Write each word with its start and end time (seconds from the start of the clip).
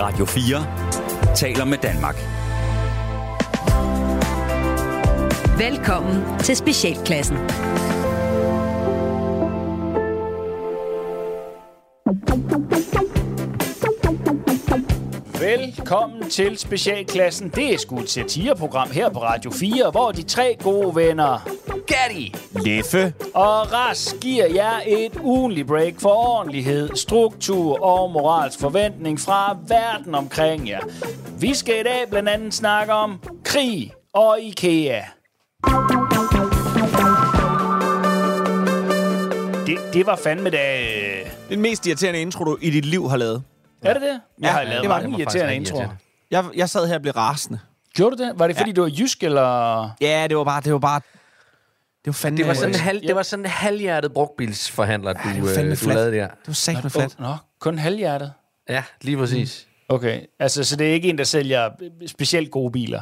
Radio 0.00 0.24
4 0.24 1.34
taler 1.34 1.64
med 1.64 1.78
Danmark. 1.78 2.14
Velkommen 5.58 6.38
til 6.38 6.56
Specialklassen. 6.56 7.36
Velkommen 15.40 16.30
til 16.30 16.58
Specialklassen. 16.58 17.48
Det 17.48 17.74
er 17.74 17.78
sgu 17.78 18.00
et 18.00 18.10
satireprogram 18.10 18.90
her 18.90 19.10
på 19.10 19.22
Radio 19.22 19.50
4, 19.50 19.90
hvor 19.90 20.12
de 20.12 20.22
tre 20.22 20.56
gode 20.62 20.96
venner, 20.96 21.48
Gatti 21.88 22.34
Leffe. 22.64 23.14
og 23.34 23.72
Ras, 23.72 24.16
giver 24.20 24.46
jer 24.54 24.80
et 24.86 25.16
ugenligt 25.22 25.66
break 25.66 25.94
for 26.00 26.08
ordentlighed, 26.38 26.96
struktur 26.96 27.82
og 27.84 28.10
moralsk 28.10 28.60
forventning 28.60 29.20
fra 29.20 29.56
verden 29.68 30.14
omkring 30.14 30.68
jer. 30.68 30.80
Vi 31.40 31.54
skal 31.54 31.80
i 31.80 31.82
dag 31.82 32.04
blandt 32.10 32.28
andet 32.28 32.54
snakke 32.54 32.92
om 32.92 33.20
krig 33.44 33.92
og 34.14 34.40
IKEA. 34.40 35.00
Det, 39.66 39.78
det 39.92 40.06
var 40.06 40.16
fandme 40.16 40.50
da... 40.50 40.80
øh, 40.80 41.26
Den 41.50 41.60
mest 41.60 41.86
irriterende 41.86 42.20
intro, 42.20 42.44
du 42.44 42.58
i 42.60 42.70
dit 42.70 42.84
liv 42.84 43.08
har 43.10 43.16
lavet. 43.16 43.42
Er 43.82 43.92
det 43.92 44.02
det? 44.02 44.20
Jeg 44.40 44.52
har 44.52 44.60
ja, 44.60 44.68
lavet 44.68 44.82
det 44.82 44.90
var 44.90 45.00
mange 45.00 45.18
irriterende 45.18 45.54
introer. 45.54 45.88
Jeg, 46.30 46.44
jeg 46.54 46.68
sad 46.68 46.86
her 46.86 46.94
og 46.94 47.02
blev 47.02 47.12
rasende. 47.12 47.58
Gjorde 47.94 48.16
du 48.16 48.22
det? 48.22 48.32
Var 48.36 48.46
det 48.46 48.56
fordi, 48.56 48.72
du 48.72 48.80
var 48.82 48.88
jysk, 48.88 49.22
eller... 49.22 49.90
Ja, 50.00 50.26
det 50.28 50.36
var 50.36 50.44
bare... 50.44 50.60
Det 50.60 50.72
var 50.72 50.78
bare... 50.78 51.00
Det 52.08 52.14
var 52.14 52.28
fandme... 52.28 52.38
Det 52.38 52.46
var 52.46 52.54
sådan 52.54 52.68
en, 52.68 52.72
det 52.74 52.80
halv, 52.80 53.00
det 53.02 53.16
var 53.16 53.22
sådan 53.22 53.44
en 53.44 53.50
halvhjertet 53.50 54.12
brugtbilsforhandler, 54.12 55.12
du, 55.12 55.18
det 55.34 55.42
var 55.42 55.48
fandme 55.54 55.72
øh, 55.72 55.78
du 55.78 55.84
flat. 55.84 55.94
lavede 55.96 56.16
der. 56.16 56.28
var 56.46 56.54
satme 56.54 56.90
flat. 56.90 57.16
Nå, 57.18 57.36
kun 57.58 57.78
halvhjertet. 57.78 58.32
Ja, 58.68 58.82
lige 59.02 59.16
præcis. 59.16 59.66
Okay, 59.88 60.20
altså, 60.38 60.64
så 60.64 60.76
det 60.76 60.88
er 60.88 60.92
ikke 60.92 61.08
en, 61.08 61.18
der 61.18 61.24
sælger 61.24 61.70
specielt 62.06 62.50
gode 62.50 62.72
biler? 62.72 63.00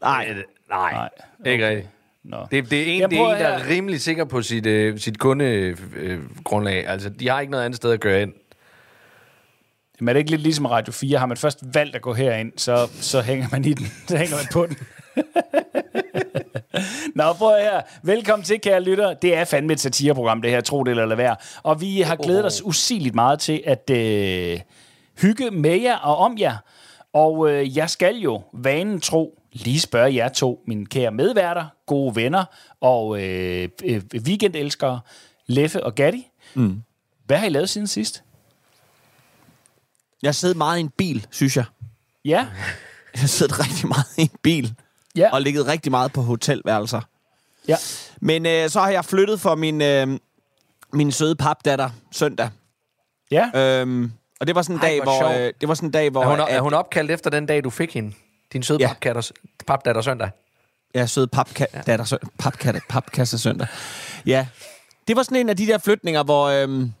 Nej. 0.00 0.28
Mm. 0.32 0.42
Nej, 0.70 0.92
Nej. 0.92 1.08
ikke 1.52 1.68
rigtigt. 1.68 1.88
Nå. 2.24 2.46
Det, 2.50 2.70
det 2.70 2.80
er 2.82 2.86
en, 2.86 3.00
Jamen, 3.00 3.10
det 3.10 3.18
er 3.18 3.34
en 3.34 3.40
der 3.40 3.46
er 3.48 3.68
rimelig 3.68 4.00
sikker 4.00 4.24
på 4.24 4.42
sit, 4.42 4.66
øh, 4.66 4.98
sit 4.98 5.18
kundegrundlag. 5.18 6.86
Altså, 6.88 7.08
de 7.08 7.28
har 7.28 7.40
ikke 7.40 7.50
noget 7.50 7.64
andet 7.64 7.76
sted 7.76 7.92
at 7.92 8.00
gøre 8.00 8.22
ind. 8.22 8.32
Jamen, 10.00 10.08
er 10.08 10.12
det 10.12 10.20
ikke 10.20 10.30
lidt 10.30 10.42
ligesom 10.42 10.66
Radio 10.66 10.92
4? 10.92 11.18
Har 11.18 11.26
man 11.26 11.36
først 11.36 11.58
valgt 11.74 11.96
at 11.96 12.02
gå 12.02 12.12
herind, 12.14 12.52
så, 12.56 12.88
så 13.00 13.20
hænger 13.20 13.48
man 13.52 13.64
i 13.64 13.72
den. 13.74 13.86
Så 14.08 14.16
hænger 14.16 14.36
man 14.36 14.46
på 14.52 14.66
den. 14.66 14.76
Nå, 17.14 17.32
prøv 17.32 17.58
her. 17.60 17.80
Velkommen 18.02 18.44
til, 18.44 18.60
kære 18.60 18.80
lytter. 18.80 19.14
Det 19.14 19.36
er 19.36 19.44
fandme 19.44 19.72
et 19.72 19.80
satireprogram, 19.80 20.42
det 20.42 20.50
her, 20.50 20.60
tro 20.60 20.84
det 20.84 20.90
eller 20.90 21.06
lad 21.06 21.16
være. 21.16 21.36
Og 21.62 21.80
vi 21.80 22.00
har 22.00 22.16
glædet 22.16 22.44
os 22.44 22.62
usigeligt 22.64 23.14
meget 23.14 23.40
til 23.40 23.62
at 23.66 23.90
øh, 23.90 24.60
hygge 25.20 25.50
med 25.50 25.80
jer 25.80 25.96
og 25.96 26.16
om 26.16 26.38
jer. 26.38 26.56
Og 27.12 27.50
øh, 27.50 27.76
jeg 27.76 27.90
skal 27.90 28.16
jo, 28.16 28.42
vanen 28.52 29.00
tro, 29.00 29.38
lige 29.52 29.80
spørge 29.80 30.14
jer 30.14 30.28
to, 30.28 30.62
mine 30.66 30.86
kære 30.86 31.10
medværter, 31.10 31.66
gode 31.86 32.16
venner 32.16 32.44
og 32.80 33.22
øh, 33.22 33.68
øh, 33.84 34.02
weekendelskere, 34.14 35.00
Leffe 35.46 35.84
og 35.84 35.94
Gatti. 35.94 36.28
Mm. 36.54 36.82
Hvad 37.26 37.36
har 37.36 37.46
I 37.46 37.50
lavet 37.50 37.68
siden 37.68 37.86
sidst? 37.86 38.22
Jeg 40.22 40.34
sidder 40.34 40.54
meget 40.54 40.78
i 40.78 40.80
en 40.80 40.90
bil, 40.90 41.26
synes 41.30 41.56
jeg. 41.56 41.64
Ja, 42.24 42.46
Jeg 43.20 43.28
sidder 43.28 43.60
rigtig 43.60 43.88
meget 43.88 44.06
i 44.18 44.20
en 44.22 44.38
bil. 44.42 44.74
Ja. 45.16 45.32
Og 45.32 45.42
ligget 45.42 45.66
rigtig 45.66 45.90
meget 45.90 46.12
på 46.12 46.22
hotelværelser. 46.22 47.00
ja. 47.68 47.76
Men 48.20 48.46
øh, 48.46 48.70
så 48.70 48.80
har 48.80 48.90
jeg 48.90 49.04
flyttet 49.04 49.40
for 49.40 49.54
min, 49.54 49.82
øh, 49.82 50.18
min 50.92 51.12
søde 51.12 51.34
papdatter 51.36 51.90
søndag. 52.12 52.50
Ja, 53.30 53.50
Øhm, 53.54 54.12
og 54.40 54.46
det 54.46 54.54
var 54.54 54.62
sådan 54.62 54.76
en 54.76 54.82
Ej, 54.82 54.88
dag, 54.88 55.02
hvor 55.02 55.28
øh, 55.28 55.52
det 55.60 55.68
var 55.68 55.74
sådan 55.74 55.86
en 55.88 55.92
dag, 55.92 56.10
hvor 56.10 56.22
Er 56.22 56.28
hun, 56.28 56.40
at, 56.40 56.46
er 56.50 56.60
hun 56.60 56.74
opkaldt 56.74 57.10
efter 57.10 57.30
den 57.30 57.46
dag, 57.46 57.64
du 57.64 57.70
fik 57.70 57.94
hende? 57.94 58.12
Din 58.52 58.62
søde 58.62 58.78
Ja. 58.80 58.84
ja. 58.84 58.88
papkatter, 58.88 59.30
papdatter 59.66 60.02
søndag? 60.02 60.30
Ja, 60.94 61.06
søde 61.06 61.26
papdatter, 61.26 62.04
sø- 62.04 62.16
papkatte, 62.38 62.80
papkasse 62.88 63.38
søndag. 63.38 63.66
Ja, 64.26 64.46
det 65.08 65.16
var 65.16 65.22
sådan 65.22 65.36
en 65.38 65.48
af 65.48 65.56
de 65.56 65.66
der 65.66 65.78
flytninger, 65.78 66.22
hvor... 66.22 66.46
Øhm, 66.48 66.92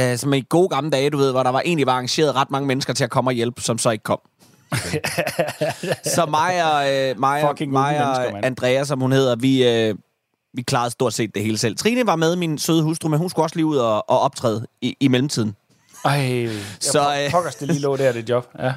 øh, 0.00 0.18
som 0.18 0.32
i 0.32 0.44
gode 0.48 0.68
gamle 0.68 0.90
dage, 0.90 1.10
du 1.10 1.16
ved, 1.18 1.30
hvor 1.32 1.42
der 1.42 1.50
var 1.50 1.60
egentlig 1.60 1.86
var 1.86 1.92
arrangeret 1.92 2.34
ret 2.34 2.50
mange 2.50 2.66
mennesker 2.66 2.92
til 2.92 3.04
at 3.04 3.10
komme 3.10 3.30
og 3.30 3.32
hjælpe, 3.32 3.60
som 3.62 3.78
så 3.78 3.90
ikke 3.90 4.02
kom. 4.02 4.20
så 6.14 6.26
mig 6.26 6.72
og, 6.72 6.94
øh, 6.94 7.20
mig, 7.20 7.42
og, 7.42 7.50
Fucking 7.50 7.72
mig 7.72 8.06
og. 8.06 8.46
Andrea, 8.46 8.84
som 8.84 9.00
hun 9.00 9.12
hedder, 9.12 9.36
vi, 9.36 9.68
øh, 9.68 9.94
vi 10.54 10.62
klarede 10.62 10.90
stort 10.90 11.14
set 11.14 11.34
det 11.34 11.42
hele 11.42 11.58
selv. 11.58 11.76
Trine 11.76 12.06
var 12.06 12.16
med, 12.16 12.36
min 12.36 12.58
søde 12.58 12.82
hustru, 12.82 13.08
men 13.08 13.18
hun 13.18 13.30
skulle 13.30 13.44
også 13.44 13.56
lige 13.56 13.66
ud 13.66 13.76
og, 13.76 14.10
og 14.10 14.20
optræde 14.20 14.66
i, 14.80 14.96
i 15.00 15.08
mellemtiden. 15.08 15.56
Ej, 16.04 16.48
Så, 16.80 16.92
så, 16.92 17.22
øh, 17.24 17.30
pokkers 17.30 17.54
det 17.54 17.68
lige 17.68 17.80
lå 17.80 17.96
der, 17.96 18.12
det 18.12 18.28
job. 18.28 18.48
Ja. 18.58 18.72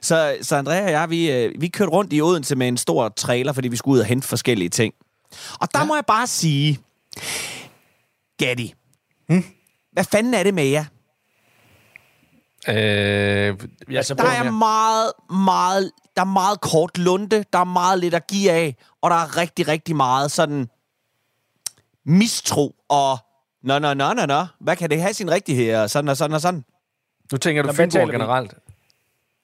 Så, 0.00 0.36
så 0.42 0.56
Andrea 0.56 0.84
og 0.84 0.90
jeg, 0.90 1.10
vi, 1.10 1.30
øh, 1.30 1.52
vi 1.60 1.68
kørte 1.68 1.90
rundt 1.90 2.12
i 2.12 2.20
Odense 2.20 2.56
med 2.56 2.68
en 2.68 2.76
stor 2.76 3.08
trailer, 3.08 3.52
fordi 3.52 3.68
vi 3.68 3.76
skulle 3.76 3.94
ud 3.94 4.00
og 4.00 4.06
hente 4.06 4.28
forskellige 4.28 4.68
ting. 4.68 4.94
Og 5.60 5.68
der 5.74 5.80
ja. 5.80 5.84
må 5.84 5.94
jeg 5.94 6.04
bare 6.06 6.26
sige, 6.26 6.78
Gatti, 8.38 8.74
hmm? 9.28 9.44
hvad 9.92 10.04
fanden 10.04 10.34
er 10.34 10.42
det 10.42 10.54
med 10.54 10.64
jer? 10.64 10.84
Øh, 12.68 12.74
jeg 12.74 13.56
Altså, 13.96 14.14
Der 14.14 14.24
er 14.24 14.50
meget, 14.50 15.12
meget, 15.30 15.90
der 16.16 16.22
er 16.22 16.26
meget 16.26 16.60
kort 16.60 16.98
lunde, 16.98 17.44
der 17.52 17.58
er 17.58 17.64
meget 17.64 17.98
lidt 17.98 18.14
at 18.14 18.26
give 18.26 18.50
af, 18.50 18.76
og 19.02 19.10
der 19.10 19.16
er 19.16 19.36
rigtig, 19.36 19.68
rigtig 19.68 19.96
meget 19.96 20.30
sådan 20.30 20.68
mistro 22.06 22.74
og 22.88 23.18
nå, 23.62 23.78
nå, 23.78 23.94
nå, 23.94 24.12
nå, 24.12 24.26
nå, 24.26 24.46
hvad 24.60 24.76
kan 24.76 24.90
det 24.90 25.00
have 25.00 25.14
sin 25.14 25.30
rigtighed, 25.30 25.76
og 25.76 25.90
sådan 25.90 26.08
og 26.08 26.16
sådan 26.16 26.34
og 26.34 26.40
sådan. 26.40 26.64
Nu 27.32 27.38
tænker 27.38 27.62
du 27.62 27.66
Nå, 27.66 27.72
Fynborg 27.72 28.10
generelt. 28.10 28.54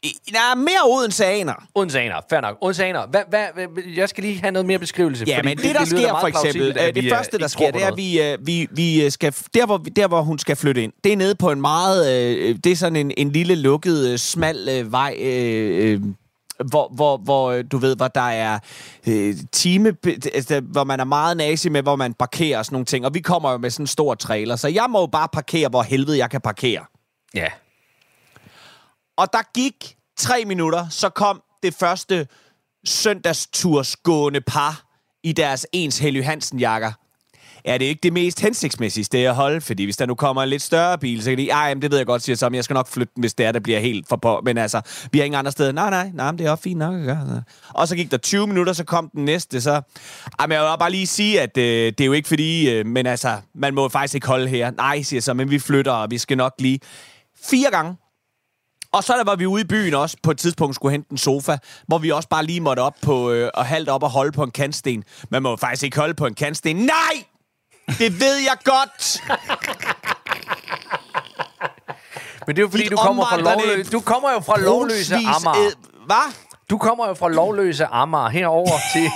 Er 0.04 0.54
mere 0.56 0.84
Odenseaner. 0.84 1.54
Odenseaner, 1.74 2.14
fair 2.30 2.40
nok. 2.40 2.56
Odenseaner, 2.60 3.06
hvad, 3.06 3.22
hvad, 3.28 3.66
jeg 3.96 4.08
skal 4.08 4.24
lige 4.24 4.40
have 4.40 4.50
noget 4.50 4.66
mere 4.66 4.78
beskrivelse. 4.78 5.24
Ja, 5.26 5.42
men 5.42 5.56
det, 5.58 5.64
der 5.64 5.70
lyder 5.72 5.84
sker 5.86 6.20
for 6.20 6.26
eksempel, 6.26 6.72
plausibelt, 6.72 6.78
øh, 6.88 6.94
det 6.94 7.04
vi 7.04 7.08
er 7.08 7.16
første, 7.16 7.38
der 7.38 7.48
sker, 7.48 7.70
det 7.70 7.82
er, 7.82 7.86
at 7.88 7.96
vi, 7.96 8.22
øh, 8.22 8.38
vi, 8.46 8.68
vi 8.70 9.04
øh, 9.04 9.10
skal, 9.10 9.34
der 9.54 9.66
hvor, 9.66 9.78
vi- 9.78 9.90
der 9.90 10.08
hvor 10.08 10.22
hun 10.22 10.38
skal 10.38 10.56
flytte 10.56 10.82
ind, 10.82 10.92
det 11.04 11.12
er 11.12 11.16
nede 11.16 11.34
på 11.34 11.50
en 11.50 11.60
meget, 11.60 12.12
øh, 12.38 12.56
det 12.64 12.72
er 12.72 12.76
sådan 12.76 12.96
en, 12.96 13.12
en 13.16 13.30
lille 13.32 13.54
lukket, 13.54 14.08
øh, 14.08 14.18
smal 14.18 14.68
øh, 14.70 14.92
vej, 14.92 15.16
øh, 15.20 15.92
øh, 15.92 16.00
hvor, 16.70 16.92
hvor, 16.94 17.16
hvor 17.16 17.50
øh, 17.50 17.64
du 17.72 17.78
ved, 17.78 17.96
hvor 17.96 18.08
der 18.08 18.20
er 18.20 18.58
øh, 19.08 19.34
time, 19.52 19.96
altså, 20.34 20.60
hvor 20.60 20.84
man 20.84 21.00
er 21.00 21.04
meget 21.04 21.36
nazi 21.36 21.68
med, 21.68 21.82
hvor 21.82 21.96
man 21.96 22.14
parkerer 22.14 22.58
og 22.58 22.64
sådan 22.64 22.74
nogle 22.74 22.86
ting. 22.86 23.06
Og 23.06 23.14
vi 23.14 23.20
kommer 23.20 23.50
jo 23.52 23.58
med 23.58 23.70
sådan 23.70 23.82
en 23.82 23.86
stor 23.86 24.14
trailer, 24.14 24.56
så 24.56 24.68
jeg 24.68 24.86
må 24.90 25.00
jo 25.00 25.06
bare 25.06 25.28
parkere, 25.32 25.68
hvor 25.68 25.82
helvede 25.82 26.18
jeg 26.18 26.30
kan 26.30 26.40
parkere. 26.40 26.80
Ja. 27.34 27.46
Og 29.18 29.32
der 29.32 29.52
gik 29.54 29.96
tre 30.18 30.44
minutter, 30.44 30.88
så 30.88 31.08
kom 31.08 31.42
det 31.62 31.74
første 31.74 32.26
søndagstursgående 32.84 34.40
par 34.40 34.82
i 35.22 35.32
deres 35.32 35.66
ens 35.72 35.98
Helly 35.98 36.22
Hansen 36.22 36.58
jakker. 36.58 36.92
Er 37.64 37.78
det 37.78 37.84
ikke 37.84 38.00
det 38.02 38.12
mest 38.12 38.40
hensigtsmæssige 38.40 39.04
sted 39.04 39.22
at 39.22 39.34
holde? 39.34 39.60
Fordi 39.60 39.84
hvis 39.84 39.96
der 39.96 40.06
nu 40.06 40.14
kommer 40.14 40.42
en 40.42 40.48
lidt 40.48 40.62
større 40.62 40.98
bil, 40.98 41.22
så 41.22 41.30
kan 41.30 41.38
de, 41.38 41.50
ej, 41.50 41.74
det 41.74 41.90
ved 41.90 41.98
jeg 41.98 42.06
godt, 42.06 42.22
siger 42.22 42.36
så, 42.36 42.48
men 42.48 42.54
jeg 42.54 42.64
skal 42.64 42.74
nok 42.74 42.88
flytte 42.88 43.12
den, 43.14 43.22
hvis 43.22 43.34
det 43.34 43.46
er, 43.46 43.52
der 43.52 43.60
bliver 43.60 43.78
helt 43.78 44.08
for 44.08 44.16
på. 44.16 44.40
Men 44.44 44.58
altså, 44.58 44.80
vi 45.12 45.18
har 45.18 45.24
ingen 45.24 45.38
andre 45.38 45.52
steder. 45.52 45.72
Nej, 45.72 45.90
nej, 45.90 46.10
nej, 46.14 46.32
men 46.32 46.38
det 46.38 46.46
er 46.46 46.50
også 46.50 46.62
fint 46.62 46.78
nok 46.78 46.94
at 46.94 47.04
gøre. 47.04 47.42
Og 47.68 47.88
så 47.88 47.96
gik 47.96 48.10
der 48.10 48.16
20 48.16 48.46
minutter, 48.46 48.72
så 48.72 48.84
kom 48.84 49.10
den 49.14 49.24
næste, 49.24 49.60
så... 49.60 49.80
Jamen, 50.40 50.54
jeg 50.54 50.62
vil 50.62 50.78
bare 50.78 50.90
lige 50.90 51.06
sige, 51.06 51.40
at 51.40 51.58
øh, 51.58 51.64
det 51.64 52.00
er 52.00 52.06
jo 52.06 52.12
ikke 52.12 52.28
fordi, 52.28 52.70
øh, 52.70 52.86
men 52.86 53.06
altså, 53.06 53.36
man 53.54 53.74
må 53.74 53.88
faktisk 53.88 54.14
ikke 54.14 54.26
holde 54.26 54.48
her. 54.48 54.70
Nej, 54.70 55.02
siger 55.02 55.20
så, 55.20 55.34
men 55.34 55.50
vi 55.50 55.58
flytter, 55.58 55.92
og 55.92 56.10
vi 56.10 56.18
skal 56.18 56.36
nok 56.36 56.54
lige... 56.58 56.80
Fire 57.50 57.70
gange 57.70 57.96
og 58.92 59.04
så 59.04 59.12
der 59.12 59.24
var 59.24 59.36
vi 59.36 59.46
ude 59.46 59.60
i 59.62 59.66
byen 59.66 59.94
også, 59.94 60.16
på 60.22 60.30
et 60.30 60.38
tidspunkt 60.38 60.74
skulle 60.74 60.92
hente 60.92 61.08
en 61.12 61.18
sofa, 61.18 61.56
hvor 61.86 61.98
vi 61.98 62.10
også 62.10 62.28
bare 62.28 62.44
lige 62.44 62.60
måtte 62.60 62.80
op 62.80 62.94
på, 63.02 63.30
øh, 63.30 63.50
og 63.54 63.66
halvt 63.66 63.88
op 63.88 64.02
og 64.02 64.10
holde 64.10 64.32
på 64.32 64.42
en 64.42 64.50
kantsten. 64.50 65.04
Man 65.30 65.42
må 65.42 65.50
jo 65.50 65.56
faktisk 65.56 65.82
ikke 65.82 65.98
holde 65.98 66.14
på 66.14 66.26
en 66.26 66.34
kantsten. 66.34 66.76
Nej! 66.76 67.24
Det 67.98 68.20
ved 68.20 68.36
jeg 68.36 68.56
godt! 68.64 69.22
Men 72.46 72.56
det 72.56 72.62
er 72.62 72.64
jo 72.66 72.68
fordi, 72.70 72.82
Dit 72.82 72.92
du 72.92 72.96
kommer, 72.96 73.24
fra 73.24 73.36
lovløse, 73.40 73.90
du 73.92 74.00
kommer 74.00 74.32
jo 74.32 74.40
fra 74.40 74.60
lovløse 74.60 75.14
Brugsvis, 75.14 75.46
Amager. 75.46 75.66
øh, 75.66 76.06
Hvad? 76.06 76.32
Du 76.70 76.78
kommer 76.78 77.08
jo 77.08 77.14
fra 77.14 77.28
lovløse 77.28 77.86
Amager 77.86 78.28
herover 78.28 78.70
til, 78.92 79.02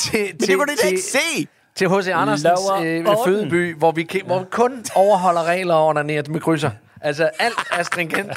til, 0.00 0.20
Men 0.20 0.38
til, 0.38 0.48
det 0.48 0.56
kunne 0.56 0.66
du 0.82 0.86
ikke 0.86 1.02
se! 1.02 1.46
til 1.76 1.88
H.C. 1.88 2.08
Andersens 2.08 2.60
øh, 2.82 3.06
fødeby, 3.26 3.76
hvor 3.78 3.92
vi, 3.92 4.06
hvor 4.26 4.38
vi 4.38 4.44
kun 4.50 4.84
overholder 4.94 5.44
regler 5.44 5.74
og 5.74 5.86
onanerer 5.86 6.22
med 6.28 6.40
krydser. 6.40 6.70
Altså, 7.06 7.30
alt 7.38 7.54
er 7.72 7.82
stringent. 7.82 8.32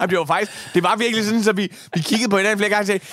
Jamen, 0.00 0.10
det 0.10 0.18
var 0.18 0.24
faktisk, 0.24 0.52
det 0.74 0.82
var 0.82 0.96
virkelig 0.96 1.24
sådan, 1.24 1.42
så 1.42 1.52
vi, 1.52 1.72
vi 1.94 2.00
kiggede 2.00 2.30
på 2.30 2.36
hinanden 2.36 2.58
flere 2.58 2.70
gange 2.70 2.82
og 2.82 2.86
sagde, 2.86 3.04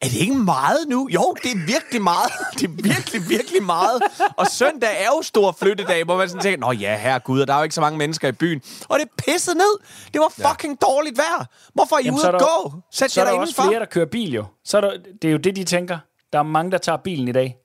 er 0.00 0.06
det 0.08 0.14
ikke 0.16 0.34
meget 0.34 0.78
nu? 0.88 1.08
Jo, 1.14 1.36
det 1.42 1.50
er 1.52 1.66
virkelig 1.66 2.02
meget. 2.02 2.32
Det 2.58 2.64
er 2.64 2.82
virkelig, 2.82 3.28
virkelig 3.28 3.62
meget. 3.62 4.02
Og 4.36 4.46
søndag 4.46 4.88
er 5.02 5.06
jo 5.16 5.22
stor 5.22 5.56
flyttedag, 5.58 6.04
hvor 6.04 6.16
man 6.16 6.28
sådan 6.28 6.42
tænker, 6.42 6.58
Nå 6.66 6.72
ja, 6.72 6.98
herregud, 6.98 7.40
og 7.40 7.46
der 7.48 7.54
er 7.54 7.58
jo 7.58 7.62
ikke 7.62 7.74
så 7.74 7.80
mange 7.80 7.98
mennesker 7.98 8.28
i 8.28 8.32
byen. 8.32 8.62
Og 8.88 8.98
det 8.98 9.08
pissede 9.26 9.56
ned. 9.58 9.78
Det 10.12 10.20
var 10.20 10.48
fucking 10.48 10.80
dårligt 10.80 11.16
vejr. 11.18 11.46
Hvorfor 11.74 11.96
er 11.96 12.00
I 12.00 12.02
Jamen, 12.04 12.14
ude 12.14 12.20
så 12.22 12.28
at 12.28 12.32
der- 12.40 12.62
gå? 12.62 12.74
Sæt 12.92 13.10
Så 13.10 13.20
jer 13.20 13.26
er 13.26 13.30
der 13.30 13.34
der 13.34 13.40
også 13.40 13.50
indenfor. 13.50 13.70
flere, 13.70 13.80
der 13.80 13.86
kører 13.86 14.06
bil 14.06 14.32
jo. 14.32 14.44
Så 14.64 14.76
er 14.76 14.80
der, 14.80 14.92
det 15.22 15.28
er 15.28 15.32
jo 15.32 15.38
det, 15.38 15.56
de 15.56 15.64
tænker. 15.64 15.98
Der 16.32 16.38
er 16.38 16.42
mange, 16.42 16.70
der 16.70 16.78
tager 16.78 16.96
bilen 16.96 17.28
i 17.28 17.32
dag. 17.32 17.56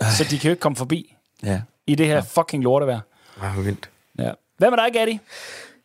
Så 0.00 0.24
de 0.30 0.38
kan 0.38 0.48
jo 0.48 0.50
ikke 0.50 0.60
komme 0.60 0.76
forbi 0.76 1.14
Ja. 1.42 1.60
i 1.86 1.94
det 1.94 2.06
her 2.06 2.22
fucking 2.22 2.62
lortevejr. 2.62 3.00
Ah, 3.42 3.64
vildt. 3.66 3.90
Ja. 4.18 4.30
Hvad 4.58 4.70
med 4.70 4.78
dig, 4.78 4.92
Gatti? 4.92 5.18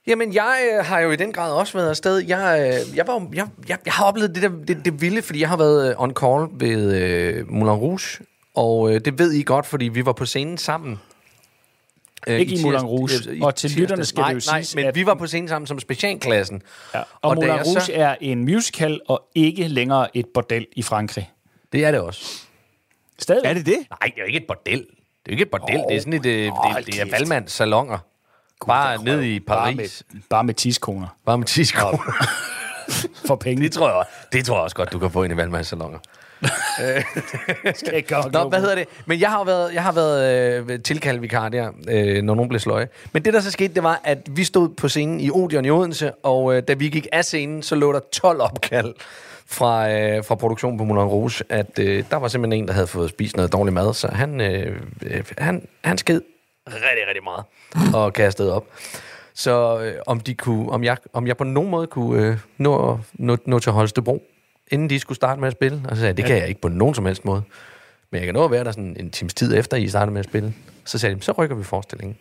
Jamen, 0.07 0.33
jeg 0.33 0.69
øh, 0.79 0.85
har 0.85 0.99
jo 0.99 1.11
i 1.11 1.15
den 1.15 1.33
grad 1.33 1.51
også 1.53 1.73
været 1.77 1.89
afsted. 1.89 2.17
Jeg, 2.17 2.59
øh, 2.91 2.97
jeg, 2.97 3.07
var, 3.07 3.27
jeg, 3.33 3.47
jeg, 3.69 3.77
jeg 3.85 3.93
har 3.93 4.05
oplevet 4.05 4.35
det, 4.35 4.43
der, 4.43 4.49
det, 4.67 4.85
det 4.85 5.01
vilde, 5.01 5.21
fordi 5.21 5.39
jeg 5.39 5.49
har 5.49 5.57
været 5.57 5.89
øh, 5.89 6.01
on 6.01 6.13
call 6.13 6.47
ved 6.51 6.95
øh, 6.95 7.49
Moulin 7.51 7.73
Rouge, 7.75 8.19
og 8.55 8.93
øh, 8.95 9.01
det 9.05 9.19
ved 9.19 9.31
I 9.31 9.43
godt, 9.43 9.65
fordi 9.65 9.85
vi 9.85 10.05
var 10.05 10.13
på 10.13 10.25
scenen 10.25 10.57
sammen. 10.57 10.99
Øh, 12.27 12.39
Ikke 12.39 12.53
i 12.53 12.57
tirs- 12.57 12.61
Moulin 12.61 12.81
Rouge. 12.81 13.09
øh, 13.29 13.37
i 13.37 13.41
Og 13.41 13.55
til 13.55 13.71
lytterne 13.71 14.05
skal 14.05 14.21
nej, 14.21 14.33
det 14.33 14.47
jo 14.47 14.51
nej, 14.51 14.61
siges, 14.61 14.75
men 14.75 14.85
at- 14.85 14.95
vi 14.95 15.05
var 15.05 15.13
på 15.13 15.27
scenen 15.27 15.47
sammen 15.47 15.67
som 15.67 15.79
specialklassen. 15.79 16.61
Ja. 16.93 16.99
Og, 16.99 17.05
Og 17.21 17.35
Moulin 17.35 17.51
Rouge 17.51 17.81
så- 17.81 17.91
er 17.95 18.15
en 18.21 18.43
musical 18.45 18.99
og 19.07 19.23
ikke 19.35 19.67
længere 19.67 20.17
et 20.17 20.25
bordel 20.33 20.67
i 20.75 20.81
Frankrig. 20.81 21.31
Det 21.73 21.85
er 21.85 21.91
det 21.91 21.99
også. 21.99 22.41
Stadig. 23.19 23.41
Er 23.45 23.53
det 23.53 23.65
det? 23.65 23.75
Nej, 23.89 23.99
det 24.05 24.13
er 24.17 24.21
jo 24.21 24.25
ikke 24.25 24.39
et 24.39 24.47
bordel. 24.47 24.79
Det 24.79 24.85
er 24.85 24.85
jo 25.27 25.31
ikke 25.31 25.41
et 25.43 25.49
bordel. 25.51 25.77
Oh, 25.77 25.83
det 25.89 25.95
er 25.95 25.99
sådan 25.99 26.13
et, 26.13 26.51
hold 26.51 26.83
det, 26.83 26.93
det 26.93 27.01
er 27.01 27.05
valgmands 27.11 27.51
salonger. 27.51 27.97
Bare 28.67 29.03
ned 29.03 29.21
i 29.21 29.39
Bare 29.39 29.73
Paris. 29.73 30.03
med, 30.13 30.21
bare 30.29 30.43
med 30.43 30.53
tiskoner 30.53 31.07
Bare 31.25 31.37
med 31.37 31.45
10 31.45 31.63
kroner. 31.63 32.27
for 33.27 33.35
penge. 33.35 33.63
Det 33.63 33.71
tror 33.71 33.89
jeg, 33.89 34.03
det 34.33 34.45
tror 34.45 34.55
jeg 34.55 34.63
også 34.63 34.75
godt, 34.75 34.91
du 34.91 34.99
kan 34.99 35.11
få 35.11 35.23
ind 35.23 35.33
i 35.33 35.37
valgmands 35.37 35.67
salonger. 35.67 35.99
skal 37.75 37.95
ikke 37.95 38.09
gøre 38.09 38.31
Nå, 38.31 38.49
hvad 38.49 38.59
hedder 38.59 38.75
det? 38.75 38.87
Men 39.05 39.19
jeg 39.19 39.29
har 39.29 39.43
været, 39.43 39.73
jeg 39.73 39.83
har 39.83 39.91
været 39.91 40.69
øh, 40.71 40.79
tilkaldt 40.79 41.21
vikar 41.21 41.49
der, 41.49 41.69
øh, 41.89 42.21
når 42.23 42.35
nogen 42.35 42.49
blev 42.49 42.59
sløje. 42.59 42.87
Men 43.13 43.25
det, 43.25 43.33
der 43.33 43.39
så 43.39 43.51
skete, 43.51 43.73
det 43.73 43.83
var, 43.83 44.01
at 44.03 44.17
vi 44.29 44.43
stod 44.43 44.69
på 44.69 44.87
scenen 44.87 45.19
i 45.19 45.29
Odeon 45.31 45.65
i 45.65 45.69
Odense, 45.69 46.11
og 46.11 46.55
øh, 46.55 46.63
da 46.67 46.73
vi 46.73 46.89
gik 46.89 47.07
af 47.11 47.25
scenen, 47.25 47.63
så 47.63 47.75
lå 47.75 47.93
der 47.93 47.99
12 48.13 48.41
opkald 48.41 48.93
fra, 49.45 49.91
øh, 49.91 50.23
fra 50.23 50.35
produktionen 50.35 50.77
på 50.77 50.83
Moulin 50.83 51.03
Rouge, 51.03 51.43
at 51.49 51.79
øh, 51.79 52.03
der 52.11 52.17
var 52.17 52.27
simpelthen 52.27 52.63
en, 52.63 52.67
der 52.67 52.73
havde 52.73 52.87
fået 52.87 53.09
spist 53.09 53.35
noget 53.35 53.53
dårlig 53.53 53.73
mad, 53.73 53.93
så 53.93 54.07
han, 54.07 54.41
øh, 54.41 54.77
øh, 55.01 55.23
han, 55.37 55.67
han 55.83 55.97
sked 55.97 56.21
rigtig, 56.67 57.07
rigtig 57.07 57.23
meget 57.23 57.43
og 57.95 58.13
kastede 58.13 58.53
op. 58.53 58.65
Så 59.33 59.79
øh, 59.79 59.93
om, 60.07 60.19
de 60.19 60.35
kunne, 60.35 60.69
om, 60.71 60.83
jeg, 60.83 60.97
om 61.13 61.27
jeg 61.27 61.37
på 61.37 61.43
nogen 61.43 61.69
måde 61.69 61.87
kunne 61.87 62.27
øh, 62.27 62.37
nå, 62.57 62.99
nå, 63.13 63.37
nå 63.45 63.59
til 63.59 63.71
Holstebro, 63.71 64.23
inden 64.71 64.89
de 64.89 64.99
skulle 64.99 65.15
starte 65.15 65.39
med 65.41 65.47
at 65.47 65.51
spille. 65.53 65.81
Og 65.89 65.95
så 65.95 65.95
sagde 65.95 66.07
jeg, 66.07 66.17
det 66.17 66.25
kan 66.25 66.37
jeg 66.37 66.47
ikke 66.47 66.61
på 66.61 66.67
nogen 66.67 66.95
som 66.95 67.05
helst 67.05 67.25
måde. 67.25 67.43
Men 68.11 68.17
jeg 68.19 68.25
kan 68.25 68.33
nå 68.33 68.45
at 68.45 68.51
være 68.51 68.63
der 68.63 68.71
sådan 68.71 68.95
en 68.99 69.11
times 69.11 69.33
tid 69.33 69.57
efter, 69.57 69.77
I 69.77 69.87
startede 69.87 70.11
med 70.13 70.19
at 70.19 70.25
spille. 70.25 70.53
Så 70.85 70.97
sagde 70.97 71.15
de, 71.15 71.21
så 71.21 71.31
rykker 71.31 71.55
vi 71.55 71.63
forestillingen. 71.63 72.17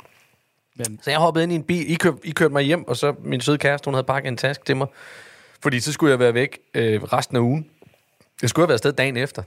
Men- 0.77 1.01
Så 1.03 1.11
jeg 1.11 1.19
hoppede 1.19 1.43
ind 1.43 1.53
i 1.53 1.57
en 1.57 1.63
bil. 1.63 1.91
I, 1.91 1.95
køb, 1.95 2.15
I 2.25 2.31
kørte 2.31 2.53
mig 2.53 2.63
hjem, 2.63 2.89
og 2.89 2.97
så 2.97 3.15
min 3.25 3.41
søde 3.41 3.59
kæreste, 3.59 3.85
hun 3.85 3.95
havde 3.95 4.05
pakket 4.05 4.29
en 4.29 4.37
taske 4.37 4.65
til 4.65 4.77
mig. 4.77 4.87
Fordi 5.63 5.81
så 5.81 5.93
skulle 5.93 6.11
jeg 6.11 6.19
være 6.19 6.35
væk 6.35 6.59
øh, 6.75 7.03
resten 7.03 7.37
af 7.37 7.41
ugen. 7.41 7.67
Jeg 8.43 8.51
skulle 8.51 8.63
have 8.63 8.69
været 8.69 8.77
afsted 8.77 8.93
dagen 8.93 9.17
efter. 9.17 9.43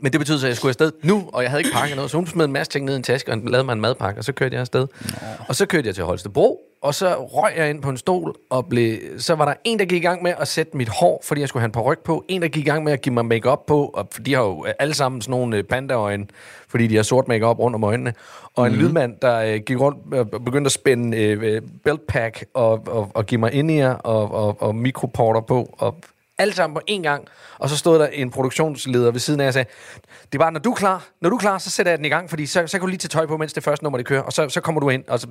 Men 0.00 0.12
det 0.12 0.20
betød 0.20 0.38
så, 0.38 0.46
at 0.46 0.48
jeg 0.48 0.56
skulle 0.56 0.70
afsted 0.70 0.92
nu, 1.02 1.30
og 1.32 1.42
jeg 1.42 1.50
havde 1.50 1.60
ikke 1.60 1.72
pakket 1.72 1.96
noget. 1.96 2.10
Så 2.10 2.16
hun 2.16 2.26
smed 2.26 2.44
en 2.44 2.52
masse 2.52 2.72
ting 2.72 2.84
ned 2.84 2.94
i 2.94 2.96
en 2.96 3.02
taske, 3.02 3.32
og 3.32 3.38
lavede 3.38 3.64
mig 3.64 3.72
en 3.72 3.80
madpakke, 3.80 4.20
og 4.20 4.24
så 4.24 4.32
kørte 4.32 4.54
jeg 4.54 4.60
afsted. 4.60 4.86
Og 5.48 5.56
så 5.56 5.66
kørte 5.66 5.86
jeg 5.86 5.94
til 5.94 6.04
Holstebro, 6.04 6.60
og 6.82 6.94
så 6.94 7.14
røg 7.14 7.52
jeg 7.56 7.70
ind 7.70 7.82
på 7.82 7.90
en 7.90 7.96
stol, 7.96 8.34
og 8.50 8.66
blev, 8.66 8.98
så 9.18 9.34
var 9.34 9.44
der 9.44 9.54
en, 9.64 9.78
der 9.78 9.84
gik 9.84 10.02
i 10.02 10.06
gang 10.06 10.22
med 10.22 10.34
at 10.38 10.48
sætte 10.48 10.76
mit 10.76 10.88
hår, 10.88 11.20
fordi 11.24 11.40
jeg 11.40 11.48
skulle 11.48 11.60
have 11.60 11.68
en 11.68 11.72
paryk 11.72 11.98
på. 12.04 12.24
En, 12.28 12.42
der 12.42 12.48
gik 12.48 12.66
i 12.66 12.70
gang 12.70 12.84
med 12.84 12.92
at 12.92 13.00
give 13.00 13.14
mig 13.14 13.24
makeup 13.24 13.66
på, 13.66 13.84
og 13.94 14.08
de 14.26 14.34
har 14.34 14.42
jo 14.42 14.66
alle 14.78 14.94
sammen 14.94 15.22
sådan 15.22 15.30
nogle 15.30 15.56
øh, 15.56 15.64
pandaøjne, 15.64 16.26
fordi 16.68 16.86
de 16.86 16.96
har 16.96 17.02
sort 17.02 17.28
makeup 17.28 17.58
rundt 17.58 17.74
om 17.74 17.84
øjnene. 17.84 18.14
Og 18.56 18.66
en 18.66 18.72
mm-hmm. 18.72 18.86
lydmand, 18.86 19.16
der 19.22 19.36
øh, 19.38 19.60
gik 19.66 19.80
rundt 19.80 20.14
og 20.14 20.44
begyndte 20.44 20.68
at 20.68 20.72
spænde 20.72 21.16
øh, 21.16 21.62
beltpack 21.84 22.44
og, 22.54 22.82
og, 22.86 23.10
og 23.14 23.26
give 23.26 23.40
mig 23.40 23.52
ind 23.52 23.82
og, 23.82 24.32
og, 24.32 24.62
og 24.62 24.74
mikroporter 24.74 25.40
på, 25.40 25.74
og 25.78 25.96
alle 26.40 26.54
sammen 26.54 26.74
på 26.74 26.80
én 26.90 27.02
gang. 27.02 27.24
Og 27.58 27.68
så 27.68 27.76
stod 27.76 27.98
der 27.98 28.06
en 28.06 28.30
produktionsleder 28.30 29.10
ved 29.10 29.20
siden 29.20 29.40
af 29.40 29.46
og 29.46 29.52
sagde, 29.52 29.70
det 30.24 30.34
er 30.34 30.38
bare, 30.38 30.52
når 30.52 30.60
du 30.60 30.70
er 30.70 30.74
klar, 30.74 31.08
når 31.20 31.30
du 31.30 31.36
er 31.36 31.40
klar, 31.40 31.58
så 31.58 31.70
sætter 31.70 31.92
jeg 31.92 31.98
den 31.98 32.04
i 32.04 32.08
gang, 32.08 32.30
fordi 32.30 32.46
så, 32.46 32.66
så 32.66 32.78
kan 32.78 32.80
du 32.80 32.86
lige 32.86 32.98
tage 32.98 33.08
tøj 33.08 33.26
på, 33.26 33.36
mens 33.36 33.52
det 33.52 33.64
første 33.64 33.84
nummer, 33.84 33.96
det 33.96 34.06
kører, 34.06 34.22
og 34.22 34.32
så, 34.32 34.48
så 34.48 34.60
kommer 34.60 34.80
du 34.80 34.88
ind. 34.88 35.04
Og, 35.08 35.20
så, 35.20 35.26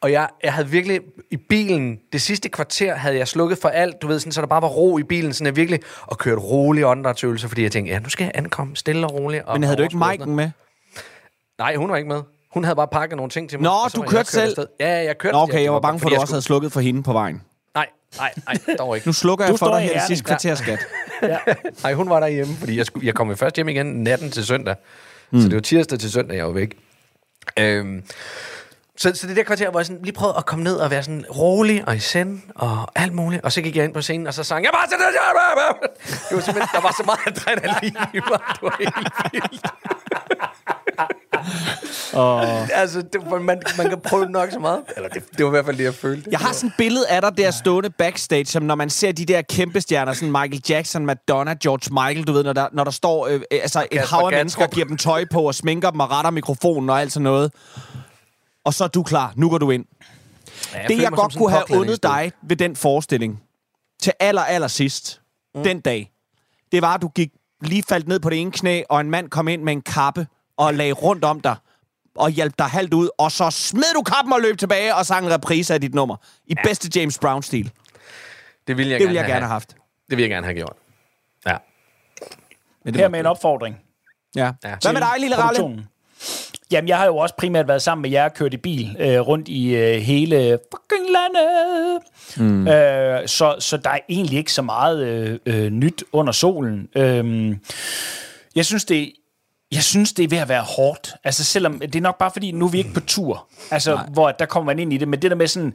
og 0.00 0.12
jeg, 0.12 0.28
jeg 0.42 0.52
havde 0.52 0.68
virkelig, 0.68 1.00
i 1.30 1.36
bilen, 1.36 1.98
det 2.12 2.22
sidste 2.22 2.48
kvarter 2.48 2.94
havde 2.94 3.16
jeg 3.16 3.28
slukket 3.28 3.58
for 3.58 3.68
alt, 3.68 4.02
du 4.02 4.06
ved, 4.06 4.18
sådan, 4.20 4.32
så 4.32 4.40
der 4.40 4.46
bare 4.46 4.62
var 4.62 4.68
ro 4.68 4.98
i 4.98 5.02
bilen, 5.02 5.32
sådan 5.32 5.46
jeg 5.46 5.56
virkelig, 5.56 5.80
og 6.02 6.18
kørt 6.18 6.38
rolig 6.38 6.86
åndedrætsøvelser, 6.86 7.48
fordi 7.48 7.62
jeg 7.62 7.72
tænkte, 7.72 7.92
ja, 7.92 7.98
nu 7.98 8.08
skal 8.08 8.24
jeg 8.24 8.32
ankomme 8.34 8.76
stille 8.76 9.06
og 9.06 9.14
roligt. 9.14 9.44
Og, 9.44 9.54
Men 9.54 9.62
havde 9.62 9.76
du 9.76 9.82
ikke 9.82 9.96
Mike'en 9.96 10.26
med? 10.26 10.50
Nej, 11.58 11.74
hun 11.74 11.90
var 11.90 11.96
ikke 11.96 12.08
med. 12.08 12.22
Hun 12.54 12.64
havde 12.64 12.76
bare 12.76 12.88
pakket 12.88 13.16
nogle 13.16 13.30
ting 13.30 13.50
til 13.50 13.60
mig. 13.60 13.64
Nå, 13.64 14.02
du 14.02 14.08
kørte 14.08 14.30
selv? 14.30 14.48
afsted. 14.48 14.66
Ja, 14.80 15.04
jeg 15.04 15.18
kørte. 15.18 15.32
Nå, 15.32 15.42
okay, 15.42 15.62
jeg 15.62 15.72
var 15.72 15.80
bange 15.80 16.00
for, 16.00 16.08
at 16.08 16.16
du 16.16 16.20
også 16.20 16.34
havde 16.34 16.42
slukket 16.42 16.72
for 16.72 16.80
hende 16.80 17.02
på 17.02 17.12
vejen. 17.12 17.42
Nej, 18.16 18.32
nej, 18.46 18.76
dog 18.78 18.96
ikke. 18.96 19.08
Nu 19.08 19.12
slukker 19.12 19.44
Du 19.46 19.52
jeg 19.52 19.58
for 19.58 19.66
står 19.66 19.74
dig 19.74 19.84
i 19.84 19.86
her 19.86 19.92
Herning. 19.92 20.06
sidste 20.06 20.24
kvarter, 20.24 20.54
skat. 20.54 20.78
Nej, 21.82 21.92
hun 21.94 22.10
var 22.10 22.20
derhjemme, 22.20 22.56
fordi 22.56 22.76
jeg, 22.76 22.86
skulle, 22.86 23.06
jeg 23.06 23.14
kom 23.14 23.28
jo 23.30 23.36
først 23.36 23.56
hjem 23.56 23.68
igen 23.68 23.86
natten 23.86 24.30
til 24.30 24.46
søndag. 24.46 24.74
Mm. 25.30 25.40
Så 25.40 25.48
det 25.48 25.54
var 25.54 25.60
tirsdag 25.60 25.98
til 25.98 26.12
søndag, 26.12 26.36
jeg 26.36 26.46
var 26.46 26.52
væk. 26.52 26.76
Øhm, 27.58 28.02
så, 28.96 29.12
så 29.14 29.26
det 29.26 29.36
der 29.36 29.42
kvarter, 29.42 29.70
hvor 29.70 29.80
jeg 29.80 29.86
sådan 29.86 30.02
lige 30.02 30.12
prøvede 30.12 30.36
at 30.38 30.46
komme 30.46 30.64
ned 30.64 30.76
og 30.76 30.90
være 30.90 31.02
sådan 31.02 31.24
rolig 31.36 31.84
og 31.88 31.96
i 31.96 31.98
send 31.98 32.42
og 32.54 32.90
alt 32.96 33.12
muligt. 33.12 33.44
Og 33.44 33.52
så 33.52 33.62
gik 33.62 33.76
jeg 33.76 33.84
ind 33.84 33.94
på 33.94 34.02
scenen, 34.02 34.26
og 34.26 34.34
så 34.34 34.44
sang 34.44 34.64
jeg 34.64 34.72
bare 34.74 34.86
til 34.86 34.96
det. 34.98 35.06
Det 36.28 36.36
var 36.36 36.42
simpelthen, 36.42 36.68
der 36.74 36.80
var 36.80 36.94
så 36.96 37.02
meget 37.06 37.20
adrenalin 37.26 37.96
i 38.14 38.20
mig. 38.30 38.38
Det 38.52 38.62
var 38.62 38.76
helt 38.78 38.94
vildt. 39.32 39.66
Og... 42.12 42.42
Altså, 42.72 43.02
det, 43.02 43.20
man, 43.30 43.62
man 43.78 43.88
kan 43.88 44.00
prøve 44.00 44.26
nok 44.26 44.50
så 44.50 44.58
meget. 44.58 44.80
Eller 44.96 45.08
det, 45.08 45.22
det 45.38 45.44
var 45.44 45.50
i 45.50 45.54
hvert 45.54 45.64
fald 45.64 45.76
det, 45.76 45.84
jeg 45.84 45.94
følte. 45.94 46.30
Jeg 46.30 46.38
har 46.38 46.52
sådan 46.52 46.68
et 46.68 46.74
billede 46.78 47.08
af 47.08 47.22
dig 47.22 47.36
der 47.36 47.50
stående 47.50 47.90
backstage, 47.90 48.44
som 48.44 48.62
når 48.62 48.74
man 48.74 48.90
ser 48.90 49.12
de 49.12 49.24
der 49.24 49.42
kæmpe 49.42 49.80
stjerner, 49.80 50.12
sådan 50.12 50.32
Michael 50.32 50.62
Jackson, 50.68 51.06
Madonna, 51.06 51.54
George 51.62 51.94
Michael, 51.94 52.26
du 52.26 52.32
ved, 52.32 52.44
når 52.44 52.52
der, 52.52 52.68
når 52.72 52.84
der 52.84 52.90
står 52.90 53.26
øh, 53.26 53.34
øh, 53.34 53.40
altså 53.50 53.86
et 53.92 54.00
hav 54.00 54.20
af 54.20 54.32
mennesker, 54.32 54.66
giver 54.66 54.86
dem 54.86 54.96
tøj 54.96 55.24
på 55.32 55.42
og 55.42 55.54
sminker 55.54 55.90
dem 55.90 56.00
og 56.00 56.10
retter 56.10 56.30
mikrofonen 56.30 56.90
og 56.90 57.00
alt 57.00 57.12
sådan 57.12 57.24
noget. 57.24 57.52
Og 58.64 58.74
så 58.74 58.84
er 58.84 58.88
du 58.88 59.02
klar. 59.02 59.32
Nu 59.36 59.50
går 59.50 59.58
du 59.58 59.70
ind. 59.70 59.84
Ja, 60.74 60.82
det, 60.82 60.88
jeg 60.88 60.96
mig 60.96 61.06
som 61.06 61.16
godt 61.16 61.36
kunne 61.36 61.50
have 61.50 61.64
undet 61.70 62.02
dig 62.02 62.32
ved 62.42 62.56
den 62.56 62.76
forestilling, 62.76 63.42
til 64.02 64.12
aller, 64.20 64.42
aller 64.42 64.68
sidst, 64.68 65.20
mm. 65.54 65.62
den 65.62 65.80
dag, 65.80 66.10
det 66.72 66.82
var, 66.82 66.94
at 66.94 67.02
du 67.02 67.08
gik 67.08 67.30
lige 67.62 67.82
faldt 67.88 68.08
ned 68.08 68.20
på 68.20 68.30
det 68.30 68.40
ene 68.40 68.50
knæ, 68.50 68.82
og 68.88 69.00
en 69.00 69.10
mand 69.10 69.28
kom 69.28 69.48
ind 69.48 69.62
med 69.62 69.72
en 69.72 69.82
kappe 69.82 70.26
og 70.60 70.74
lagde 70.74 70.92
rundt 70.92 71.24
om 71.24 71.40
dig, 71.40 71.56
og 72.16 72.30
hjalp 72.30 72.54
dig 72.58 72.66
halvt 72.66 72.94
ud, 72.94 73.08
og 73.18 73.32
så 73.32 73.50
smed 73.50 73.94
du 73.94 74.02
kappen 74.02 74.32
og 74.32 74.40
løb 74.40 74.58
tilbage 74.58 74.94
og 74.94 75.06
sang 75.06 75.26
en 75.26 75.32
reprise 75.32 75.74
af 75.74 75.80
dit 75.80 75.94
nummer. 75.94 76.16
I 76.46 76.54
ja. 76.58 76.68
bedste 76.68 77.00
James 77.00 77.18
Brown-stil. 77.18 77.70
Det 78.66 78.76
ville 78.76 78.92
jeg, 78.92 79.00
Det 79.00 79.08
ville 79.08 79.20
jeg 79.20 79.28
gerne 79.28 79.40
have 79.40 79.52
haft. 79.52 79.68
Det 79.70 79.76
ville 80.16 80.22
jeg 80.22 80.30
gerne 80.30 80.46
have 80.46 80.54
gjort. 80.54 80.76
Ja. 81.46 81.56
Men 82.84 82.94
Her 82.94 83.08
må- 83.08 83.10
med 83.10 83.20
en 83.20 83.26
opfordring. 83.26 83.76
Ja. 84.36 84.50
Ja. 84.64 84.74
Hvad 84.82 84.92
med 84.92 85.00
dig, 85.00 85.10
lille 85.20 85.36
Ralle? 85.36 85.86
Jamen, 86.70 86.88
jeg 86.88 86.98
har 86.98 87.06
jo 87.06 87.16
også 87.16 87.34
primært 87.38 87.68
været 87.68 87.82
sammen 87.82 88.02
med 88.02 88.10
jer 88.10 88.24
og 88.24 88.34
kørt 88.34 88.54
i 88.54 88.56
bil 88.56 88.96
øh, 89.00 89.20
rundt 89.20 89.48
i 89.48 89.74
øh, 89.76 89.96
hele 90.00 90.58
fucking 90.74 91.06
landet. 91.10 92.00
Mm. 92.36 92.68
Øh, 92.68 93.28
så, 93.28 93.56
så 93.58 93.76
der 93.76 93.90
er 93.90 93.98
egentlig 94.08 94.38
ikke 94.38 94.52
så 94.52 94.62
meget 94.62 95.06
øh, 95.06 95.38
øh, 95.46 95.70
nyt 95.70 96.04
under 96.12 96.32
solen. 96.32 96.88
Øh, 96.96 97.56
jeg 98.54 98.66
synes, 98.66 98.84
det 98.84 99.12
jeg 99.72 99.82
synes, 99.82 100.12
det 100.12 100.24
er 100.24 100.28
ved 100.28 100.38
at 100.38 100.48
være 100.48 100.62
hårdt. 100.62 101.12
Altså, 101.24 101.44
selvom 101.44 101.78
det 101.78 101.96
er 101.96 102.00
nok 102.00 102.18
bare 102.18 102.30
fordi, 102.32 102.50
nu 102.52 102.66
er 102.66 102.70
vi 102.70 102.78
ikke 102.78 102.92
på 102.94 103.00
tur. 103.00 103.46
Altså, 103.70 103.94
Nej. 103.94 104.06
hvor 104.12 104.30
der 104.30 104.46
kommer 104.46 104.66
man 104.72 104.78
ind 104.78 104.92
i 104.92 104.96
det. 104.96 105.08
Men 105.08 105.22
det 105.22 105.30
der 105.30 105.36
med 105.36 105.46
sådan 105.46 105.74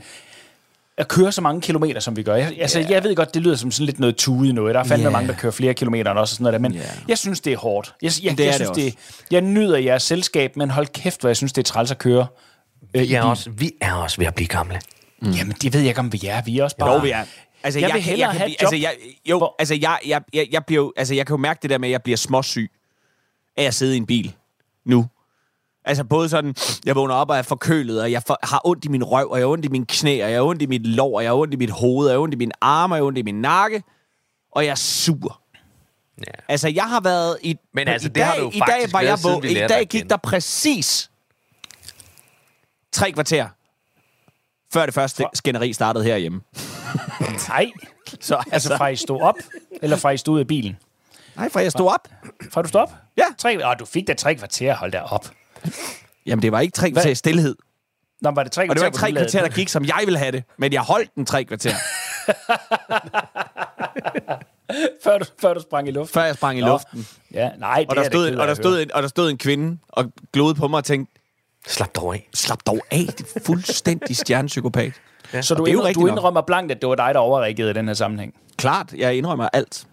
at 0.97 1.07
køre 1.07 1.31
så 1.31 1.41
mange 1.41 1.61
kilometer, 1.61 1.99
som 1.99 2.15
vi 2.15 2.23
gør. 2.23 2.35
Jeg, 2.35 2.53
altså, 2.59 2.79
yeah. 2.79 2.91
jeg 2.91 3.03
ved 3.03 3.15
godt, 3.15 3.33
det 3.33 3.41
lyder 3.41 3.55
som 3.55 3.71
sådan 3.71 3.85
lidt 3.85 3.99
noget 3.99 4.15
tude 4.15 4.53
noget. 4.53 4.75
Der 4.75 4.79
er 4.81 4.83
fandme 4.83 5.03
Yeah. 5.03 5.11
mange, 5.13 5.27
der 5.27 5.33
kører 5.33 5.51
flere 5.51 5.73
kilometer 5.73 6.11
end 6.11 6.19
os 6.19 6.31
og 6.31 6.35
sådan 6.35 6.43
noget 6.43 6.53
der. 6.53 6.59
Men 6.59 6.73
Yeah. 6.75 6.85
jeg 7.07 7.17
synes, 7.17 7.41
det 7.41 7.53
er 7.53 7.57
hårdt. 7.57 7.93
Jeg, 8.01 8.11
jeg, 8.23 8.37
Det 8.37 8.45
er 8.45 8.49
jeg, 8.51 8.59
det 8.59 8.67
synes, 8.75 8.93
det, 8.95 9.23
jeg 9.31 9.41
nyder 9.41 9.77
jeres 9.77 10.03
selskab, 10.03 10.55
men 10.57 10.69
hold 10.69 10.87
kæft, 10.87 11.19
hvor 11.21 11.29
jeg 11.29 11.37
synes, 11.37 11.53
det 11.53 11.61
er 11.61 11.65
træls 11.73 11.91
at 11.91 11.97
køre. 11.97 12.27
Øh, 12.93 13.01
Vi 13.01 13.13
er, 13.13 13.21
også, 13.23 13.49
vi 13.49 13.71
er 13.81 13.93
også 13.93 14.17
ved 14.17 14.25
at 14.27 14.35
blive 14.35 14.47
gamle. 14.47 14.79
Mm. 15.21 15.31
Jamen, 15.31 15.55
det 15.61 15.73
ved 15.73 15.79
jeg 15.81 15.87
ikke, 15.89 15.99
om 15.99 16.13
vi 16.13 16.21
er. 16.27 16.41
Vi 16.41 16.59
er 16.59 16.63
også 16.63 16.77
bare... 16.77 16.91
Jo, 16.93 16.97
vi 16.99 17.09
er. 17.09 17.23
Altså, 17.63 17.79
Jeg 17.79 17.87
jeg, 17.89 17.93
vil 17.95 18.03
hellere 18.03 18.27
jeg, 18.29 18.31
kan 18.37 18.39
have 18.39 18.49
et 18.51 18.61
job, 18.61 18.65
altså, 18.73 18.75
jeg, 18.75 18.93
jo, 19.29 19.37
hvor- 19.37 19.55
altså, 19.59 19.75
jeg, 19.81 19.97
jeg, 20.07 20.21
jeg, 20.33 20.47
jeg, 20.51 20.65
bliver 20.65 20.81
jo, 20.83 20.93
altså, 20.97 21.15
jeg 21.15 21.25
kan 21.27 21.33
jo 21.33 21.37
mærke 21.37 21.59
det 21.61 21.69
der 21.69 21.77
med, 21.77 21.87
at 21.89 21.91
jeg 21.91 22.01
bliver 22.03 22.17
småsyg 22.17 22.71
af 23.57 23.63
at 23.63 23.73
sidde 23.73 23.93
i 23.93 23.97
en 23.97 24.05
bil 24.05 24.35
nu. 24.85 25.05
Altså 25.85 26.03
både 26.03 26.29
sådan, 26.29 26.55
jeg 26.85 26.95
vågner 26.95 27.15
op 27.15 27.29
og 27.29 27.37
er 27.37 27.41
forkølet, 27.41 28.01
og 28.01 28.11
jeg 28.11 28.23
for, 28.27 28.39
har 28.43 28.61
ondt 28.65 28.85
i 28.85 28.87
min 28.87 29.03
røv, 29.03 29.31
og 29.31 29.37
jeg 29.37 29.45
har 29.47 29.51
ondt 29.51 29.65
i 29.65 29.67
mine 29.67 29.85
knæ, 29.85 30.23
og 30.23 30.29
jeg 30.31 30.37
har 30.37 30.43
ondt 30.43 30.61
i 30.61 30.65
mit 30.65 30.87
lår, 30.87 31.15
og 31.15 31.23
jeg 31.23 31.29
har 31.31 31.35
ondt 31.35 31.53
i 31.53 31.57
mit 31.57 31.69
hoved, 31.69 32.07
og 32.07 32.11
jeg 32.11 32.17
har 32.17 32.21
ondt 32.21 32.33
i 32.33 32.37
mine 32.37 32.51
arme, 32.61 32.93
og 32.93 32.97
jeg 32.97 33.01
har 33.01 33.07
ondt 33.07 33.17
i 33.17 33.21
min 33.21 33.41
nakke, 33.41 33.83
og 34.51 34.65
jeg 34.65 34.71
er 34.71 34.75
sur. 34.75 35.41
Ja. 36.17 36.31
Altså, 36.47 36.67
jeg 36.69 36.83
har 36.83 36.99
været 36.99 37.37
i... 37.43 37.55
Men 37.73 37.87
altså, 37.87 38.07
i 38.07 38.11
det 38.11 38.23
har 38.23 38.31
dag, 38.33 38.41
du 38.41 38.45
jo 38.45 38.51
I 38.51 38.59
dag 38.59 38.93
var 38.93 39.01
jeg 39.01 39.17
vågen. 39.23 39.43
vi 39.43 39.49
I 39.49 39.67
dag 39.67 39.85
gik 39.85 40.09
der 40.09 40.17
præcis 40.17 41.11
tre 42.91 43.11
kvarter, 43.11 43.47
før 44.73 44.85
det 44.85 44.93
første 44.93 45.25
skænderi 45.33 45.73
startede 45.73 46.03
herhjemme. 46.03 46.41
Nej. 47.49 47.71
Så 48.21 48.43
Altså, 48.51 48.77
fra 48.77 48.87
I 48.87 48.95
stod 48.95 49.21
op, 49.21 49.35
eller 49.81 49.97
fra 49.97 50.09
I 50.09 50.17
stod 50.17 50.33
ud 50.33 50.39
af 50.39 50.47
bilen? 50.47 50.77
Nej, 51.35 51.49
for 51.49 51.59
jeg 51.59 51.71
stod 51.71 51.87
op. 51.87 52.07
Fra 52.51 52.61
du 52.61 52.67
stod 52.67 52.81
op? 52.81 52.93
Ja. 53.17 53.23
Tre, 53.37 53.67
åh, 53.69 53.75
du 53.79 53.85
fik 53.85 54.07
da 54.07 54.13
tre 54.13 54.35
kvarter, 54.35 54.75
hold 54.75 54.91
da 54.91 55.01
op. 55.01 55.25
Jamen, 56.25 56.41
det 56.43 56.51
var 56.51 56.59
ikke 56.59 56.71
tre 56.71 56.91
kvarter 56.91 57.13
stillhed. 57.13 57.55
Nå, 58.21 58.31
var 58.31 58.43
det 58.43 58.51
tre 58.51 58.69
Og 58.69 58.75
det 58.75 58.79
var 58.81 58.85
ikke 58.87 58.97
tre 58.97 59.11
kvarter, 59.11 59.41
der 59.41 59.49
gik, 59.49 59.69
som 59.69 59.85
jeg 59.85 60.01
ville 60.05 60.19
have 60.19 60.31
det. 60.31 60.43
Men 60.57 60.73
jeg 60.73 60.81
holdt 60.81 61.15
den 61.15 61.25
tre 61.25 61.43
kvarter, 61.43 61.73
før, 65.03 65.17
du, 65.17 65.25
før 65.41 65.53
du 65.53 65.59
sprang 65.61 65.87
i 65.87 65.91
luften? 65.91 66.13
før 66.13 66.23
jeg 66.25 66.35
sprang 66.35 66.57
i 66.57 66.61
Nå. 66.61 66.67
luften. 66.67 67.07
Ja, 67.33 67.49
nej, 67.57 67.77
det 67.79 67.89
Og 67.89 67.95
der, 67.95 68.01
er 68.01 68.05
stod, 68.09 68.27
af 68.27 68.35
og, 68.41 68.47
der 68.47 68.53
stod 68.53 68.81
en, 68.81 68.91
og 68.93 69.03
der 69.03 69.07
stod 69.09 69.29
en 69.29 69.37
kvinde 69.37 69.77
og 69.89 70.11
glodede 70.33 70.55
på 70.55 70.67
mig 70.67 70.77
og 70.77 70.83
tænkte, 70.83 71.11
Slap 71.67 71.95
dog 71.95 72.13
af. 72.13 72.29
Slap 72.33 72.59
dog 72.67 72.79
af, 72.91 73.05
det 73.17 73.35
er 73.35 73.39
fuldstændig 73.45 74.17
stjernepsykopat. 74.17 74.93
Ja. 75.33 75.41
Så 75.41 75.55
du, 75.55 75.65
det 75.65 75.69
indrømmer, 75.71 75.87
rigtigt 75.87 76.01
du 76.01 76.07
nok. 76.07 76.17
indrømmer 76.17 76.41
blankt, 76.41 76.71
at 76.71 76.81
det 76.81 76.89
var 76.89 76.95
dig, 76.95 77.13
der 77.13 77.19
overreagerede 77.19 77.71
i 77.71 77.73
den 77.73 77.87
her 77.87 77.93
sammenhæng, 77.93 78.33
Klart, 78.57 78.93
jeg 78.93 79.15
indrømmer 79.15 79.49
alt. 79.53 79.87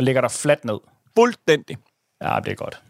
Og 0.00 0.04
lægger 0.04 0.20
dig 0.20 0.30
fladt 0.30 0.64
ned. 0.64 0.78
Fuldstændig. 1.18 1.76
Ja, 2.22 2.38
det 2.44 2.50
er 2.52 2.54
godt. 2.54 2.82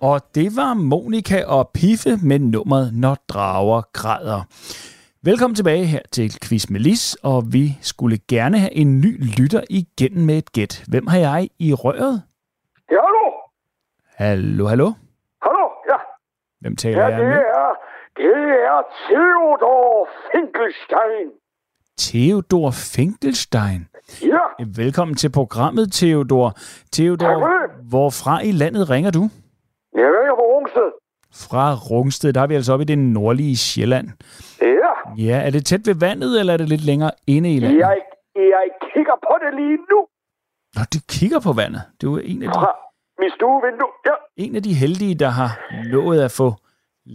Og 0.00 0.20
det 0.34 0.56
var 0.56 0.74
Monika 0.74 1.44
og 1.46 1.70
Piffe 1.74 2.16
med 2.22 2.38
nummeret 2.38 2.94
Når 2.94 3.16
drager 3.28 3.82
græder. 3.92 4.42
Velkommen 5.24 5.54
tilbage 5.54 5.84
her 5.84 6.00
til 6.12 6.30
Quiz 6.48 6.70
med 6.70 6.80
Lis, 6.80 7.16
og 7.22 7.42
vi 7.52 7.78
skulle 7.80 8.18
gerne 8.28 8.58
have 8.58 8.72
en 8.72 9.00
ny 9.00 9.40
lytter 9.40 9.62
igen 9.70 10.26
med 10.26 10.38
et 10.38 10.52
gæt. 10.52 10.84
Hvem 10.88 11.06
har 11.06 11.18
jeg 11.18 11.48
i 11.58 11.74
røret? 11.74 12.22
Ja, 12.90 12.96
hallo? 13.06 13.26
Hallo, 14.16 14.66
hallo? 14.66 14.88
Hallo? 15.42 15.64
Ja. 15.90 15.96
Hvem 16.60 16.76
taler 16.76 16.98
Ja, 17.02 17.06
jeg 17.06 17.18
det 17.18 17.26
med? 17.28 17.36
er, 17.36 17.70
det 18.24 18.48
er 18.70 18.78
Theodor 19.06 20.08
Finkelstein. 20.32 21.28
Theodor 21.98 22.70
Finkelstein. 22.70 23.80
Ja, 24.22 24.64
Velkommen 24.76 25.16
til 25.16 25.30
programmet, 25.32 25.92
Theodor. 25.92 26.52
Theodor, 26.92 27.34
det. 27.46 27.70
hvorfra 27.90 28.42
i 28.42 28.52
landet 28.52 28.90
ringer 28.90 29.10
du? 29.10 29.22
jeg 29.94 30.08
ringer 30.18 30.34
på 30.40 30.44
Rungsted. 30.52 30.88
Fra 31.48 31.74
Rungsted, 31.90 32.32
der 32.32 32.40
er 32.40 32.46
vi 32.46 32.54
altså 32.54 32.72
oppe 32.72 32.82
i 32.82 32.86
det 32.86 32.98
nordlige 32.98 33.56
Sjælland. 33.56 34.08
Ja, 34.62 34.92
Ja, 35.26 35.36
er 35.46 35.50
det 35.50 35.66
tæt 35.66 35.86
ved 35.86 35.94
vandet, 35.94 36.40
eller 36.40 36.52
er 36.52 36.56
det 36.56 36.68
lidt 36.68 36.84
længere 36.84 37.10
inde 37.26 37.54
i 37.54 37.60
landet? 37.60 37.78
jeg, 37.78 37.98
jeg 38.36 38.68
kigger 38.94 39.16
på 39.28 39.34
det 39.44 39.54
lige 39.60 39.76
nu 39.92 40.06
Nå, 40.76 40.80
du 40.94 40.98
kigger 41.08 41.40
på 41.40 41.52
vandet. 41.52 41.82
Du 42.02 42.16
er 42.16 42.20
en 42.24 42.42
af, 42.42 42.48
de, 42.48 42.54
fra 42.54 42.72
mit 43.22 43.32
stuevindue. 43.32 43.92
Ja, 44.06 44.14
en 44.36 44.56
af 44.56 44.62
de 44.62 44.74
heldige, 44.74 45.14
der 45.14 45.28
har 45.28 45.50
nået 45.92 46.20
at 46.22 46.30
få 46.30 46.48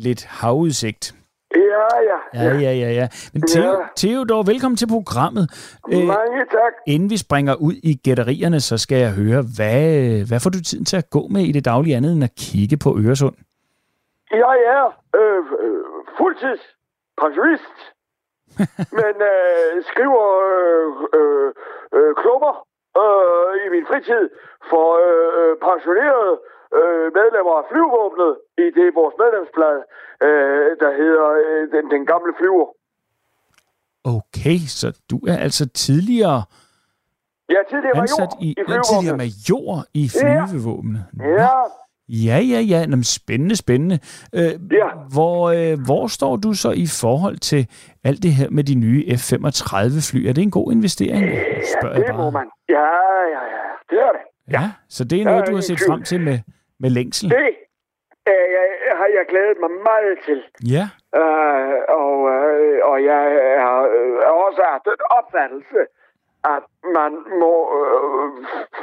lidt 0.03 0.25
havudsigt. 0.25 1.13
ja, 1.55 1.87
ja. 2.11 2.19
Ja, 2.43 2.53
ja, 2.57 2.71
ja, 2.83 2.89
ja. 2.99 3.07
Men 3.33 3.41
Theo, 3.41 3.63
Ja. 3.63 3.75
Theodor, 3.97 4.43
velkommen 4.43 4.77
til 4.77 4.87
programmet. 4.87 5.45
Øh, 5.93 5.97
Mange 6.07 6.39
tak. 6.51 6.73
inden 6.87 7.09
vi 7.09 7.17
springer 7.17 7.55
ud 7.55 7.73
i 7.83 7.93
gætterierne, 8.05 8.59
så 8.59 8.77
skal 8.77 8.97
jeg 8.97 9.11
høre, 9.11 9.41
hvad, 9.57 9.83
hvad 10.29 10.39
får 10.43 10.49
du 10.49 10.61
tiden 10.69 10.85
til 10.85 10.97
at 10.97 11.09
gå 11.09 11.27
med 11.27 11.41
i 11.41 11.51
det 11.51 11.65
daglige 11.65 11.95
andet 11.97 12.11
end 12.13 12.23
at 12.23 12.35
kigge 12.37 12.77
på 12.77 12.89
Øresund? 13.05 13.35
Jeg 14.31 14.55
er 14.77 14.85
øh, 15.19 15.41
øh, 15.63 15.83
fuldtids 16.17 16.63
pensionist, 17.21 17.77
men 18.99 19.15
øh, 19.33 19.83
skriver 19.91 20.25
øh, 20.51 20.87
øh, 21.17 21.49
øh, 21.97 22.11
klubber 22.21 22.53
øh, 23.01 23.51
i 23.65 23.67
min 23.75 23.85
fritid 23.89 24.23
for 24.69 24.85
øh, 25.05 25.29
øh, 25.39 25.53
pensionerede 25.67 26.33
øh, 26.41 26.54
medlemmer 27.19 27.53
af 27.61 27.65
flyvåbnet 27.71 28.31
i 28.65 28.65
det 28.77 28.87
vores 28.99 29.15
medlemsblad, 29.23 29.77
øh, 30.27 30.69
der 30.83 30.91
hedder 31.01 31.27
øh, 31.43 31.61
den, 31.75 31.83
den 31.95 32.03
gamle 32.11 32.31
flyver. 32.39 32.67
Okay, 34.15 34.57
så 34.79 34.87
du 35.11 35.17
er 35.31 35.37
altså 35.37 35.63
tidligere 35.69 36.41
er 37.49 37.63
tidligere 37.69 37.97
ansat 37.97 38.19
major 38.19 38.41
i, 38.41 38.47
i, 38.47 38.51
i 38.51 38.77
tidligere 38.91 39.17
major 39.17 39.73
i 39.93 40.03
flyvevåbnet. 40.19 41.01
Ja, 41.19 41.49
Ja, 42.09 42.37
ja, 42.53 42.59
ja. 42.59 42.85
Nå, 42.85 42.95
men 42.95 43.03
spændende, 43.03 43.55
spændende. 43.55 43.99
Øh, 44.35 44.41
Ja. 44.71 44.87
hvor, 45.13 45.49
øh, 45.49 45.77
hvor 45.85 46.07
står 46.07 46.35
du 46.35 46.53
så 46.53 46.71
i 46.71 46.87
forhold 47.01 47.37
til 47.37 47.67
alt 48.03 48.23
det 48.23 48.31
her 48.33 48.49
med 48.49 48.63
de 48.63 48.75
nye 48.75 49.03
F-35-fly? 49.17 50.19
Er 50.29 50.33
det 50.33 50.41
en 50.41 50.51
god 50.51 50.71
investering? 50.71 51.23
Spørger 51.79 51.95
jeg 51.97 52.07
det 52.07 52.15
må 52.15 52.29
man. 52.29 52.47
Ja, 52.69 52.87
ja, 53.35 53.41
ja. 53.55 53.63
Det 53.89 53.97
er 54.07 54.11
det. 54.17 54.21
Ja, 54.51 54.71
så 54.89 55.03
det 55.03 55.21
er 55.21 55.25
noget, 55.25 55.39
Ja, 55.39 55.45
du 55.45 55.53
har 55.55 55.61
set 55.61 55.79
frem 55.89 56.03
til 56.03 56.21
med, 56.21 56.39
med 56.79 56.89
længsel. 56.89 57.29
Det 57.29 57.37
øh, 58.31 58.45
jeg, 58.55 58.65
har 58.99 59.07
jeg 59.17 59.25
glædet 59.29 59.57
mig 59.63 59.71
meget 59.89 60.15
til. 60.27 60.39
Ja, 60.75 60.85
Øh, 61.21 61.77
og, 62.01 62.15
øh, 62.35 62.79
og 62.91 62.97
jeg 63.11 63.23
har 63.67 63.81
øh, 63.97 64.15
også 64.45 64.61
haft 64.71 64.83
den 64.85 64.99
opfattelse, 65.19 65.79
at 66.55 66.63
man 66.99 67.11
må 67.41 67.53
øh, 67.79 68.29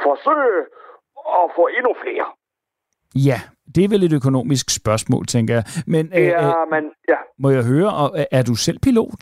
forsøge 0.05 0.61
at 1.41 1.45
få 1.55 1.63
endnu 1.77 1.93
flere. 2.03 2.25
ja. 3.29 3.39
Det 3.75 3.83
er 3.83 3.89
vel 3.89 4.03
et 4.03 4.13
økonomisk 4.13 4.65
spørgsmål, 4.81 5.25
tænker 5.25 5.53
jeg. 5.53 5.63
Men 5.87 6.05
øh, 6.17 6.23
Ja, 6.25 6.47
øh, 6.47 6.53
men 6.71 6.83
ja. 7.09 7.17
må 7.39 7.49
jeg 7.49 7.63
høre, 7.73 7.89
og, 8.01 8.07
er- 8.31 8.43
du 8.49 8.55
selv 8.55 8.79
pilot? 8.85 9.21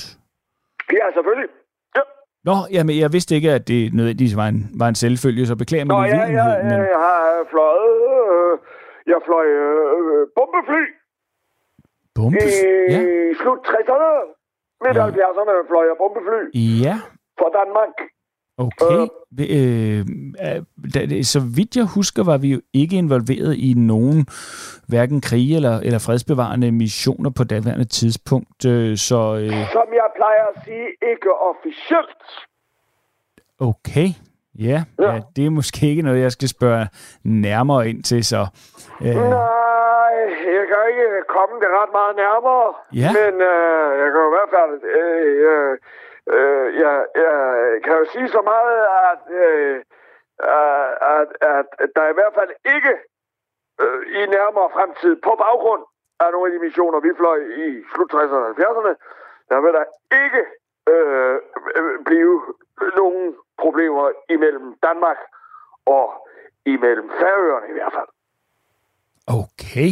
Ja, 0.99 1.05
selvfølgelig. 1.15 1.49
Ja. 1.95 2.01
Nå, 2.49 2.55
jamen, 2.75 2.95
jeg 3.03 3.09
vidste 3.13 3.35
ikke, 3.35 3.51
at 3.51 3.67
det 3.67 3.93
nødvendigvis 3.93 4.35
var 4.41 4.47
en, 4.53 4.59
var 4.81 4.87
en 4.87 4.95
selvfølge, 4.95 5.45
så 5.51 5.55
beklager 5.55 5.85
min 5.85 5.95
Nå, 5.97 6.03
ja, 6.03 6.07
ja, 6.17 6.47
ja, 6.57 6.63
men... 6.63 6.79
jeg 6.95 7.01
har 7.07 7.21
fløjet... 7.51 7.90
Øh, 9.11 9.15
jeg 9.15 9.21
fløj 9.29 9.45
øh, 9.45 10.27
bombefly 10.37 10.83
Bombe? 12.15 12.37
i 12.37 12.93
Ja. 12.93 12.99
slut 13.41 13.59
60'erne. 13.71 14.11
Midt 14.83 14.97
Ja. 14.97 15.07
70'erne 15.07 15.53
fløj 15.69 15.83
jeg 15.91 15.95
bombefly 16.03 16.41
ja, 16.85 16.95
for 17.39 17.49
Danmark. 17.59 17.95
okay. 18.65 18.99
Øh, 19.39 19.99
øh, 20.45 20.61
da, 20.93 21.23
så 21.23 21.39
vidt 21.55 21.75
jeg 21.75 21.85
husker, 21.95 22.23
var 22.23 22.37
vi 22.37 22.49
jo 22.55 22.59
ikke 22.73 22.95
involveret 22.97 23.53
i 23.57 23.73
nogen 23.77 24.19
hverken 24.87 25.21
krige 25.21 25.55
eller, 25.55 25.75
eller 25.79 25.99
fredsbevarende 25.99 26.71
missioner 26.71 27.29
på 27.37 27.43
daværende 27.43 27.85
tidspunkt. 27.99 28.65
Øh, 28.65 28.97
så 28.97 29.19
øh, 29.43 29.49
Som 29.77 29.87
jeg 30.01 30.07
plejer 30.19 30.43
at 30.53 30.63
sige, 30.65 30.87
ikke 31.11 31.29
officielt. 31.51 32.23
okay. 33.59 34.07
Ja, 34.59 34.79
ja. 34.99 35.11
Ja. 35.11 35.19
det 35.35 35.45
er 35.45 35.49
måske 35.49 35.87
ikke 35.87 36.01
noget, 36.01 36.21
jeg 36.21 36.31
skal 36.31 36.47
spørge 36.47 36.87
nærmere 37.23 37.89
ind 37.89 38.03
til, 38.03 38.25
så... 38.25 38.41
Øh, 39.01 39.15
Nej, 39.15 40.13
jeg 40.57 40.65
kan 40.71 40.81
ikke 40.91 41.07
komme 41.35 41.55
det 41.61 41.69
ret 41.79 41.91
meget 41.99 42.15
nærmere. 42.15 42.67
Ja. 43.01 43.09
Men 43.19 43.33
øh, 43.53 43.87
jeg 44.01 44.07
kan 44.13 44.21
i 44.29 44.33
hvert 44.35 44.51
fald... 44.57 44.73
Øh, 44.99 45.33
øh, 45.51 45.77
øh, 46.35 46.67
jeg, 46.83 46.95
jeg 47.23 47.37
kan 47.83 47.93
jo 48.01 48.05
sige 48.13 48.27
så 48.35 48.41
meget, 48.51 48.77
at, 49.11 49.23
øh, 49.43 49.75
at, 51.17 51.27
at, 51.53 51.67
at 51.83 51.89
der 51.95 52.05
i 52.09 52.17
hvert 52.17 52.33
fald 52.39 52.51
ikke 52.75 52.93
øh, 53.81 54.01
i 54.19 54.21
nærmere 54.37 54.69
fremtid, 54.75 55.13
på 55.27 55.33
baggrund 55.45 55.83
af 56.19 56.31
nogle 56.31 56.47
af 56.47 56.53
de 56.53 56.65
missioner, 56.65 56.99
vi 56.99 57.11
fløj 57.17 57.39
i 57.65 57.67
slut 57.93 58.13
60'erne 58.13 58.45
og 58.47 58.53
70'erne, 58.59 58.93
der 59.49 59.57
vil 59.63 59.73
der 59.77 59.85
ikke 60.23 60.43
øh, 60.93 61.35
øh, 61.77 61.95
blive 62.05 62.35
nogen 62.99 63.35
problemer 63.63 64.05
imellem 64.35 64.67
Danmark 64.87 65.19
og 65.95 66.05
imellem 66.65 67.07
Færøerne 67.19 67.67
i 67.73 67.75
hvert 67.77 67.93
fald. 67.97 68.09
okay. 69.41 69.89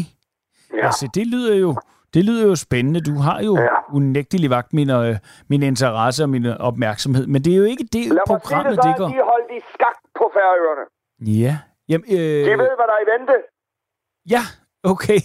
Ja. 0.74 0.86
Altså, 0.86 1.06
det 1.16 1.28
lyder 1.28 1.56
jo... 1.56 1.76
Det 2.14 2.26
lyder 2.26 2.48
jo 2.48 2.56
spændende. 2.56 3.00
Du 3.10 3.16
har 3.28 3.40
jo 3.48 3.54
Ja. 3.58 3.96
unægteligt 3.98 4.50
vagt 4.50 4.74
min, 4.74 4.90
øh, 4.90 5.16
min 5.50 5.64
interesse 5.64 6.24
og 6.24 6.30
min 6.30 6.46
opmærksomhed. 6.46 7.28
Men 7.28 7.42
det 7.44 7.54
er 7.54 7.58
jo 7.58 7.64
ikke 7.64 7.84
det, 7.84 8.06
Lad 8.06 8.12
mig 8.16 8.22
sige 8.28 8.28
programmet 8.28 8.72
det 8.76 8.84
så, 8.84 8.90
det 8.90 8.98
går... 8.98 9.08
de 9.08 9.22
holdt 9.34 9.52
i 9.58 9.60
skak 9.74 9.98
på 10.20 10.26
færøerne. 10.36 10.86
Ja. 11.44 11.54
Jamen, 11.90 12.06
øh, 12.12 12.46
De 12.48 12.52
ved, 12.64 12.72
hvad 12.80 12.88
der 12.92 12.96
er 13.00 13.04
i 13.08 13.10
vente. 13.20 13.36
Ja, 14.36 14.44
okay. 14.84 15.20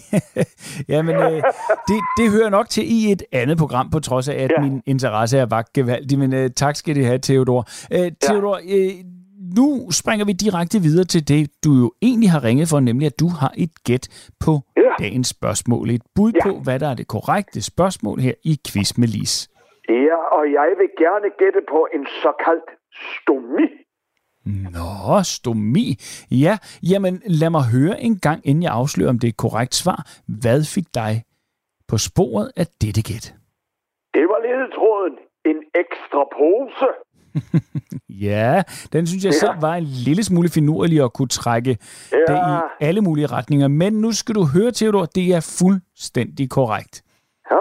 Jamen, 0.93 1.17
øh, 1.17 1.43
det, 1.89 1.99
det 2.19 2.31
hører 2.31 2.51
nok 2.51 2.69
til 2.69 2.85
i 2.93 3.13
et 3.13 3.23
andet 3.33 3.59
program, 3.59 3.91
på 3.91 4.01
trods 4.01 4.29
af, 4.29 4.35
at 4.35 4.41
ja. 4.41 4.47
Ja. 4.57 4.61
min 4.61 4.83
interesse 4.87 5.39
er 5.39 5.47
vagt 5.47 5.73
gevaldig. 5.73 6.19
Men 6.19 6.35
øh, 6.35 6.51
tak 6.51 6.77
skal 6.77 6.95
det 6.95 7.07
have, 7.07 7.19
Theodor. 7.19 7.65
Øh, 7.93 8.13
Theodor, 8.23 8.55
øh, 8.69 8.91
nu 9.57 9.91
springer 9.91 10.25
vi 10.27 10.33
direkte 10.33 10.79
videre 10.81 11.05
til 11.05 11.29
det, 11.29 11.51
du 11.65 11.73
jo 11.73 11.93
egentlig 12.03 12.31
har 12.31 12.45
ringet 12.45 12.69
for, 12.69 12.81
nemlig 12.81 13.07
at 13.07 13.21
du 13.21 13.29
har 13.29 13.53
et 13.57 13.85
gæt 13.85 14.09
på 14.41 14.61
Ja. 14.77 15.05
dagens 15.05 15.29
spørgsmål. 15.29 15.91
Et 15.91 16.03
bud 16.15 16.33
Ja. 16.35 16.43
på, 16.51 16.59
hvad 16.65 16.79
der 16.81 16.89
er 16.89 16.95
det 16.95 17.07
korrekte 17.09 17.63
spørgsmål 17.63 18.21
her 18.21 18.33
i 18.45 18.61
Quiz 18.69 18.99
med 18.99 19.09
Lis. 19.09 19.49
Ja, 19.89 20.17
og 20.37 20.45
jeg 20.53 20.69
vil 20.79 20.89
gerne 20.99 21.29
gætte 21.39 21.61
på 21.71 21.89
en 21.95 22.07
såkaldt 22.23 22.71
stomi. 23.23 23.67
Nå, 24.47 25.23
stomi. 25.23 25.99
Ja, 26.31 26.59
jamen 26.83 27.23
lad 27.27 27.51
mig 27.51 27.63
høre 27.65 28.01
en 28.03 28.19
gang, 28.19 28.41
inden 28.45 28.63
jeg 28.63 28.73
afslører, 28.73 29.11
om 29.11 29.19
det 29.19 29.29
er 29.29 29.33
et 29.33 29.37
korrekt 29.37 29.75
svar. 29.75 30.07
Hvad 30.27 30.65
fik 30.65 30.85
dig 30.95 31.25
på 31.89 31.99
sporet 31.99 32.51
af 32.57 32.67
dette 32.81 33.03
gæt? 33.03 33.35
Det 34.15 34.23
var 34.23 34.39
ledetråden. 34.47 35.15
En 35.45 35.57
ekstra 35.75 36.23
pose. 36.39 36.87
Ja, 38.09 38.63
den 38.93 39.07
synes 39.07 39.25
jeg 39.25 39.33
Ja. 39.33 39.39
selv 39.39 39.63
var 39.63 39.75
en 39.75 39.85
lille 39.85 40.25
smule 40.25 40.49
finurlig 40.49 41.01
at 41.05 41.13
kunne 41.13 41.29
trække 41.29 41.79
Ja. 42.13 42.17
det 42.33 42.39
i 42.81 42.85
alle 42.85 43.01
mulige 43.01 43.27
retninger. 43.27 43.69
Men 43.69 43.93
nu 43.93 44.13
skal 44.13 44.35
du 44.35 44.45
høre, 44.45 44.73
Theodor, 44.73 45.05
det 45.05 45.35
er 45.35 45.57
fuldstændig 45.59 46.51
korrekt. 46.51 47.03
Ja. 47.51 47.57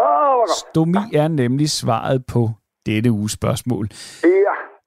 Stomi 0.70 0.98
er 1.14 1.28
nemlig 1.28 1.70
svaret 1.70 2.26
på 2.26 2.50
dette 2.86 3.12
uges 3.12 3.32
spørgsmål. 3.32 3.90
Ja, 4.24 4.30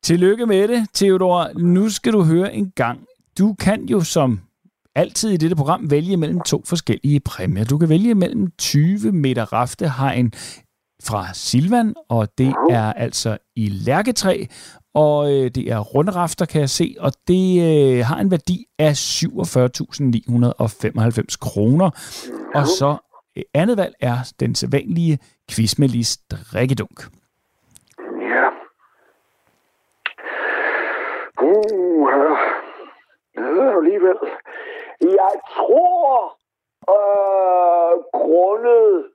Tillykke 0.07 0.47
med 0.47 0.69
det, 0.69 0.89
Theodor. 0.95 1.51
Nu 1.59 1.91
skal 1.91 2.13
du 2.13 2.23
høre 2.23 2.55
en 2.55 2.73
gang. 2.77 3.01
Du 3.39 3.55
kan 3.55 3.85
jo 3.85 4.01
som 4.01 4.41
altid 4.95 5.31
i 5.31 5.37
dette 5.37 5.57
program 5.57 5.91
vælge 5.91 6.17
mellem 6.17 6.41
to 6.41 6.63
forskellige 6.67 7.21
præmier. 7.21 7.65
Du 7.65 7.79
kan 7.79 7.89
vælge 7.89 8.15
mellem 8.15 8.51
20 8.59 9.13
meter 9.13 9.53
raftehegn 9.53 10.33
fra 11.05 11.35
Silvan, 11.35 11.95
og 12.09 12.39
det 12.39 12.55
er 12.71 12.93
altså 12.93 13.39
i 13.57 13.69
Lærketræ, 13.69 14.45
og 14.95 15.33
øh, 15.33 15.51
det 15.51 15.73
er 15.73 15.79
rundrafter, 15.79 16.47
kan 16.47 16.61
jeg 16.61 16.71
se, 16.71 16.95
og 16.99 17.13
det 17.29 17.63
øh, 17.63 18.05
har 18.05 18.21
en 18.21 18.31
værdi 18.31 18.65
af 18.79 18.93
47.995 18.93 21.37
kroner. 21.41 21.91
Og 22.55 22.67
så 22.67 22.97
øh, 23.37 23.43
andet 23.55 23.77
valg 23.77 23.95
er 24.01 24.33
den 24.41 24.55
sædvanlige 24.55 25.19
quiz 25.51 25.79
med 25.79 25.89
Lis 25.89 26.19
drikkedunk. 26.31 27.09
Ja. 28.21 28.47
Uh, 31.97 32.39
ja, 33.37 33.79
alligevel. 33.79 34.19
Jeg 35.01 35.35
tror, 35.57 36.39
øh, 36.95 37.93
grundet 38.13 39.11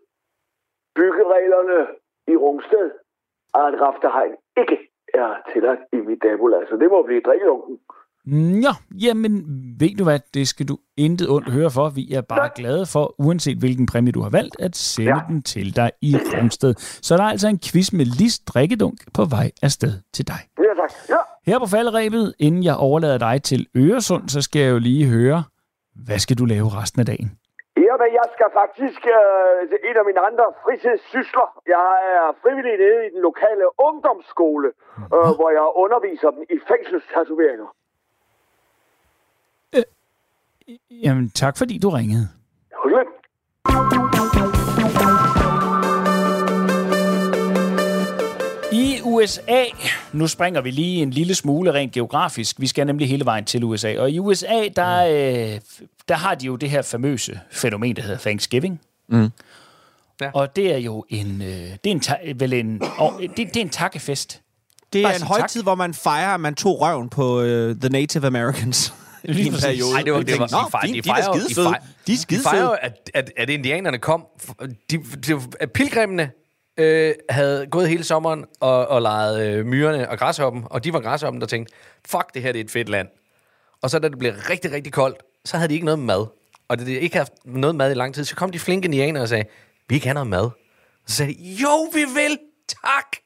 byggereglerne 0.95 1.79
i 2.27 2.35
Rungsted, 2.35 2.87
at 3.53 3.71
rafterhegn 3.85 4.35
ikke 4.61 4.77
er 5.13 5.29
tilladt 5.53 5.79
i 5.93 5.99
mit 6.07 6.23
nabolag. 6.23 6.63
Så 6.69 6.75
det 6.81 6.91
må 6.91 7.03
blive 7.03 7.21
drikkelunken. 7.21 7.79
Ja, 8.65 8.73
jamen 9.05 9.33
ved 9.79 9.97
du 9.97 10.03
hvad, 10.03 10.19
det 10.33 10.47
skal 10.47 10.67
du 10.67 10.77
intet 10.97 11.29
ondt 11.29 11.49
høre 11.51 11.71
for. 11.71 11.89
Vi 11.89 12.13
er 12.13 12.21
bare 12.21 12.49
glade 12.55 12.85
for, 12.93 13.15
uanset 13.19 13.57
hvilken 13.57 13.85
præmie 13.85 14.11
du 14.11 14.21
har 14.21 14.29
valgt, 14.29 14.55
at 14.59 14.75
sende 14.75 15.09
ja. 15.11 15.15
Ja. 15.15 15.21
den 15.27 15.41
til 15.41 15.75
dig 15.75 15.91
i 16.01 16.15
Rungsted. 16.15 16.73
Så 16.77 17.17
der 17.17 17.23
er 17.23 17.31
altså 17.35 17.47
en 17.47 17.59
quiz 17.59 17.93
med 17.93 18.05
Lis 18.05 18.39
drikkedunk 18.39 18.97
på 19.13 19.21
vej 19.25 19.51
afsted 19.63 19.93
til 20.13 20.27
dig. 20.27 20.41
Ja, 20.57 20.73
tak. 20.81 20.91
Ja. 21.09 21.21
Her 21.45 21.59
på 21.59 21.67
falderæbet, 21.75 22.35
inden 22.39 22.63
jeg 22.63 22.75
overlader 22.87 23.17
dig 23.17 23.43
til 23.43 23.61
Øresund, 23.75 24.29
så 24.29 24.41
skal 24.41 24.61
jeg 24.61 24.71
jo 24.71 24.79
lige 24.79 25.05
høre, 25.15 25.43
hvad 26.05 26.19
skal 26.19 26.37
du 26.37 26.45
lave 26.45 26.67
resten 26.79 26.99
af 27.03 27.05
dagen? 27.05 27.29
Jamen, 27.77 28.09
jeg 28.19 28.27
skal 28.35 28.47
faktisk 28.61 29.01
øh, 29.17 29.59
til 29.69 29.79
en 29.89 29.95
af 30.01 30.05
mine 30.09 30.21
andre 30.29 30.45
fritidssysler. 30.63 31.47
Jeg 31.75 31.89
er 32.15 32.27
frivillig 32.41 32.75
nede 32.83 32.99
i 33.07 33.09
den 33.13 33.21
lokale 33.29 33.65
ungdomsskole, 33.87 34.67
øh, 35.15 35.31
hvor 35.37 35.49
jeg 35.57 35.65
underviser 35.83 36.29
dem 36.35 36.43
i 36.55 36.57
fængselstatoveringer. 36.69 37.69
Jamen, 41.05 41.29
tak 41.29 41.57
fordi 41.57 41.79
du 41.83 41.89
ringede. 41.89 42.25
Hyggeligt. 42.83 43.09
USA, 49.21 49.63
nu 50.13 50.27
springer 50.27 50.61
vi 50.61 50.71
lige 50.71 51.01
en 51.01 51.09
lille 51.11 51.35
smule 51.35 51.73
rent 51.73 51.91
geografisk, 51.93 52.55
vi 52.59 52.67
skal 52.67 52.87
nemlig 52.87 53.09
hele 53.09 53.25
vejen 53.25 53.45
til 53.45 53.63
USA, 53.63 53.95
og 53.99 54.11
i 54.11 54.19
USA, 54.19 54.67
der, 54.75 55.05
øh, 55.05 55.59
der 56.07 56.15
har 56.15 56.35
de 56.35 56.45
jo 56.45 56.55
det 56.55 56.69
her 56.69 56.81
famøse 56.81 57.39
fænomen, 57.51 57.95
der 57.95 58.01
hedder 58.01 58.17
Thanksgiving. 58.17 58.81
Mm. 59.09 59.29
Ja. 60.21 60.31
Og 60.33 60.55
det 60.55 60.73
er 60.73 60.77
jo 60.77 61.05
en, 61.09 61.41
øh, 61.41 61.47
det 61.47 61.69
er 61.71 61.77
en, 61.85 61.99
ta- 61.99 62.33
vel 62.35 62.53
en, 62.53 62.81
og, 62.97 63.13
det, 63.21 63.37
det 63.37 63.57
er 63.57 63.61
en 63.61 63.69
takkefest. 63.69 64.41
Det 64.93 65.03
Bare 65.03 65.13
er 65.13 65.17
en 65.17 65.23
højtid, 65.23 65.59
tak. 65.59 65.65
hvor 65.65 65.75
man 65.75 65.93
fejrer, 65.93 66.33
at 66.33 66.39
man 66.39 66.55
tog 66.55 66.81
røven 66.81 67.09
på 67.09 67.39
uh, 67.41 67.45
The 67.75 67.89
Native 67.89 68.27
Americans. 68.27 68.93
Lige 69.23 69.43
I 69.45 69.47
en 69.47 69.53
periode. 69.53 69.93
Nej, 69.93 70.01
det 70.01 70.13
var, 70.13 70.21
det 70.21 70.39
var, 70.39 70.47
Nå, 70.51 70.65
de, 70.65 70.71
fejrer, 70.71 70.85
fint, 70.85 70.95
de, 70.95 71.01
de 71.01 71.09
er 71.09 71.13
fejrer, 71.13 71.33
de, 71.33 71.39
skidefede. 71.41 71.65
fejrer, 71.65 71.79
De 72.07 72.11
er 72.11 72.15
de 72.15 72.17
skidefede. 72.17 72.49
fejrer 72.49 72.69
at, 72.69 73.09
at, 73.13 73.31
at 73.37 73.49
indianerne 73.49 73.97
kom. 73.97 74.25
De, 74.91 74.97
de, 75.27 75.41
at 75.59 75.71
pilgrimene 75.71 76.31
øh, 76.77 77.13
havde 77.29 77.67
gået 77.71 77.89
hele 77.89 78.03
sommeren 78.03 78.45
og, 78.59 78.87
og 78.87 79.01
leget 79.01 79.47
øh, 79.47 79.65
myrerne 79.65 80.09
og 80.09 80.17
græshoppen, 80.17 80.63
og 80.65 80.83
de 80.83 80.93
var 80.93 80.99
græshoppen, 80.99 81.41
der 81.41 81.47
tænkte, 81.47 81.73
fuck, 82.07 82.33
det 82.33 82.41
her 82.41 82.51
det 82.51 82.59
er 82.59 82.63
et 82.63 82.71
fedt 82.71 82.89
land. 82.89 83.07
Og 83.81 83.89
så 83.89 83.99
da 83.99 84.09
det 84.09 84.19
blev 84.19 84.33
rigtig, 84.49 84.71
rigtig 84.71 84.93
koldt, 84.93 85.17
så 85.45 85.57
havde 85.57 85.69
de 85.69 85.73
ikke 85.73 85.85
noget 85.85 85.99
mad. 85.99 86.25
Og 86.67 86.79
da 86.79 86.83
de 86.83 86.99
ikke 86.99 87.17
haft 87.17 87.33
noget 87.45 87.75
mad 87.75 87.91
i 87.91 87.93
lang 87.93 88.15
tid, 88.15 88.23
så 88.25 88.35
kom 88.35 88.51
de 88.51 88.59
flinke 88.59 88.85
indianere 88.85 89.23
og 89.23 89.29
sagde, 89.29 89.45
vi 89.89 89.99
kan 89.99 90.07
have 90.07 90.13
noget 90.13 90.27
mad. 90.27 90.49
Så 91.07 91.15
sagde 91.15 91.33
de, 91.33 91.39
jo, 91.43 91.83
vi 91.93 91.99
vil, 91.99 92.37
tak. 92.67 93.17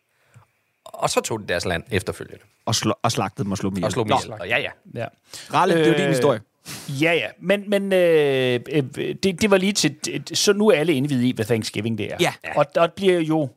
Og 0.84 1.10
så 1.10 1.22
tog 1.22 1.40
de 1.40 1.48
deres 1.48 1.66
land 1.66 1.84
efterfølgende. 1.92 2.44
Og, 2.66 2.76
slå, 2.76 2.94
og 3.02 3.12
slagtede 3.12 3.44
dem 3.44 3.52
og 3.52 3.58
slog 3.58 3.72
dem 3.72 3.78
ihjel. 3.78 3.86
Og 3.86 3.92
slog 3.92 4.06
dem 4.06 4.16
ihjel. 4.40 4.50
Ja, 4.50 4.58
ja. 4.58 4.70
Ja. 4.96 5.08
Ralle, 5.54 5.74
det 5.76 5.84
er 5.84 5.88
jo 5.88 5.94
din 5.94 6.02
Øh, 6.02 6.10
historie. 6.10 6.42
Ja, 6.90 7.14
ja. 7.14 7.28
Men, 7.42 7.70
men 7.70 7.94
øh, 7.94 8.60
øh, 8.72 8.84
det, 9.24 9.42
det 9.42 9.52
var 9.52 9.58
lige 9.58 9.74
til... 9.74 9.96
Så 10.34 10.54
nu 10.54 10.68
er 10.68 10.76
alle 10.76 10.94
indvidet 10.94 11.24
i, 11.24 11.32
hvad 11.32 11.46
Thanksgiving 11.46 11.98
det 11.98 12.14
er. 12.14 12.18
Ja. 12.20 12.34
Og 12.56 12.76
der 12.76 12.88
bliver 12.88 13.20
jo... 13.20 13.50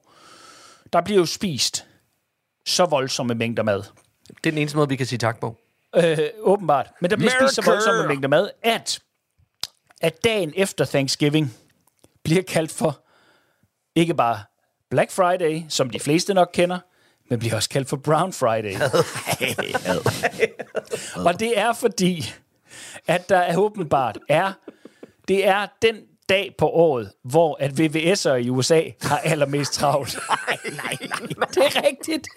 Der 0.92 1.00
bliver 1.00 1.18
jo 1.18 1.26
spist 1.26 1.86
så 2.66 2.84
voldsomme 2.84 3.34
mængder 3.34 3.62
mad. 3.62 3.82
Det 4.28 4.46
er 4.46 4.50
den 4.50 4.58
eneste 4.58 4.76
måde, 4.76 4.88
vi 4.88 4.96
kan 4.96 5.06
sige 5.06 5.18
tak 5.18 5.40
på. 5.40 5.56
Øh, 5.96 6.18
åbenbart. 6.40 6.86
Men 7.00 7.10
der 7.10 7.16
bliver 7.16 7.30
spist 7.40 7.54
så 7.54 7.60
America! 7.60 7.70
voldsomme 7.70 8.08
mængder 8.08 8.28
mad, 8.28 8.50
at, 8.62 9.00
at 10.00 10.24
dagen 10.24 10.52
efter 10.56 10.84
Thanksgiving 10.84 11.54
bliver 12.24 12.42
kaldt 12.42 12.70
for 12.70 13.00
ikke 13.94 14.14
bare 14.14 14.40
Black 14.90 15.10
Friday, 15.10 15.62
som 15.68 15.90
de 15.90 16.00
fleste 16.00 16.34
nok 16.34 16.50
kender, 16.52 16.78
men 17.30 17.38
bliver 17.38 17.54
også 17.54 17.68
kaldt 17.68 17.88
for 17.88 17.96
Brown 17.96 18.32
Friday. 18.32 18.74
Og 21.26 21.40
det 21.40 21.58
er 21.58 21.72
fordi, 21.72 22.34
at 23.08 23.28
der 23.28 23.38
er 23.38 23.56
åbenbart 23.56 24.18
er, 24.28 24.52
det 25.28 25.46
er 25.48 25.66
den 25.82 25.96
dag 26.28 26.54
på 26.58 26.68
året, 26.68 27.12
hvor 27.24 27.56
at 27.60 27.70
VVS'ere 27.80 28.34
i 28.34 28.50
USA 28.50 28.82
har 29.02 29.18
allermest 29.18 29.72
travlt. 29.72 30.18
nej, 30.28 30.58
nej, 30.76 30.96
nej. 31.00 31.48
Det 31.54 31.58
er 31.58 31.82
rigtigt. 31.86 32.28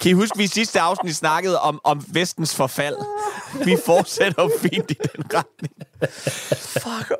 Kan 0.00 0.10
I 0.10 0.12
huske, 0.14 0.38
vi 0.38 0.44
i 0.44 0.46
sidste 0.46 0.80
afsnit 0.80 1.16
snakkede 1.16 1.60
om, 1.60 1.80
om 1.84 2.04
vestens 2.08 2.54
forfald? 2.54 2.96
Vi 3.64 3.76
fortsætter 3.86 4.48
fint 4.60 4.90
i 4.90 4.94
den 4.94 5.24
retning. 5.34 5.74
Fuck 6.56 7.12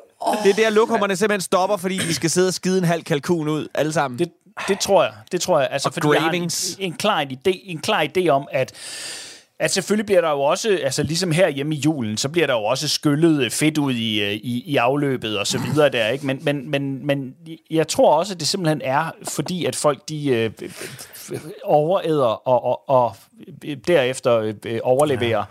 Det 0.43 0.51
er 0.51 0.55
der, 0.55 0.69
lokummerne 0.69 1.15
simpelthen 1.15 1.41
stopper, 1.41 1.77
fordi 1.77 1.95
vi 2.07 2.13
skal 2.13 2.29
sidde 2.29 2.47
og 2.47 2.53
skide 2.53 2.77
en 2.77 2.83
halv 2.83 3.03
kalkun 3.03 3.47
ud, 3.47 3.67
alle 3.73 3.93
sammen. 3.93 4.19
Det, 4.19 4.31
det 4.67 4.79
tror 4.79 5.03
jeg. 5.03 5.13
Det 5.31 5.41
tror 5.41 5.59
jeg. 5.59 5.69
Altså, 5.71 5.89
Og 5.89 5.93
fordi 5.93 6.07
jeg 6.13 6.21
har 6.21 6.29
en, 6.29 6.31
gravings. 6.35 6.75
en, 6.79 6.93
klar 6.93 7.21
idé, 7.23 7.51
en 7.63 7.79
klar 7.81 8.07
idé 8.17 8.27
om, 8.27 8.47
at 8.51 8.73
at 9.59 9.71
selvfølgelig 9.71 10.05
bliver 10.05 10.21
der 10.21 10.29
jo 10.31 10.41
også, 10.41 10.79
altså 10.83 11.03
ligesom 11.03 11.31
her 11.31 11.49
hjemme 11.49 11.75
i 11.75 11.77
julen, 11.79 12.17
så 12.17 12.29
bliver 12.29 12.47
der 12.47 12.53
jo 12.53 12.63
også 12.63 12.87
skyllet 12.87 13.53
fedt 13.53 13.77
ud 13.77 13.93
i, 13.93 14.21
øh, 14.23 14.31
i, 14.33 14.63
i 14.65 14.77
afløbet 14.77 15.39
og 15.39 15.47
så 15.47 15.57
videre 15.59 15.89
der, 15.89 16.07
ikke? 16.07 16.25
Men, 16.25 16.39
men, 16.43 16.69
men, 16.71 17.05
men 17.07 17.33
jeg 17.71 17.87
tror 17.87 18.17
også, 18.17 18.33
at 18.33 18.39
det 18.39 18.47
simpelthen 18.47 18.81
er, 18.83 19.11
fordi 19.29 19.65
at 19.65 19.75
folk 19.75 20.09
de 20.09 20.27
øh, 20.27 20.51
overæder 21.63 22.47
og, 22.47 22.63
og, 22.63 22.89
og 22.89 23.15
derefter 23.87 24.53
øh, 24.65 24.79
overleverer. 24.83 25.43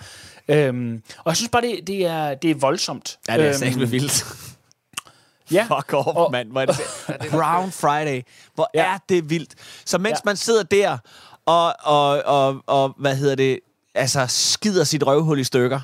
Ja. 0.48 0.66
Øhm, 0.66 1.02
og 1.18 1.22
jeg 1.30 1.36
synes 1.36 1.48
bare, 1.50 1.62
det, 1.62 1.86
det, 1.86 2.06
er, 2.06 2.34
det 2.34 2.50
er 2.50 2.54
voldsomt. 2.54 3.18
Ja, 3.28 3.32
det 3.36 3.42
er 3.42 3.48
Øhm, 3.48 3.54
satme 3.58 3.88
vildt. 3.88 4.24
Ja, 5.52 5.62
Fuck 5.78 5.92
off, 5.94 6.06
Og- 6.06 6.32
mand. 6.32 6.50
Hvor 6.50 6.60
er 6.60 6.66
det 6.66 6.76
Brown 7.30 7.72
Friday. 7.72 8.22
Hvor 8.54 8.70
Ja. 8.74 8.84
er 8.94 8.98
det 9.08 9.30
vildt. 9.30 9.54
Så 9.84 9.98
mens 9.98 10.10
Ja. 10.12 10.18
man 10.24 10.36
sidder 10.36 10.62
der 10.62 10.98
og, 11.46 11.74
og, 11.82 12.22
og, 12.24 12.62
og, 12.66 12.94
hvad 12.98 13.16
hedder 13.16 13.34
det, 13.34 13.58
altså 13.94 14.26
skider 14.28 14.85
sit 14.85 15.07
røvhul 15.07 15.38
i 15.38 15.44
stykker, 15.44 15.81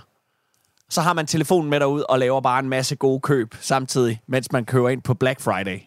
så 0.91 1.01
har 1.01 1.13
man 1.13 1.27
telefonen 1.27 1.71
med 1.71 1.81
derud 1.81 2.05
og 2.09 2.19
laver 2.19 2.41
bare 2.41 2.59
en 2.59 2.69
masse 2.69 2.97
gode 2.97 3.21
køb 3.21 3.55
samtidig, 3.61 4.21
mens 4.27 4.53
man 4.53 4.65
kører 4.65 4.89
ind 4.89 5.03
på 5.03 5.15
Black 5.15 5.41
Friday. 5.41 5.81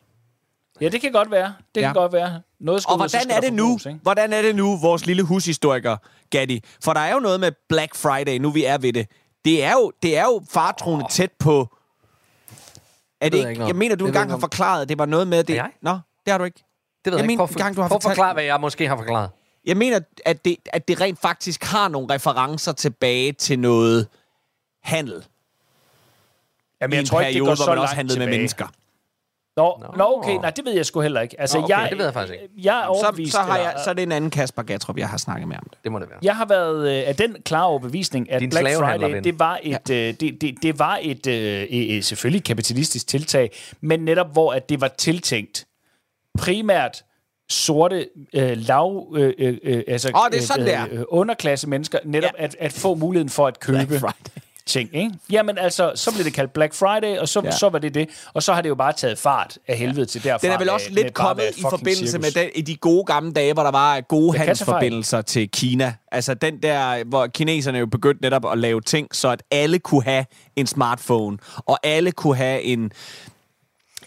ja, 0.82 0.90
det 0.90 1.02
kan 1.02 1.12
godt 1.12 1.32
være. 1.32 1.54
Det 1.76 1.82
Ja. 1.82 1.88
kan 1.88 1.94
godt 1.94 2.14
være. 2.14 2.42
Noget 2.60 2.82
skal 2.82 2.90
Og 2.90 2.96
ud, 2.96 2.98
hvordan 3.00 3.22
skal 3.22 3.36
er 3.36 3.40
det 3.42 3.54
nu? 3.54 3.80
ikke? 3.88 4.00
Hvordan 4.04 4.34
er 4.34 4.42
det 4.42 4.56
nu, 4.56 4.78
vores 4.78 5.06
lille 5.06 5.24
hushistoriker, 5.24 5.98
Gatti? 6.30 6.64
For 6.84 6.94
der 6.94 7.00
er 7.02 7.14
jo 7.14 7.20
noget 7.20 7.40
med 7.40 7.52
Black 7.70 7.96
Friday, 7.96 8.38
nu 8.38 8.50
vi 8.50 8.66
er 8.66 8.78
ved 8.78 8.94
det. 8.94 9.08
Det 9.46 9.64
er 9.64 9.72
jo, 9.72 9.92
det 10.04 10.18
er 10.18 10.24
jo 10.24 10.42
fartroende 10.52 11.06
tæt 11.10 11.32
på... 11.40 11.78
Er 13.22 13.30
det 13.30 13.38
jeg 13.38 13.40
ikke, 13.40 13.50
ikke 13.50 13.60
noget 13.60 13.68
jeg 13.70 13.76
mener, 13.76 13.96
du 13.96 14.06
Det 14.06 14.10
engang 14.10 14.28
jeg 14.30 14.32
har 14.32 14.38
ikke 14.38 14.42
forklaret, 14.42 14.82
at 14.82 14.90
det 14.90 14.98
var 14.98 15.06
noget 15.06 15.28
med 15.28 15.44
det. 15.44 15.54
Er 15.54 15.64
jeg? 15.64 15.72
Nå, 15.82 15.92
det 16.26 16.32
har 16.32 16.38
du 16.38 16.44
ikke. 16.44 16.64
Det 17.06 17.12
ved 17.12 17.20
Jeg 17.20 17.24
jeg, 17.24 17.32
ikke. 17.32 17.38
Prøv, 17.40 17.50
engang, 17.52 17.76
du 17.76 17.82
har 17.82 17.88
prøv 17.88 17.96
at 17.96 18.04
fortalt- 18.04 18.16
forklare, 18.16 18.34
hvad 18.34 18.44
jeg 18.44 18.60
måske 18.62 18.88
har 18.88 18.98
forklaret. 18.98 19.30
Jeg 19.65 19.78
mener, 19.78 20.00
at 20.26 20.45
det, 20.45 20.56
at 20.65 20.88
det 20.88 21.02
rent 21.02 21.19
faktisk 21.21 21.63
har 21.63 21.88
nogle 21.88 22.13
referencer 22.13 22.71
tilbage 22.71 23.32
til 23.32 23.60
noget 23.60 24.08
handel. 24.84 25.26
Jamen, 26.82 26.93
I 26.93 26.95
jeg 26.95 27.00
en 27.00 27.06
tror 27.06 27.19
ikke, 27.21 27.28
det 27.28 27.34
periode, 27.34 27.47
går 27.50 27.56
hvor 27.56 27.56
så 27.56 27.69
man 27.69 27.76
langt 27.78 27.82
også 27.82 27.95
handlede 27.95 28.19
med 28.19 28.26
tilbage. 28.26 28.38
mennesker. 28.38 28.67
Nå, 29.58 29.78
Nå. 29.82 29.93
nå, 29.97 30.17
okay, 30.17 30.36
nej, 30.36 30.50
det 30.50 30.65
ved 30.65 30.74
jeg 30.74 30.86
sgu 30.86 31.02
heller 31.02 31.21
ikke. 31.21 31.41
Altså, 31.41 31.58
Nå, 31.58 31.63
okay, 31.63 31.78
jeg, 31.82 31.88
det 31.89 31.97
ved 31.97 32.06
jeg 32.06 32.13
faktisk 32.13 32.34
ikke. 32.34 32.50
Jeg 32.58 32.78
er 32.80 32.84
Så, 32.84 32.88
overbevist, 32.88 33.32
så, 33.32 33.39
har 33.41 33.58
jeg, 33.58 33.76
så 33.84 33.89
er 33.89 33.93
det 33.93 34.04
en 34.04 34.12
anden 34.12 34.30
Kasper 34.30 34.62
Gatrup, 34.63 34.97
jeg 34.97 35.10
har 35.10 35.17
snakket 35.17 35.47
med 35.47 35.58
om 35.58 35.63
det. 35.69 35.78
Det 35.84 35.91
må 35.91 36.00
det 36.00 36.10
være. 36.10 36.19
Jeg 36.21 36.36
har 36.36 36.45
været 36.45 36.89
øh, 37.02 37.08
af 37.08 37.15
den 37.15 37.36
klare 37.45 37.65
overbevisning, 37.65 38.32
at 38.32 38.41
Din 38.41 38.50
Black 38.50 38.78
Friday, 38.78 39.12
ven. 39.12 39.24
det 39.24 39.39
var 39.39 39.60
et, 39.63 39.89
øh, 39.89 40.13
det, 40.19 40.41
det, 40.41 40.56
det 40.62 40.80
var 40.80 41.00
et 41.02 41.28
øh, 41.28 41.67
øh, 41.71 42.04
selvfølgelig 42.04 42.43
kapitalistisk 42.43 43.08
tiltag, 43.08 43.52
men 43.82 44.00
netop 44.00 44.32
hvor 44.32 44.54
at 44.54 44.69
det 44.69 44.82
var 44.82 44.88
tiltænkt 44.88 45.67
primært 46.39 47.04
sorte, 47.52 48.08
øh, 48.34 48.58
lav, 48.58 49.14
øh, 49.18 49.34
øh, 49.40 49.58
øh, 49.64 49.84
altså 49.88 50.12
Åh, 50.16 50.32
det 50.32 50.38
er 50.38 50.42
sådan, 50.46 50.66
det 50.66 50.74
er. 50.74 50.86
øh, 50.92 51.04
underklasse 51.10 51.70
mennesker, 51.70 51.98
netop 52.06 52.32
Ja. 52.38 52.44
at, 52.44 52.56
at 52.60 52.74
få 52.74 52.96
muligheden 52.96 53.30
for 53.30 53.48
at 53.48 53.60
købe 53.60 54.02
ting, 54.66 54.90
ikke? 54.94 55.12
Jamen 55.32 55.58
altså, 55.58 55.92
så 55.96 56.12
blev 56.14 56.26
det 56.26 56.34
kaldt 56.34 56.54
Black 56.54 56.74
Friday, 56.74 57.18
og 57.18 57.30
så, 57.30 57.40
Ja. 57.40 57.46
ja. 57.46 57.52
så 57.52 57.70
var 57.70 57.80
det 57.80 57.94
det. 57.94 58.10
Og 58.34 58.44
så 58.44 58.54
har 58.54 58.62
det 58.62 58.70
jo 58.70 58.76
bare 58.76 58.94
taget 58.94 59.18
fart 59.18 59.58
af 59.68 59.78
helvede 59.78 60.06
til 60.06 60.24
derfra. 60.24 60.48
Den 60.48 60.52
er 60.52 60.58
vel 60.60 60.70
også 60.70 60.86
med 60.90 61.04
lidt 61.04 61.14
kommet 61.14 61.50
et 61.50 61.58
i 61.58 61.62
forbindelse 61.62 62.08
cirkus. 62.08 62.22
med 62.36 62.44
den, 62.44 62.50
i 62.56 62.62
de 62.62 62.76
gode 62.76 63.04
gamle 63.06 63.32
dage, 63.34 63.54
hvor 63.54 63.64
der 63.64 63.72
var 63.72 64.02
gode 64.02 64.38
handelsforbindelser 64.38 65.22
til 65.22 65.50
Kina. 65.52 65.94
Altså 66.12 66.34
den 66.34 66.58
der, 66.64 67.04
hvor 67.04 67.28
kineserne 67.28 67.78
jo 67.80 67.86
begyndte 67.86 68.22
netop 68.22 68.46
at 68.52 68.58
lave 68.58 68.82
ting, 68.82 69.08
så 69.16 69.30
at 69.30 69.44
alle 69.52 69.80
kunne 69.80 70.04
have 70.04 70.26
en 70.56 70.68
smartphone, 70.68 71.38
og 71.58 71.80
alle 71.84 72.12
kunne 72.12 72.36
have 72.36 72.62
en 72.62 72.92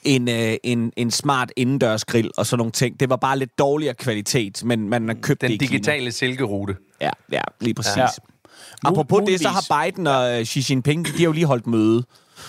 en, 0.04 0.28
øh, 0.28 0.56
en, 0.64 0.92
en 0.96 1.10
smart 1.10 1.52
indendørsgrill 1.56 2.30
og 2.36 2.46
sådan 2.46 2.58
nogle 2.58 2.72
ting. 2.72 3.00
Det 3.00 3.08
var 3.10 3.16
bare 3.16 3.38
lidt 3.38 3.58
dårligere 3.58 3.94
kvalitet, 3.94 4.64
men 4.64 4.88
man 4.88 5.08
har 5.08 5.14
købt 5.22 5.40
Den 5.40 5.50
det 5.50 5.54
i 5.54 5.58
Kina. 5.58 5.70
digitale 5.76 6.12
silkerute. 6.12 6.76
Ja, 7.00 7.10
ja, 7.32 7.40
lige 7.60 7.74
præcis. 7.74 7.96
Ja. 7.96 8.06
Apropos 8.84 9.18
det, 9.18 9.40
så 9.40 9.48
Muligvis. 9.48 9.68
har 9.70 9.84
Biden 9.84 10.06
og 10.06 10.38
øh, 10.40 10.44
Xi 10.46 10.72
Jinping, 10.72 11.06
de 11.06 11.10
har 11.12 11.24
jo 11.24 11.32
lige 11.32 11.46
holdt 11.46 11.66
møde. 11.66 11.96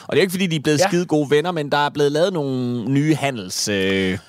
Og 0.07 0.11
det 0.11 0.13
er 0.13 0.15
jo 0.17 0.21
ikke, 0.21 0.31
fordi 0.31 0.47
de 0.47 0.55
er 0.55 0.59
blevet 0.59 0.79
Ja. 0.79 0.87
skide 0.87 1.05
gode 1.05 1.29
venner, 1.31 1.51
men 1.51 1.71
der 1.71 1.77
er 1.77 1.89
blevet 1.89 2.11
lavet 2.11 2.33
nogle 2.33 2.85
nye 2.91 3.15
handelsaftaler. 3.15 4.11
Øh, 4.13 4.19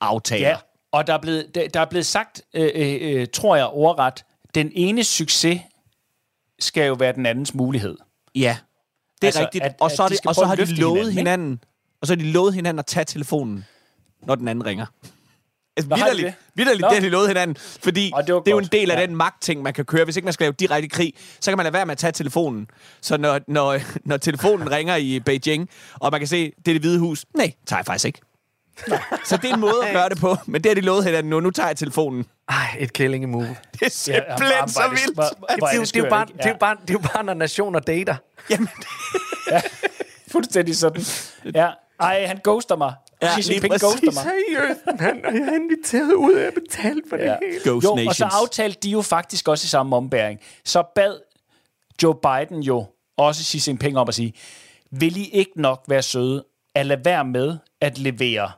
aftaler. 0.00 0.48
Ja, 0.48 0.56
og 0.92 1.06
der 1.06 1.14
er 1.14 1.18
blevet, 1.18 1.54
der, 1.54 1.68
der 1.68 1.80
er 1.80 1.84
blevet 1.84 2.06
sagt, 2.06 2.42
øh, 2.54 2.70
øh, 2.74 2.96
øh, 3.00 3.26
tror 3.32 3.56
jeg 3.56 3.64
overret, 3.66 4.24
den 4.54 4.70
ene 4.74 5.04
succes 5.04 5.60
skal 6.58 6.86
jo 6.86 6.94
være 6.94 7.12
den 7.12 7.26
andens 7.26 7.54
mulighed. 7.54 7.96
Ja, 8.34 8.56
det 9.14 9.22
er 9.22 9.26
Altså, 9.26 9.40
rigtigt. 9.40 9.64
at- 9.64 9.74
og 9.80 9.90
så, 9.90 10.02
er 10.02 10.08
de 10.08 10.14
det, 10.14 10.26
og 10.26 10.34
så 10.34 10.44
har 10.44 10.54
de 10.54 10.64
lovet 10.74 10.96
hinanden, 10.98 11.16
hinanden? 11.16 11.60
Og 12.04 12.08
så 12.08 12.12
har 12.14 12.16
de 12.18 12.30
lovet 12.32 12.54
hinanden 12.54 12.78
at 12.78 12.86
tage 12.86 13.04
telefonen, 13.04 13.64
når 14.26 14.34
den 14.34 14.48
anden 14.48 14.66
ringer. 14.66 14.86
Altså, 15.76 15.88
Nå, 15.88 15.96
vidderligt, 15.96 16.26
det? 16.26 16.34
vidderligt, 16.54 16.80
Nå. 16.80 16.88
det 16.88 16.94
har 16.96 17.00
de 17.02 17.08
lovet 17.08 17.28
hinanden. 17.28 17.56
Fordi 17.82 18.10
Og 18.14 18.22
det 18.26 18.28
det 18.28 18.50
er 18.50 18.54
jo 18.54 18.58
en 18.58 18.68
del 18.72 18.90
af 18.90 19.00
Ja. 19.00 19.06
den 19.06 19.16
magtting, 19.16 19.62
man 19.62 19.72
kan 19.74 19.84
køre. 19.84 20.04
Hvis 20.04 20.16
ikke 20.16 20.24
man 20.24 20.32
skal 20.32 20.44
lave 20.44 20.52
direkte 20.52 20.88
krig, 20.88 21.14
så 21.40 21.50
kan 21.50 21.56
man 21.58 21.64
lade 21.64 21.72
være 21.72 21.86
med 21.86 21.92
at 21.92 21.98
tage 21.98 22.12
telefonen. 22.12 22.70
Så 23.00 23.16
når, 23.16 23.40
når, 23.48 23.78
når 24.08 24.16
telefonen 24.16 24.70
ringer 24.70 24.96
i 24.96 25.20
Beijing, 25.20 25.68
og 25.94 26.10
man 26.12 26.20
kan 26.20 26.26
se, 26.28 26.44
det 26.44 26.68
er 26.68 26.72
det 26.74 26.80
hvide 26.80 26.98
hus, 26.98 27.24
nej, 27.36 27.52
tager 27.66 27.78
jeg 27.78 27.86
faktisk 27.86 28.04
ikke. 28.06 28.20
så 29.28 29.36
det 29.36 29.50
er 29.50 29.54
en 29.54 29.60
måde 29.60 29.86
at 29.86 29.92
gøre 29.92 30.08
det 30.08 30.18
på, 30.18 30.36
men 30.46 30.64
det 30.64 30.70
har 30.70 30.74
de 30.74 30.80
lovet 30.80 31.04
hinanden 31.04 31.30
nu. 31.30 31.40
Nu 31.40 31.50
tager 31.50 31.66
jeg 31.68 31.76
telefonen. 31.76 32.24
Ej, 32.48 32.76
et 32.78 32.92
kællingemove. 32.92 33.44
Det 33.72 33.82
er 33.82 33.84
Ja, 33.84 33.88
simpelthen 33.88 34.48
hvor- 34.58 34.66
så 34.66 34.88
vildt. 34.90 35.16
Det, 35.16 35.18
er 35.18 35.28
jo- 35.60 35.66
det, 35.66 35.74
er 35.74 35.76
jo 35.76 35.84
skørt, 35.84 36.08
bare, 36.10 36.26
det, 36.26 36.44
er 36.44 36.48
jo 36.48 36.56
bare, 36.60 36.76
det 36.82 36.90
er 36.90 36.94
jo 36.94 37.08
bare, 37.14 37.24
når 37.24 37.34
nationer 37.34 37.80
dater. 37.80 38.16
Jamen, 38.50 38.68
Fuldstændig 40.32 40.76
sådan. 40.76 41.02
Ja. 41.54 41.70
Ej, 42.00 42.26
han 42.26 42.40
ghoster 42.44 42.76
mig. 42.76 42.94
Ja, 43.22 43.34
Xi 43.34 43.40
lige 43.40 43.52
Jinping 43.52 43.70
præcis. 43.72 43.82
ghoster 43.88 44.06
mig. 44.06 44.22
Seriøst, 44.22 44.80
han 45.00 45.24
er 45.24 45.54
inviteret 45.54 46.12
ud 46.12 46.32
af 46.32 46.46
at 46.46 46.54
betale 46.54 47.02
for 47.10 47.16
det 47.16 47.24
Ja. 47.24 47.36
hele. 47.42 47.60
Ghost 47.64 47.84
Jo, 47.84 47.90
og 47.90 47.96
Nations. 47.96 48.16
så 48.16 48.24
aftalte 48.42 48.78
de 48.82 48.90
jo 48.90 49.02
faktisk 49.02 49.48
også 49.48 49.64
i 49.64 49.68
samme 49.68 49.96
ombæring. 49.96 50.40
Så 50.64 50.82
bad 50.94 51.16
Joe 52.02 52.14
Biden 52.14 52.62
jo 52.62 52.86
også 53.16 53.44
Xi 53.44 53.70
Jinping 53.70 53.98
om 53.98 54.08
at 54.08 54.14
sige, 54.14 54.32
vil 54.90 55.16
I 55.16 55.24
ikke 55.32 55.52
nok 55.56 55.84
være 55.88 56.02
søde 56.02 56.44
at 56.74 56.86
lade 56.86 57.00
være 57.04 57.24
med 57.24 57.56
at 57.80 57.98
levere 57.98 58.50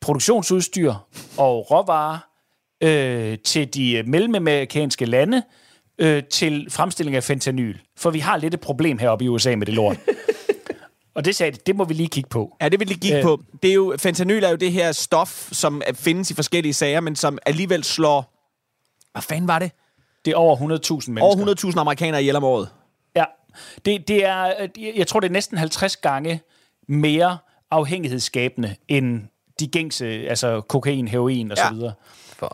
produktionsudstyr 0.00 0.94
og 1.38 1.70
råvarer 1.70 2.18
øh, 2.80 3.38
til 3.38 3.74
de 3.74 4.02
mellemamerikanske 4.06 5.04
lande 5.06 5.42
øh, 5.98 6.22
til 6.24 6.66
fremstilling 6.70 7.16
af 7.16 7.24
fentanyl. 7.24 7.78
For 7.96 8.10
vi 8.10 8.18
har 8.18 8.36
lidt 8.36 8.54
et 8.54 8.60
problem 8.60 8.98
heroppe 8.98 9.24
i 9.24 9.28
USA 9.28 9.56
med 9.56 9.66
det 9.66 9.74
lort. 9.74 9.96
Og 11.14 11.24
det 11.24 11.36
sagde 11.36 11.52
de, 11.52 11.58
det 11.66 11.76
må 11.76 11.84
vi 11.84 11.94
lige 11.94 12.08
kigge 12.08 12.28
på. 12.28 12.56
Ja, 12.62 12.68
det 12.68 12.80
vil 12.80 12.88
de 12.88 12.94
kigge 12.94 13.16
Øh. 13.18 13.22
på. 13.22 13.40
Det 13.62 13.70
er 13.70 13.74
jo, 13.74 13.96
fentanyl 13.98 14.44
er 14.44 14.50
jo 14.50 14.56
det 14.56 14.72
her 14.72 14.92
stof, 14.92 15.48
som 15.52 15.82
findes 15.94 16.30
i 16.30 16.34
forskellige 16.34 16.74
sager, 16.74 17.00
men 17.00 17.16
som 17.16 17.38
alligevel 17.46 17.84
slår... 17.84 18.30
Hvad 19.12 19.22
fanden 19.22 19.48
var 19.48 19.58
det? 19.58 19.70
Det 20.24 20.30
er 20.32 20.36
over 20.36 20.56
100.000 20.56 20.62
mennesker. 21.10 21.22
Over 21.22 21.70
100.000 21.74 21.78
amerikanere 21.80 22.20
ihjel 22.20 22.36
om 22.36 22.44
året. 22.44 22.68
Ja, 23.16 23.24
det, 23.84 24.08
det 24.08 24.24
er, 24.26 24.52
øh, 24.60 24.98
jeg 24.98 25.06
tror, 25.06 25.20
det 25.20 25.28
er 25.28 25.32
næsten 25.32 25.58
50 25.58 25.96
gange 25.96 26.40
mere 26.88 27.38
afhængighedsskabende 27.70 28.76
end 28.88 29.22
de 29.60 29.66
gængse, 29.66 30.06
altså 30.06 30.60
kokain, 30.60 31.08
heroin 31.08 31.50
og 31.50 31.56
så 31.56 31.64
Ja. 31.64 31.72
videre. 31.72 31.92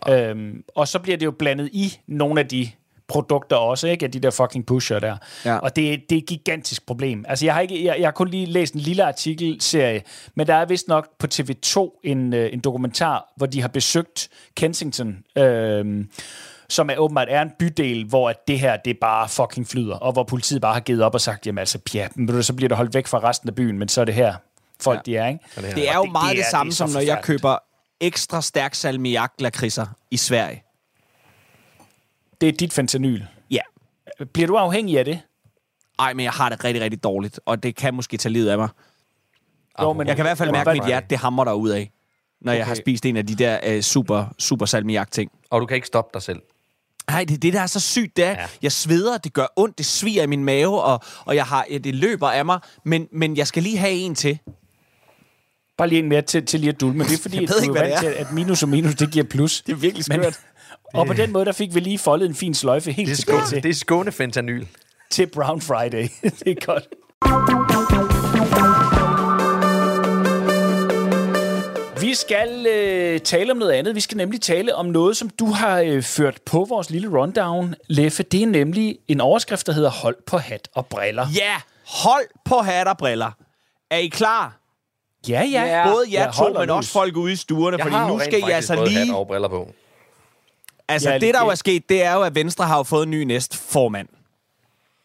Øhm, 0.09 0.65
og 0.75 0.89
så 0.89 0.99
bliver 0.99 1.17
det 1.19 1.27
jo 1.27 1.31
blandet 1.31 1.69
i 1.73 1.99
nogle 2.07 2.41
af 2.41 2.49
de 2.49 2.71
produkter 3.11 3.57
også, 3.57 3.89
ikke? 3.89 4.05
Af 4.05 4.11
de 4.13 4.21
der 4.21 4.31
fucking 4.31 4.67
pusher 4.67 4.99
der. 4.99 5.17
Ja. 5.45 5.57
Og 5.57 5.77
det, 5.77 6.01
det 6.11 6.17
er 6.19 6.21
et 6.23 6.27
gigantisk 6.27 6.87
problem. 6.87 7.25
Altså, 7.29 7.45
jeg 7.45 7.55
har, 7.55 7.61
ikke, 7.61 7.85
jeg, 7.85 7.97
jeg 7.99 8.07
har 8.07 8.13
kun 8.13 8.29
lige 8.29 8.47
læst 8.47 8.75
en 8.75 8.81
lille 8.81 9.05
artikelserie, 9.05 10.03
men 10.35 10.47
der 10.47 10.55
er 10.55 10.65
vist 10.65 10.89
nok 10.89 11.09
på 11.19 11.27
TV2 11.35 12.01
en, 12.05 12.33
øh, 12.35 12.53
en 12.53 12.61
dokumentar, 12.61 13.33
hvor 13.37 13.47
de 13.47 13.61
har 13.61 13.69
besøgt 13.69 14.29
Kensington, 14.57 15.17
øh, 15.39 16.05
som 16.69 16.91
er 16.91 16.97
åbenbart 16.97 17.29
er 17.31 17.43
en 17.43 17.51
bydel, 17.59 18.05
hvor 18.05 18.31
at 18.31 18.37
det 18.49 18.61
her, 18.61 18.77
det 18.77 18.99
bare 19.01 19.29
fucking 19.29 19.69
flyder, 19.69 19.95
og 19.97 20.13
hvor 20.13 20.23
politiet 20.25 20.61
bare 20.61 20.73
har 20.73 20.81
givet 20.81 21.03
op 21.03 21.15
og 21.15 21.21
sagt, 21.21 21.47
jamen 21.47 21.59
altså, 21.59 21.79
ja, 21.95 22.09
men 22.15 22.43
så 22.43 22.53
bliver 22.53 22.69
det 22.69 22.77
holdt 22.77 22.95
væk 22.95 23.07
fra 23.07 23.19
resten 23.29 23.49
af 23.49 23.55
byen, 23.55 23.79
men 23.79 23.89
så 23.89 24.01
er 24.01 24.05
det 24.05 24.15
her 24.15 24.35
folk, 24.83 24.97
ja. 24.99 25.03
de 25.13 25.17
er, 25.17 25.27
ikke? 25.29 25.41
Det 25.57 25.89
er 25.91 25.95
jo 25.97 26.03
det- 26.03 26.13
meget 26.13 26.29
det 26.31 26.37
det, 26.37 26.41
er- 26.41 26.45
det 26.45 26.51
samme, 26.51 26.71
det 26.71 26.75
er 26.75 26.77
som 26.77 26.91
når 26.91 27.01
jeg 27.01 27.21
køber 27.23 27.57
ekstra 28.01 28.43
stærk 28.43 28.75
salmiak 28.75 29.33
lakridser 29.39 29.87
i 30.11 30.17
Sverige. 30.17 30.63
Det 32.41 32.49
er 32.49 32.53
dit 32.53 32.73
fentanyl. 32.73 33.23
Ja. 33.51 33.61
Bliver 34.33 34.47
du 34.47 34.57
afhængig 34.57 34.99
af 34.99 35.05
det? 35.05 35.21
Ej, 35.99 36.15
men 36.15 36.25
jeg 36.25 36.33
har 36.33 36.49
det 36.49 36.65
rigtig, 36.65 36.83
rigtig 36.83 37.05
dårligt, 37.05 37.41
og 37.47 37.63
det 37.63 37.77
kan 37.77 37.95
måske 37.95 38.17
tage 38.17 38.33
livet 38.33 38.49
af 38.49 38.59
mig. 38.59 38.69
Jo, 39.83 39.93
men 39.93 40.07
Jeg 40.07 40.17
kan 40.17 40.23
i 40.23 40.27
hvert 40.27 40.39
fald 40.39 40.51
mærke, 40.53 40.71
at 40.71 40.77
mit 40.77 40.87
hjerte, 40.87 41.07
det 41.11 41.19
hammer 41.19 41.45
der 41.45 41.53
ud 41.53 41.69
af, 41.69 41.91
når 42.41 42.53
okay. 42.53 42.59
jeg 42.59 42.67
har 42.67 42.75
spist 42.75 43.07
en 43.07 43.17
af 43.17 43.27
de 43.27 43.35
der 43.35 43.59
øh, 43.67 43.83
super, 43.83 44.25
super 44.39 44.67
salmiak-ting. 44.67 45.31
Og 45.51 45.61
du 45.61 45.67
kan 45.67 45.75
ikke 45.75 45.87
stoppe 45.87 46.11
dig 46.15 46.23
selv. 46.23 46.41
Nej, 47.11 47.25
det 47.25 47.35
er 47.35 47.39
det, 47.39 47.53
der 47.53 47.61
er 47.61 47.67
så 47.67 47.81
sygt, 47.81 48.17
det 48.17 48.25
er. 48.25 48.31
Ja. 48.31 48.47
Jeg 48.63 48.73
sveder, 48.73 49.19
det 49.19 49.33
gør 49.33 49.47
ondt, 49.57 49.79
det 49.79 49.87
sviger 49.87 50.23
i 50.23 50.27
min 50.27 50.45
mave, 50.45 50.83
og, 50.83 51.01
og 51.25 51.35
jeg 51.37 51.45
har, 51.45 51.67
ja, 51.71 51.79
det 51.79 51.95
løber 51.95 52.29
af 52.31 52.45
mig, 52.45 52.61
men, 52.85 53.09
men 53.13 53.37
jeg 53.37 53.47
skal 53.47 53.63
lige 53.63 53.79
have 53.79 53.93
en 53.93 54.15
til. 54.15 54.39
Bare 55.79 55.89
lige 55.89 55.99
en 55.99 56.09
mere 56.09 56.23
til, 56.23 56.47
til 56.47 56.61
lige 56.61 56.71
at 56.71 56.81
dulme. 56.81 57.05
Det 57.05 57.13
er 57.13 57.23
fordi, 57.23 57.37
Jeg 57.43 57.43
at 57.43 57.49
ved 57.49 57.57
du 57.57 57.63
ikke, 57.63 57.79
er 57.79 57.83
hvad 57.83 57.91
vant 57.91 58.05
det 58.07 58.15
til, 58.17 58.25
at 58.25 58.33
minus 58.33 58.63
og 58.63 58.69
minus, 58.69 58.95
det 58.95 59.11
giver 59.11 59.25
plus. 59.25 59.63
Det 59.67 59.73
er 59.73 59.77
virkelig 59.77 60.05
Men- 60.09 60.23
skørt. 60.23 60.41
Og 60.95 61.07
på 61.07 61.13
den 61.13 61.33
måde, 61.33 61.45
der 61.45 61.53
fik 61.53 61.75
vi 61.75 61.81
lige 61.81 61.99
foldet 61.99 62.29
en 62.29 62.35
fin 62.35 62.55
sløjfe 62.55 62.93
helt 62.93 63.09
Det 63.09 63.13
er, 63.13 63.17
tilbage 63.17 63.47
til, 63.49 63.63
det 63.63 63.69
er 63.71 63.75
skåne 63.75 64.13
fentanyl. 64.13 64.67
til 65.11 65.27
Brown 65.27 65.61
Friday. 65.61 66.09
det 66.45 66.49
er 66.59 66.67
godt. 66.67 66.85
Vi 72.01 72.15
skal 72.15 72.67
øh, 72.67 73.21
tale 73.21 73.53
om 73.53 73.57
noget 73.59 73.73
andet. 73.73 73.95
Vi 73.95 74.01
skal 74.01 74.17
nemlig 74.17 74.41
tale 74.41 74.75
om 74.75 74.87
noget, 74.87 75.17
som 75.17 75.31
du 75.31 75.47
har 75.47 75.81
øh, 75.81 76.03
ført 76.03 76.39
på 76.47 76.67
vores 76.69 76.91
lille 76.91 77.09
rundown, 77.21 77.75
Leffe. 77.89 78.23
Det 78.23 78.43
er 78.43 78.47
nemlig 78.47 78.99
en 79.09 79.21
overskrift, 79.21 79.67
der 79.67 79.73
hedder 79.73 79.91
Hold 79.91 80.17
på 80.27 80.39
hat 80.39 80.69
og 80.75 80.87
briller. 80.87 81.27
Ja, 81.37 81.55
hold 81.87 82.27
på 82.45 82.55
hat 82.59 82.87
og 82.89 82.99
briller. 82.99 83.31
Er 83.91 83.97
I 83.97 84.07
klar? 84.07 84.57
Ja, 85.29 85.43
ja. 85.53 85.65
Ja. 85.65 85.91
Både 85.93 86.05
jer 86.13 86.25
Ja, 86.25 86.31
to, 86.31 86.59
men 86.61 86.71
også 86.71 86.91
folk 86.91 87.17
ude 87.17 87.33
i 87.33 87.37
stuerne, 87.37 87.77
Jeg 87.79 87.87
fordi 87.93 88.13
nu 88.13 88.19
skal 88.19 88.39
I 88.39 88.51
altså 88.51 88.75
både 88.77 88.91
hat 88.91 89.07
lige... 89.07 89.17
og 89.17 89.27
briller 89.27 89.49
på. 89.49 89.73
Altså, 90.93 91.11
Ja, 91.11 91.19
det 91.19 91.35
der 91.35 91.41
jo 91.41 91.49
er 91.49 91.55
sket, 91.55 91.89
det 91.89 92.03
er 92.03 92.13
jo, 92.15 92.23
at 92.23 92.35
Venstre 92.35 92.65
har 92.67 92.77
jo 92.77 92.83
fået 92.83 93.03
en 93.03 93.11
ny 93.11 93.23
næstformand, 93.23 94.09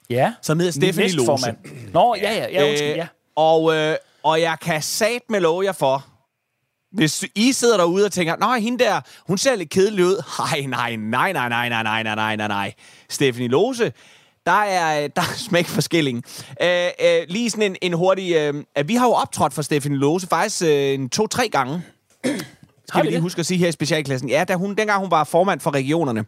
Ja. 0.09 0.33
som 0.41 0.59
hedder 0.59 0.71
Stephanie 0.71 1.11
Lose. 1.11 1.55
Nå, 1.93 2.15
ja, 2.21 2.33
ja, 2.33 2.47
ja, 2.51 2.69
undskyld, 2.69 2.95
ja. 2.95 3.07
Og, 3.35 3.75
øh, 3.75 3.95
og 4.23 4.41
jeg 4.41 4.57
kan 4.61 4.81
sat 4.81 5.21
med 5.29 5.39
love 5.39 5.65
jer 5.65 5.71
for, 5.71 6.05
hvis 6.91 7.23
I 7.35 7.51
sidder 7.51 7.77
derude 7.77 8.05
og 8.05 8.11
tænker, 8.11 8.35
nej, 8.35 8.59
hende 8.59 8.83
der, 8.83 9.01
hun 9.27 9.37
ser 9.37 9.55
lidt 9.55 9.69
kedelig 9.69 10.05
ud. 10.05 10.23
Nej, 10.39 10.61
nej, 10.79 10.95
nej, 10.95 11.33
nej, 11.33 11.49
nej, 11.49 11.69
nej, 11.69 11.83
nej, 11.83 12.03
nej, 12.03 12.15
nej, 12.15 12.35
nej, 12.35 12.47
nej. 12.47 12.73
Stephanie 13.09 13.49
Lose, 13.49 13.91
der 14.45 14.51
er, 14.51 15.07
der 15.07 15.21
er 15.21 15.35
smæk 15.37 15.65
for 15.65 15.81
skilling. 15.81 16.23
Øh, 16.61 16.87
øh, 17.03 17.21
lige 17.27 17.49
sådan 17.49 17.71
en, 17.71 17.75
en 17.81 17.93
hurtig... 17.93 18.33
Øh, 18.35 18.53
at 18.75 18.87
vi 18.87 18.95
har 18.95 19.05
jo 19.07 19.13
optrådt 19.13 19.53
for 19.53 19.61
Stephanie 19.61 19.97
Lose 19.99 20.27
faktisk 20.27 20.61
øh, 20.61 20.93
en 20.93 21.09
to-tre 21.09 21.49
gange. 21.49 21.81
Skal 22.87 23.01
vi 23.01 23.07
lige 23.07 23.15
det? 23.15 23.21
huske 23.21 23.39
at 23.39 23.45
sige 23.45 23.57
her 23.57 23.67
i 23.67 23.71
specialklassen. 23.71 24.29
Ja, 24.29 24.43
da 24.43 24.55
hun, 24.55 24.75
dengang 24.75 24.99
hun 24.99 25.11
var 25.11 25.23
formand 25.23 25.59
for 25.59 25.71
regionerne. 25.71 26.25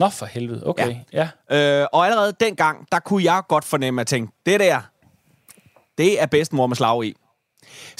Nå, 0.00 0.08
for 0.08 0.26
helvede. 0.26 0.66
Okay, 0.66 0.96
ja. 1.12 1.28
ja. 1.50 1.80
Øh, 1.80 1.86
og 1.92 2.06
allerede 2.06 2.32
dengang, 2.40 2.86
der 2.92 2.98
kunne 2.98 3.24
jeg 3.24 3.42
godt 3.48 3.64
fornemme 3.64 4.00
at 4.00 4.06
tænke, 4.06 4.32
det 4.46 4.60
der, 4.60 4.80
det 5.98 6.22
er 6.22 6.26
bedstemor 6.26 6.66
med 6.66 6.76
slag 6.76 7.04
i. 7.04 7.14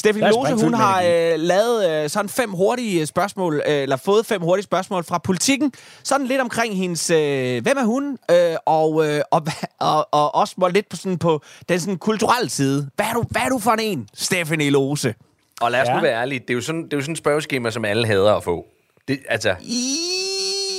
Os 0.06 0.34
Lose, 0.34 0.64
hun 0.64 0.74
har 0.74 1.02
øh, 1.02 1.34
lavet 1.40 1.90
øh, 1.90 2.10
sådan 2.10 2.28
fem 2.28 2.50
hurtige 2.50 3.06
spørgsmål, 3.06 3.62
øh, 3.66 3.82
eller 3.82 3.96
fået 3.96 4.26
fem 4.26 4.42
hurtige 4.42 4.64
spørgsmål 4.64 5.04
fra 5.04 5.18
politikken. 5.18 5.72
Sådan 6.02 6.26
lidt 6.26 6.40
omkring 6.40 6.76
hendes, 6.76 7.10
øh, 7.10 7.62
hvem 7.62 7.76
er 7.76 7.84
hun? 7.84 8.18
Øh, 8.30 8.56
og, 8.66 9.06
øh, 9.06 9.20
og, 9.30 9.46
og, 9.80 10.08
og 10.12 10.34
også 10.34 10.70
lidt 10.74 10.88
på, 10.88 10.96
sådan, 10.96 11.18
på 11.18 11.40
den 11.68 11.80
sådan 11.80 11.98
kulturelle 11.98 12.50
side. 12.50 12.90
Hvad 12.96 13.06
er, 13.06 13.12
du, 13.12 13.24
hvad 13.30 13.42
er 13.42 13.48
du 13.48 13.58
for 13.58 13.70
en, 13.70 14.08
Stephanie 14.14 14.70
Lose? 14.70 15.14
Og 15.60 15.70
lad 15.70 15.82
os 15.82 15.88
Ja. 15.88 15.94
nu 15.94 16.00
være 16.00 16.20
ærlige, 16.20 16.38
det 16.40 16.50
er 16.50 16.54
jo 16.54 16.60
sådan, 16.60 16.84
det 16.84 16.92
er 16.92 16.96
jo 16.96 17.00
sådan 17.00 17.12
et 17.12 17.18
spørgeskema, 17.18 17.70
som 17.70 17.84
alle 17.84 18.06
hader 18.06 18.34
at 18.34 18.44
få. 18.44 18.66
Det, 19.08 19.20
altså, 19.28 19.56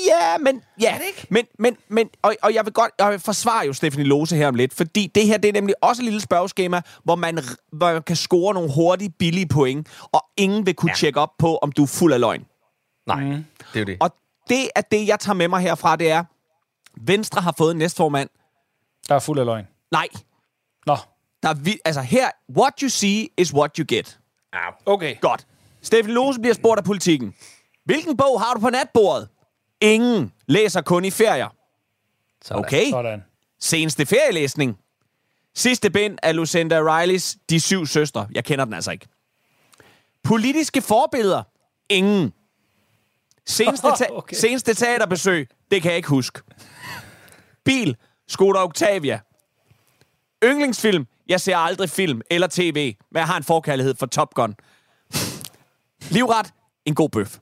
Ja, 0.08 0.38
men... 0.38 0.62
Ja, 0.82 0.98
det 1.00 1.08
ikke? 1.08 1.28
Men, 1.30 1.46
men, 1.60 1.78
men 1.88 2.10
og, 2.22 2.36
og 2.44 2.54
jeg 2.54 2.66
vil 2.66 2.74
godt 2.74 2.92
jeg 3.00 3.12
vil 3.12 3.20
forsvare 3.20 3.66
jo 3.66 3.74
Stephanie 3.74 4.08
Lose 4.08 4.36
her 4.36 4.48
om 4.48 4.56
lidt, 4.56 4.74
fordi 4.74 5.12
det 5.16 5.28
her 5.28 5.38
det 5.38 5.50
er 5.50 5.54
nemlig 5.54 5.76
også 5.82 6.02
et 6.02 6.04
lille 6.04 6.22
spørgeskema, 6.22 6.82
hvor 7.04 7.16
man, 7.16 7.40
hvor 7.72 7.94
man 7.94 8.04
kan 8.04 8.16
score 8.16 8.54
nogle 8.54 8.74
hurtige, 8.74 9.10
billige 9.10 9.48
point, 9.48 9.88
og 10.12 10.26
ingen 10.38 10.66
vil 10.66 10.74
kunne 10.74 10.92
ja. 10.92 10.96
Tjekke 10.96 11.20
op 11.20 11.32
på, 11.40 11.58
om 11.58 11.72
du 11.72 11.84
er 11.84 11.88
fuld 11.88 12.14
af 12.14 12.20
løgn. 12.20 12.46
nej, 13.08 13.20
det 13.24 13.46
er 13.76 13.80
jo 13.80 13.86
det. 13.86 13.98
Og 14.00 14.12
det 14.50 14.70
er 14.76 14.82
det, 14.82 15.08
jeg 15.08 15.20
tager 15.20 15.36
med 15.36 15.48
mig 15.48 15.62
herfra, 15.62 15.96
det 15.96 16.12
er, 16.12 16.24
Venstre 17.02 17.42
har 17.42 17.54
fået 17.58 17.72
en 17.72 17.78
næstformand. 17.78 18.30
Der 19.10 19.16
er 19.16 19.20
fuld 19.20 19.40
af 19.40 19.46
løgn. 19.46 19.68
Nej, 19.92 20.08
Nå, 20.86 20.98
der 21.44 21.50
er 21.50 21.54
vi, 21.54 21.80
altså 21.86 22.02
her, 22.02 22.30
what 22.58 22.74
you 22.82 22.90
see 22.90 23.28
is 23.38 23.54
what 23.54 23.78
you 23.78 23.86
get. 23.90 24.20
Okay. 24.86 25.16
Godt. 25.22 25.48
Steffen 25.82 26.14
Lose 26.14 26.40
bliver 26.40 26.54
spurgt 26.54 26.78
af 26.78 26.84
politikken. 26.84 27.34
Hvilken 27.86 28.18
bog 28.18 28.42
har 28.42 28.54
du 28.54 28.60
på 28.60 28.70
natbordet? 28.70 29.30
Ingen 29.82 30.34
læser 30.48 30.82
kun 30.82 31.06
i 31.06 31.12
ferier. 31.12 31.48
Sådan. 32.42 32.66
Okay. 32.66 32.90
Sådan. 32.90 33.24
Seneste 33.60 34.06
ferielæsning. 34.06 34.78
Sidste 35.56 35.90
bind 35.90 36.18
af 36.24 36.36
Lucinda 36.36 36.80
Rileys 37.00 37.38
De 37.50 37.60
Syv 37.60 37.86
Søstre. 37.86 38.28
Jeg 38.32 38.44
kender 38.46 38.66
den 38.66 38.74
altså 38.74 38.92
ikke. 38.92 39.08
Politiske 40.24 40.82
forbilleder? 40.82 41.44
Ingen. 41.90 42.34
Seneste, 43.46 43.88
ta- 43.98 44.08
Okay. 44.12 44.36
seneste 44.36 44.74
teaterbesøg? 44.74 45.48
Det 45.72 45.82
kan 45.82 45.90
jeg 45.92 45.98
ikke 45.98 46.10
huske. 46.10 46.42
Bil? 47.66 47.96
Skoda 48.28 48.60
Octavia. 48.64 49.20
Yndlingsfilm? 50.44 51.08
Jeg 51.30 51.42
ser 51.42 51.58
aldrig 51.58 51.90
film 51.90 52.22
eller 52.32 52.48
tv, 52.52 52.96
men 53.12 53.20
jeg 53.20 53.28
har 53.28 53.38
en 53.38 53.44
forkærlighed 53.44 53.96
for 54.00 54.06
Top 54.06 54.34
Gun. 54.34 54.56
Livret? 56.10 56.54
En 56.86 56.96
god 56.96 57.10
bøf. 57.10 57.38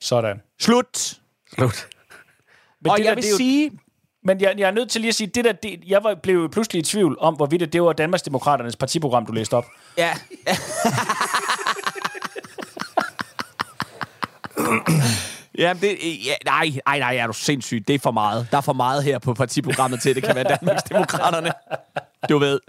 Sådan. 0.00 0.40
Slut. 0.60 1.20
Slut. 1.54 1.88
Men 2.80 2.90
og 2.90 2.98
det 2.98 3.04
jeg 3.04 3.08
der, 3.10 3.14
vil 3.14 3.22
det 3.22 3.28
er 3.28 3.32
jo- 3.32 3.36
sige... 3.36 3.70
Men 4.26 4.40
jeg, 4.40 4.54
jeg 4.58 4.66
er 4.66 4.70
nødt 4.72 4.90
til 4.90 5.00
lige 5.00 5.08
at 5.08 5.14
sige, 5.14 5.26
det 5.26 5.44
der, 5.44 5.52
det, 5.52 5.80
jeg 5.86 6.04
var, 6.04 6.14
blev 6.14 6.50
pludselig 6.50 6.80
i 6.80 6.82
tvivl 6.82 7.16
om, 7.20 7.34
hvorvidt 7.34 7.60
det, 7.60 7.72
det 7.72 7.82
var 7.82 7.92
Danmarksdemokraternes 7.92 8.76
partiprogram, 8.76 9.26
du 9.26 9.32
læste 9.32 9.54
op. 9.54 9.66
Ja. 9.98 10.14
Ja, 15.58 15.74
det, 15.80 15.98
ja, 16.26 16.34
nej, 16.44 16.70
nej, 16.86 16.98
nej, 16.98 17.16
er 17.16 17.26
du 17.26 17.32
sindssyg. 17.32 17.84
Det 17.88 17.94
er 17.94 17.98
for 17.98 18.10
meget. 18.10 18.48
Der 18.50 18.56
er 18.56 18.60
for 18.60 18.72
meget 18.72 19.04
her 19.04 19.18
på 19.18 19.34
partiprogrammet 19.34 20.02
til, 20.02 20.14
det 20.14 20.22
kan 20.22 20.34
være 20.34 20.44
Danmarksdemokraterne. 20.44 21.52
Du 22.28 22.38
ved. 22.38 22.60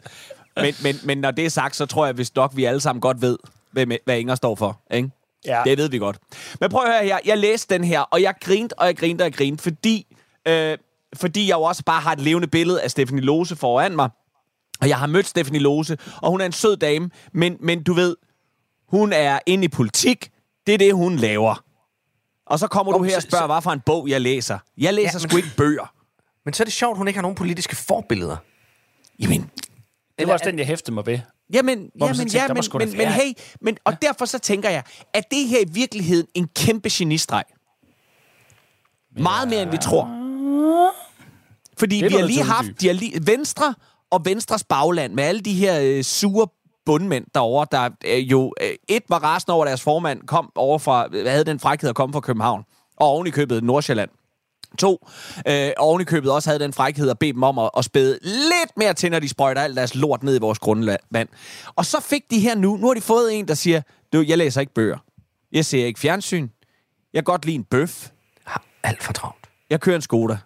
Men, 0.57 0.73
men, 0.83 0.95
men 1.03 1.17
når 1.17 1.31
det 1.31 1.45
er 1.45 1.49
sagt, 1.49 1.75
så 1.75 1.85
tror 1.85 2.05
jeg, 2.05 2.15
hvis 2.15 2.35
nok 2.35 2.51
vi 2.55 2.65
alle 2.65 2.79
sammen 2.81 3.01
godt 3.01 3.21
ved, 3.21 3.37
hvem, 3.71 3.91
hvad 4.05 4.19
Inger 4.19 4.35
står 4.35 4.55
for. 4.55 4.81
Ikke? 4.91 5.09
Ja. 5.45 5.61
Det 5.65 5.77
ved 5.77 5.89
vi 5.89 5.97
godt. 5.97 6.17
Men 6.59 6.69
prøv 6.69 6.83
at 6.83 6.93
høre 6.93 7.05
her. 7.05 7.19
Jeg 7.25 7.37
læste 7.37 7.73
den 7.73 7.83
her, 7.83 8.01
og 8.01 8.21
jeg 8.21 8.33
grinte, 8.41 8.79
og 8.79 8.85
jeg 8.85 8.97
grinte, 8.97 9.21
og 9.21 9.25
jeg 9.25 9.33
grinte, 9.33 9.63
fordi, 9.63 10.15
øh, 10.47 10.77
fordi 11.13 11.47
jeg 11.47 11.55
jo 11.55 11.61
også 11.61 11.83
bare 11.83 12.01
har 12.01 12.11
et 12.11 12.19
levende 12.19 12.47
billede 12.47 12.81
af 12.81 12.91
Stephanie 12.91 13.23
Lose 13.23 13.55
foran 13.55 13.95
mig. 13.95 14.09
Og 14.81 14.89
jeg 14.89 14.97
har 14.97 15.07
mødt 15.07 15.27
Stephanie 15.27 15.61
Lose, 15.61 15.97
og 16.21 16.31
hun 16.31 16.41
er 16.41 16.45
en 16.45 16.51
sød 16.51 16.77
dame, 16.77 17.09
men, 17.33 17.57
men 17.59 17.83
du 17.83 17.93
ved, 17.93 18.15
hun 18.87 19.13
er 19.13 19.39
inde 19.45 19.65
i 19.65 19.67
politik. 19.67 20.29
Det 20.67 20.73
er 20.73 20.77
det, 20.77 20.93
hun 20.93 21.15
laver. 21.15 21.64
Og 22.45 22.59
så 22.59 22.67
kommer 22.67 22.91
du 22.93 22.97
Nå, 22.97 23.03
her 23.03 23.15
og 23.15 23.21
spørger, 23.21 23.47
hvad 23.47 23.61
for 23.61 23.71
en 23.71 23.79
bog 23.85 24.09
jeg 24.09 24.21
læser. 24.21 24.59
Jeg 24.77 24.93
læser 24.93 25.09
Ja, 25.13 25.19
men- 25.21 25.29
sgu 25.29 25.37
ikke 25.37 25.49
bøger. 25.57 25.93
Men 26.45 26.53
så 26.53 26.63
er 26.63 26.65
det 26.65 26.73
sjovt, 26.73 26.91
at 26.93 26.97
hun 26.97 27.07
ikke 27.07 27.17
har 27.17 27.21
nogen 27.21 27.35
politiske 27.35 27.75
forbilleder. 27.75 28.37
Jamen, 29.19 29.49
Det 30.19 30.27
var 30.27 30.33
også 30.33 30.45
den, 30.45 30.59
jeg 30.59 30.67
hæftede 30.67 30.93
mig 30.93 31.05
ved. 31.05 31.19
Jamen, 31.53 31.89
jamen, 31.99 32.15
tænkte, 32.15 32.37
ja, 32.37 32.47
men, 32.47 32.63
men, 32.73 32.89
men 32.89 32.97
være- 32.97 33.11
hey, 33.11 33.33
men, 33.61 33.77
og 33.83 34.01
derfor 34.01 34.25
så 34.25 34.39
tænker 34.39 34.69
jeg, 34.69 34.83
at 35.13 35.23
det 35.31 35.47
her 35.47 35.59
i 35.59 35.69
virkeligheden 35.69 36.27
en 36.33 36.47
kæmpe 36.55 36.89
genistreg. 36.91 37.43
Meget 39.17 39.47
mere, 39.47 39.61
end 39.61 39.71
vi 39.71 39.77
tror. 39.77 40.05
Fordi 41.77 42.01
Det 42.01 42.09
vi 42.09 42.15
har 42.15 42.21
du 42.21 42.27
lige 42.27 42.43
haft 42.43 42.81
de 42.81 42.87
har 42.87 42.93
lige, 42.93 43.27
Venstre 43.27 43.75
og 44.11 44.25
Venstres 44.25 44.63
bagland 44.63 45.13
med 45.13 45.23
alle 45.23 45.41
de 45.41 45.53
her 45.53 45.79
øh, 45.81 46.03
sure 46.03 46.47
bundmænd 46.85 47.25
derovre, 47.35 47.67
der 47.71 47.89
øh, 48.05 48.31
jo 48.31 48.53
øh, 48.61 48.69
et 48.87 49.03
var 49.09 49.19
rasende 49.23 49.53
over 49.53 49.65
at 49.65 49.67
deres 49.67 49.81
formand, 49.81 50.21
kom 50.21 50.51
over 50.55 50.77
fra, 50.77 51.07
øh, 51.13 51.25
havde 51.25 51.43
den 51.43 51.59
frækhed 51.59 51.89
at 51.89 51.95
komme 51.95 52.13
fra 52.13 52.19
København, 52.19 52.63
og 52.97 53.07
oven 53.07 53.27
i 53.27 53.29
købet 53.29 53.63
Nordsjælland. 53.63 54.09
To, 54.77 55.07
øh, 55.47 55.71
oven 55.77 56.01
i 56.01 56.03
købet 56.03 56.31
også 56.31 56.49
havde 56.49 56.63
den 56.63 56.73
frækhed 56.73 57.09
at 57.09 57.19
bede 57.19 57.33
dem 57.33 57.43
om 57.43 57.59
at, 57.59 57.69
at 57.77 57.85
spæde 57.85 58.19
lidt 58.23 58.77
mere 58.77 58.93
til, 58.93 59.11
når 59.11 59.19
de 59.19 59.29
sprøjter 59.29 59.61
alt 59.61 59.77
deres 59.77 59.95
lort 59.95 60.23
ned 60.23 60.35
i 60.35 60.39
vores 60.39 60.59
grundvand. 60.59 61.29
Og 61.75 61.85
så 61.85 62.01
fik 62.01 62.31
de 62.31 62.39
her 62.39 62.55
nu, 62.55 62.77
nu 62.77 62.87
har 62.87 62.93
de 62.93 63.01
fået 63.01 63.39
en, 63.39 63.47
der 63.47 63.53
siger, 63.53 63.81
du, 64.13 64.23
jeg 64.27 64.37
læser 64.37 64.61
ikke 64.61 64.73
bøger. 64.73 64.97
Jeg 65.51 65.65
ser 65.65 65.85
ikke 65.85 65.99
fjernsyn. 65.99 66.49
Jeg 67.13 67.19
kan 67.19 67.23
godt 67.23 67.45
lide 67.45 67.55
en 67.55 67.63
bøf. 67.63 68.09
Har 68.43 68.63
alt 68.83 69.03
for 69.03 69.13
travlt. 69.13 69.49
Jeg 69.69 69.81
kører 69.81 69.95
en 69.95 70.01
Skoda. 70.01 70.37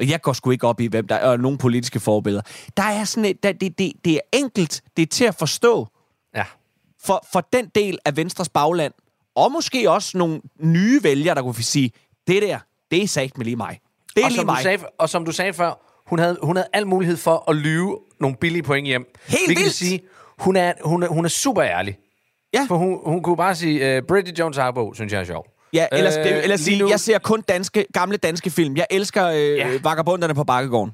Jeg 0.00 0.20
går 0.22 0.32
sgu 0.32 0.50
ikke 0.50 0.66
op 0.66 0.80
i, 0.80 0.86
hvem 0.86 1.06
der 1.08 1.14
er 1.14 1.28
og 1.30 1.40
nogle 1.40 1.58
politiske 1.58 2.00
forbilleder. 2.00 2.42
Der 2.76 2.82
er 2.82 3.04
sådan 3.04 3.24
et, 3.24 3.42
der, 3.42 3.52
det, 3.52 3.78
det, 3.78 3.92
det 4.04 4.14
er 4.14 4.20
enkelt, 4.38 4.82
det 4.96 5.02
er 5.02 5.06
til 5.06 5.24
at 5.24 5.34
forstå 5.34 5.88
Ja. 6.36 6.44
for, 7.04 7.26
for 7.32 7.40
den 7.52 7.66
del 7.74 7.98
af 8.04 8.16
Venstres 8.16 8.48
bagland, 8.48 8.92
og 9.34 9.52
måske 9.52 9.90
også 9.90 10.18
nogle 10.18 10.40
nye 10.60 11.00
vælgere, 11.02 11.34
der 11.34 11.42
kunne 11.42 11.54
sige, 11.54 11.92
det 12.26 12.42
der, 12.42 12.58
det 12.90 13.02
er 13.02 13.06
sagt 13.08 13.38
med 13.38 13.44
lige 13.44 13.56
mig. 13.56 13.80
Det 14.16 14.20
er 14.20 14.24
Og 14.24 14.30
lige 14.30 14.36
som, 14.38 14.46
du 14.46 14.52
mig. 14.52 14.62
sagde, 14.62 14.78
og 14.98 15.08
som 15.08 15.24
du 15.24 15.32
sagde 15.32 15.52
før, 15.52 16.02
hun 16.06 16.18
havde, 16.18 16.38
hun 16.42 16.56
havde 16.56 16.68
al 16.72 16.86
mulighed 16.86 17.16
for 17.16 17.50
at 17.50 17.56
lyve 17.56 17.98
nogle 18.20 18.36
billige 18.36 18.62
point 18.62 18.86
hjem. 18.86 19.04
Helt 19.26 19.48
vil 19.48 19.56
vildt. 19.56 19.72
sige, 19.74 20.00
hun 20.38 20.56
er, 20.56 20.72
hun, 20.84 21.02
er, 21.02 21.08
hun 21.08 21.24
er 21.24 21.28
super 21.28 21.62
ærlig. 21.64 21.96
Ja. 22.54 22.66
For 22.68 22.76
hun, 22.76 22.98
hun 23.04 23.22
kunne 23.22 23.36
bare 23.36 23.54
sige, 23.54 23.98
uh, 23.98 24.06
Bridget 24.06 24.38
Jones 24.38 24.56
Harbo, 24.56 24.94
synes 24.94 25.12
jeg 25.12 25.20
er 25.20 25.24
sjov. 25.24 25.46
Ja, 25.72 25.86
eller, 25.92 26.12
Øh, 26.20 26.26
øh, 26.26 26.32
eller 26.32 26.46
lige 26.46 26.58
sige, 26.58 26.78
nu- 26.78 26.88
jeg 26.88 27.00
ser 27.00 27.18
kun 27.18 27.40
danske, 27.40 27.86
gamle 27.92 28.16
danske 28.16 28.50
film. 28.50 28.76
Jeg 28.76 28.86
elsker 28.90 29.26
øh, 29.26 29.36
Ja. 29.56 29.78
vagabunderne 29.82 30.34
på 30.34 30.44
Bakkegården. 30.44 30.92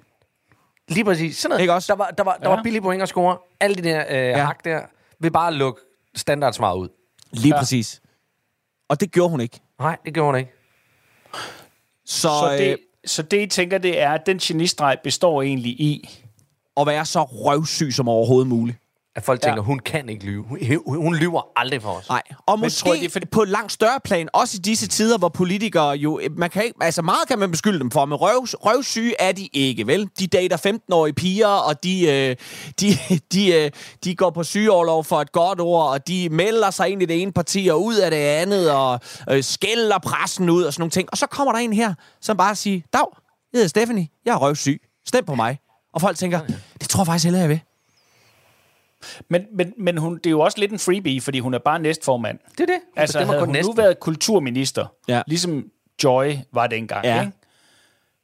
Lige 0.88 1.04
præcis. 1.04 1.36
Sådan 1.36 1.50
noget. 1.50 1.60
Ikke 1.60 1.72
også? 1.72 1.92
Der 1.92 1.96
var, 1.98 2.10
der 2.10 2.24
var, 2.24 2.36
der 2.42 2.50
Ja. 2.50 2.56
var 2.56 2.62
billige 2.62 2.82
point 2.82 3.02
at 3.02 3.08
score. 3.08 3.36
Alle 3.60 3.76
de 3.76 3.82
der 3.82 4.04
øh, 4.10 4.16
ja. 4.16 4.44
hak 4.44 4.64
der 4.64 4.80
vil 5.20 5.30
bare 5.30 5.54
lukke 5.54 5.80
standardsvar 6.16 6.74
ud. 6.74 6.88
Lige 7.32 7.54
ja. 7.54 7.60
præcis. 7.60 8.00
Og 8.88 9.00
det 9.00 9.12
gjorde 9.12 9.30
hun 9.30 9.40
ikke. 9.40 9.60
Nej, 9.80 9.96
det 10.04 10.14
gjorde 10.14 10.26
hun 10.28 10.38
ikke. 10.38 10.52
Så, 12.06 12.28
Så 12.28 12.50
øh, 12.52 12.58
det, 12.58 12.76
så 13.06 13.22
det, 13.22 13.40
I 13.42 13.46
tænker, 13.46 13.78
det 13.78 14.00
er, 14.00 14.10
at 14.10 14.26
den 14.26 14.38
genistreg 14.38 14.96
består 15.04 15.42
egentlig 15.42 15.72
i... 15.80 16.08
at 16.76 16.86
være 16.86 17.04
så 17.06 17.22
røvsyg 17.22 17.92
som 17.92 18.08
overhovedet 18.08 18.48
muligt. 18.48 18.78
At 19.16 19.22
folk 19.24 19.40
Ja. 19.42 19.48
tænker, 19.48 19.62
hun 19.62 19.78
kan 19.78 20.08
ikke 20.08 20.24
lyve. 20.24 20.42
Hun, 20.48 20.58
hun, 20.86 21.14
lyver 21.16 21.42
aldrig 21.56 21.82
for 21.82 21.90
os. 21.90 22.08
Nej, 22.08 22.22
og 22.46 22.58
Men 22.58 22.66
måske 22.66 22.80
tror 22.84 22.92
det 22.94 23.04
er 23.04 23.10
fordi- 23.10 23.26
på 23.26 23.42
et 23.42 23.48
langt 23.48 23.72
større 23.72 24.00
plan, 24.04 24.28
også 24.32 24.56
i 24.56 24.60
disse 24.60 24.88
tider, 24.88 25.18
hvor 25.18 25.28
politikere 25.28 25.90
jo, 25.90 26.20
man 26.36 26.50
kan 26.50 26.64
ikke, 26.64 26.76
altså 26.80 27.02
meget 27.02 27.28
kan 27.28 27.38
man 27.38 27.50
beskylde 27.50 27.78
dem 27.78 27.90
for, 27.90 28.04
men 28.04 28.14
røv, 28.16 28.40
røvsyge 28.44 29.14
er 29.18 29.32
de 29.32 29.48
ikke, 29.52 29.86
vel? 29.86 30.08
De 30.18 30.26
dater 30.26 30.56
15-årige 30.56 31.14
piger, 31.14 31.46
og 31.46 31.84
de, 31.84 32.08
øh, 32.10 32.36
de, 32.80 32.86
de, 33.32 33.52
øh, 33.54 33.70
de 34.04 34.14
går 34.16 34.30
på 34.30 34.42
sygeoverlov 34.44 35.04
for 35.04 35.20
et 35.20 35.32
godt 35.32 35.60
ord, 35.60 35.88
og 35.90 36.08
de 36.08 36.28
melder 36.28 36.70
sig 36.70 36.88
ind 36.88 37.02
i 37.02 37.06
det 37.06 37.22
ene 37.22 37.32
parti 37.32 37.68
og 37.72 37.84
ud 37.84 37.94
af 37.94 38.10
det 38.10 38.18
andet, 38.18 38.70
og 38.70 39.00
øh, 39.30 39.42
skælder 39.42 39.98
pressen 39.98 40.50
ud 40.50 40.62
og 40.62 40.72
sådan 40.72 40.80
nogle 40.82 40.90
ting. 40.90 41.08
Og 41.12 41.18
så 41.18 41.26
kommer 41.26 41.52
der 41.52 41.58
en 41.60 41.72
her, 41.72 41.94
som 42.20 42.36
bare 42.36 42.54
siger, 42.56 42.80
Dag, 42.92 43.00
jeg 43.52 43.58
hedder 43.58 43.68
Stephanie, 43.68 44.08
jeg 44.24 44.32
er 44.32 44.38
røvsyg, 44.38 44.82
stem 45.06 45.24
på 45.24 45.34
mig. 45.34 45.58
Og 45.94 46.00
folk 46.00 46.16
tænker, 46.16 46.40
det 46.80 46.88
tror 46.88 47.00
jeg 47.02 47.06
faktisk 47.06 47.24
heller, 47.24 47.40
jeg 47.40 47.48
vil. 47.48 47.60
Men, 49.30 49.42
men, 49.56 49.72
men 49.78 49.98
hun, 49.98 50.16
det 50.16 50.26
er 50.26 50.30
jo 50.30 50.40
også 50.40 50.58
lidt 50.58 50.72
en 50.72 50.78
freebie, 50.78 51.20
fordi 51.20 51.38
hun 51.38 51.54
er 51.54 51.58
bare 51.58 51.78
næstformand. 51.78 52.38
Det 52.50 52.60
er 52.60 52.66
det. 52.66 52.74
Hun 52.94 53.00
Altså, 53.00 53.18
havde 53.24 53.38
hun 53.38 53.48
nu 53.48 53.52
næsten. 53.52 53.76
været 53.76 54.00
kulturminister, 54.00 54.86
Ja. 55.08 55.22
ligesom 55.26 55.64
Joy 56.04 56.32
var 56.52 56.66
dengang, 56.66 57.04
Ja. 57.04 57.20
ikke? 57.20 57.32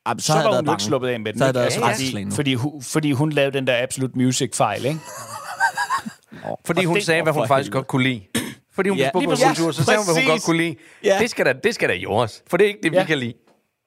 Jamen, 0.08 0.20
så, 0.20 0.26
så, 0.26 0.32
var 0.32 0.40
jeg 0.40 0.46
hun 0.48 0.54
jo 0.54 0.60
ikke 0.60 0.66
bange. 0.66 0.80
sluppet 0.84 1.08
af 1.08 1.20
med 1.20 1.32
den. 1.32 1.38
Så 1.38 1.44
havde 1.44 1.58
ikke? 1.58 1.64
Altså, 1.64 1.80
skrækslagen 1.80 2.28
nu. 2.28 2.34
fordi, 2.34 2.54
fordi, 2.56 2.70
hun, 2.70 2.82
fordi 2.82 3.12
hun 3.12 3.30
lavede 3.32 3.56
den 3.58 3.66
der 3.66 3.82
Absolute 3.82 4.18
Music-fejl, 4.18 4.84
ikke? 4.84 4.98
Fordi 6.66 6.84
hun 6.84 6.96
det- 6.96 7.04
sagde, 7.04 7.22
hvad 7.22 7.32
hun 7.32 7.48
faktisk 7.48 7.66
helvede. 7.66 7.76
godt 7.78 7.86
kunne 7.86 8.02
lide. 8.02 8.22
Fordi 8.74 8.88
hun 8.88 8.98
Ja, 8.98 9.04
ja, 9.04 9.10
blev 9.18 9.30
på 9.30 9.36
kultur, 9.46 9.70
så 9.72 9.84
sagde 9.84 9.98
hun, 9.98 10.06
hvad 10.06 10.22
hun 10.22 10.30
godt 10.30 10.42
kunne 10.44 10.56
lide. 10.56 10.76
Ja. 11.04 11.16
Det 11.20 11.30
skal 11.30 11.46
da, 11.46 11.52
det 11.64 11.74
skal 11.74 11.88
da 11.88 11.94
jordes. 11.94 12.42
For 12.50 12.56
det 12.56 12.64
er 12.64 12.68
ikke 12.68 12.80
det, 12.82 12.92
vi 12.92 12.96
Ja. 12.96 13.04
kan 13.04 13.18
lide. 13.18 13.34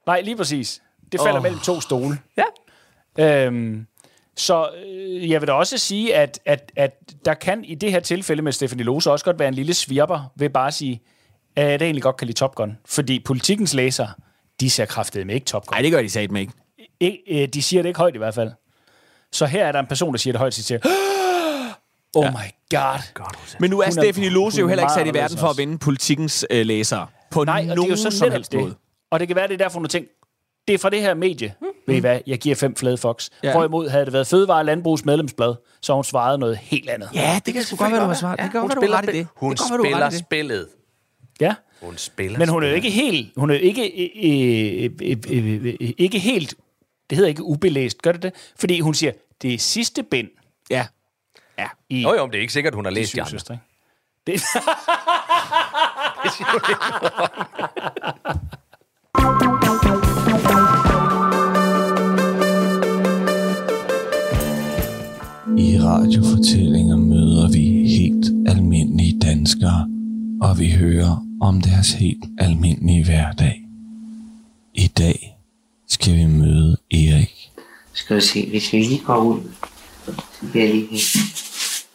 Nej, 0.08 0.22
lige 0.22 0.38
præcis. 0.38 0.82
Det 1.12 1.20
falder 1.22 1.36
Åh. 1.38 1.44
mellem 1.44 1.60
to 1.60 1.82
stole. 1.82 2.20
Ja. 2.38 3.46
Øhm, 3.46 3.86
så 4.38 4.70
øh, 4.86 5.30
jeg 5.30 5.42
vil 5.42 5.48
da 5.48 5.54
også 5.54 5.78
sige, 5.78 6.16
at, 6.16 6.40
at, 6.46 6.72
at 6.76 6.92
der 7.26 7.34
kan 7.34 7.64
i 7.64 7.76
det 7.76 7.92
her 7.92 8.00
tilfælde 8.00 8.42
med 8.42 8.52
Stephanie 8.52 8.86
Lose 8.86 9.12
også 9.12 9.26
godt 9.26 9.40
være 9.40 9.48
en 9.48 9.54
lille 9.54 9.74
svirper 9.74 10.32
ved 10.36 10.50
bare 10.50 10.68
at 10.68 10.74
sige, 10.74 11.02
at 11.56 11.66
jeg 11.66 11.82
egentlig 11.82 12.04
godt 12.04 12.18
kan 12.18 12.28
lide 12.28 12.38
Top 12.38 12.56
Gun. 12.56 12.78
Fordi 12.86 13.20
politikens 13.20 13.74
læser, 13.74 14.08
de 14.60 14.70
ser 14.70 14.86
kraftet 14.86 15.28
med 15.28 15.36
ikke 15.36 15.46
Top 15.46 15.66
Gun. 15.68 15.76
Nej, 15.76 15.82
det 15.82 15.92
gør 15.92 16.02
de 16.02 16.10
sat 16.10 16.32
med 16.32 16.42
ikke. 16.42 16.54
Ik- 17.04 17.34
øh, 17.42 17.48
de 17.48 17.62
siger 17.62 17.82
det 17.82 17.90
ikke 17.90 17.98
højt 18.00 18.16
i 18.16 18.18
hvert 18.18 18.36
fald. 18.36 18.52
Så 19.32 19.46
her 19.46 19.66
er 19.66 19.72
der 19.72 19.80
en 19.80 19.88
person, 19.88 20.14
der 20.14 20.18
siger 20.18 20.32
det 20.32 20.40
højt, 20.40 20.54
så 20.54 20.64
siger, 20.64 20.80
oh 22.16 22.24
ja. 22.26 22.32
my 22.32 22.38
god. 22.70 23.00
Men 23.60 23.70
nu 23.70 23.80
er 23.82 23.90
Stephanie 23.90 24.30
Lose 24.30 24.60
jo 24.60 24.66
er 24.66 24.70
heller 24.70 24.84
ikke 24.84 24.94
sat 24.94 25.08
i 25.08 25.14
verden 25.14 25.38
for 25.38 25.48
at 25.48 25.58
vinde 25.58 25.78
politikens 25.78 26.46
øh, 26.50 26.66
læsere. 26.66 27.08
På 27.32 27.44
Nej, 27.44 27.56
og 27.56 27.64
det 27.64 27.72
er 27.72 27.76
nogen 27.76 27.92
jo 27.92 27.98
sådan 27.98 28.12
som 28.12 28.32
helst 28.32 28.52
det. 28.52 28.60
måde. 28.60 28.76
Og 29.12 29.20
det 29.20 29.28
kan 29.28 29.36
være, 29.36 29.48
det 29.48 29.54
er 29.54 29.58
derfor, 29.58 29.74
hun 29.80 29.84
har 29.86 29.90
tænkt, 29.90 30.10
det 30.68 30.74
er 30.74 30.78
fra 30.78 30.90
det 30.90 31.02
her 31.02 31.14
medie. 31.14 31.54
Mm. 31.62 31.68
Ved 31.88 31.96
I 31.96 32.00
hvad, 32.00 32.20
jeg 32.28 32.40
giver 32.40 32.56
fem 32.56 32.76
flade 32.76 32.98
fox. 32.98 33.30
Ja. 33.44 33.48
Ja. 33.48 33.54
Hvorimod 33.54 33.90
havde 33.90 34.06
det 34.06 34.14
været 34.14 34.28
Fødevare- 34.28 34.58
og 34.60 34.66
Landbrugs 34.66 35.06
medlemsblad, 35.06 35.56
så 35.82 35.94
hun 35.94 36.04
svaret 36.04 36.40
noget 36.40 36.58
helt 36.58 36.90
andet. 36.90 37.10
Ja, 37.14 37.40
det 37.46 37.54
kan 37.54 37.64
sgu 37.64 37.76
godt 37.76 37.92
være, 37.92 38.02
du 38.02 38.06
har 38.08 38.14
svaret. 38.14 38.40
Det 38.40 38.52
kan 38.52 38.62
hun 38.62 38.72
spiller, 38.72 38.98
ret 38.98 39.10
i 39.10 39.18
det. 39.18 39.28
hun 39.36 39.52
det 39.52 39.60
spiller 39.80 40.00
ret 40.00 40.12
det. 40.12 40.20
spillet. 40.20 40.68
Ja. 41.42 41.56
Hun 41.82 41.98
spiller 41.98 42.40
Men 42.40 42.50
hun 42.50 42.64
er 42.64 42.68
jo 42.68 42.74
ikke 42.76 42.90
helt, 42.90 43.30
hun 43.38 43.50
er 43.50 43.56
ikke, 43.56 44.04
øh, 44.04 44.90
øh, 45.02 45.18
øh, 45.30 45.66
øh, 45.82 45.90
ikke 45.98 46.20
helt, 46.20 46.56
det 47.10 47.16
hedder 47.16 47.30
ikke 47.30 47.44
ubelæst, 47.44 48.02
gør 48.02 48.12
det 48.12 48.24
det? 48.24 48.34
Fordi 48.60 48.80
hun 48.80 48.94
siger, 48.94 49.12
det 49.42 49.54
er 49.54 49.58
sidste 49.58 50.04
bind 50.04 50.28
Ja. 50.70 50.86
i 51.90 52.02
Jo, 52.02 52.14
jo, 52.14 52.26
men 52.26 52.32
det 52.32 52.38
er 52.38 52.42
ikke 52.42 52.54
sikkert, 52.54 52.76
hun 52.76 52.86
har 52.86 52.92
læst 52.92 53.16
de 53.16 53.20
ikke? 53.20 53.60
Det, 54.28 54.34
I 54.34 54.38
vi 70.64 70.72
hører 70.72 71.26
om 71.42 71.62
deres 71.62 71.92
helt 71.92 72.24
almindelige 72.40 73.06
hverdag. 73.06 73.62
I 74.74 74.88
dag 74.88 75.38
skal 75.90 76.16
vi 76.16 76.26
møde 76.26 76.78
Erik. 76.92 77.50
Skal 77.94 78.16
vi 78.16 78.22
se, 78.22 78.50
hvis 78.50 78.74
vi 78.74 78.78
lige 78.78 79.02
går 79.06 79.18
ud, 79.18 79.40
så 80.06 80.46
bliver 80.52 80.66
jeg 80.66 80.76
lige 80.76 81.02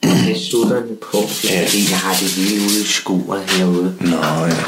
have 0.05 0.39
sutterne 0.39 0.97
på, 0.97 1.19
det 1.43 1.59
er 1.59 1.67
fordi, 1.67 1.91
jeg 1.91 1.99
har 1.99 2.13
det 2.21 2.31
hele 2.37 2.61
ude 2.61 2.81
i 2.81 2.87
skuret 2.87 3.51
herude. 3.51 3.97
Nå, 4.01 4.17
ja. 4.47 4.65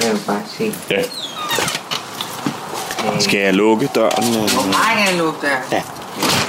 Kan 0.00 0.16
du 0.16 0.18
bare 0.26 0.42
se? 0.58 0.64
ja. 0.90 1.02
Skal 3.20 3.40
jeg 3.40 3.54
lukke 3.54 3.88
døren? 3.94 4.24
Eller? 4.24 4.70
Nej, 4.70 5.04
jeg 5.06 5.18
lugter. 5.18 5.48
Ja. 5.72 5.82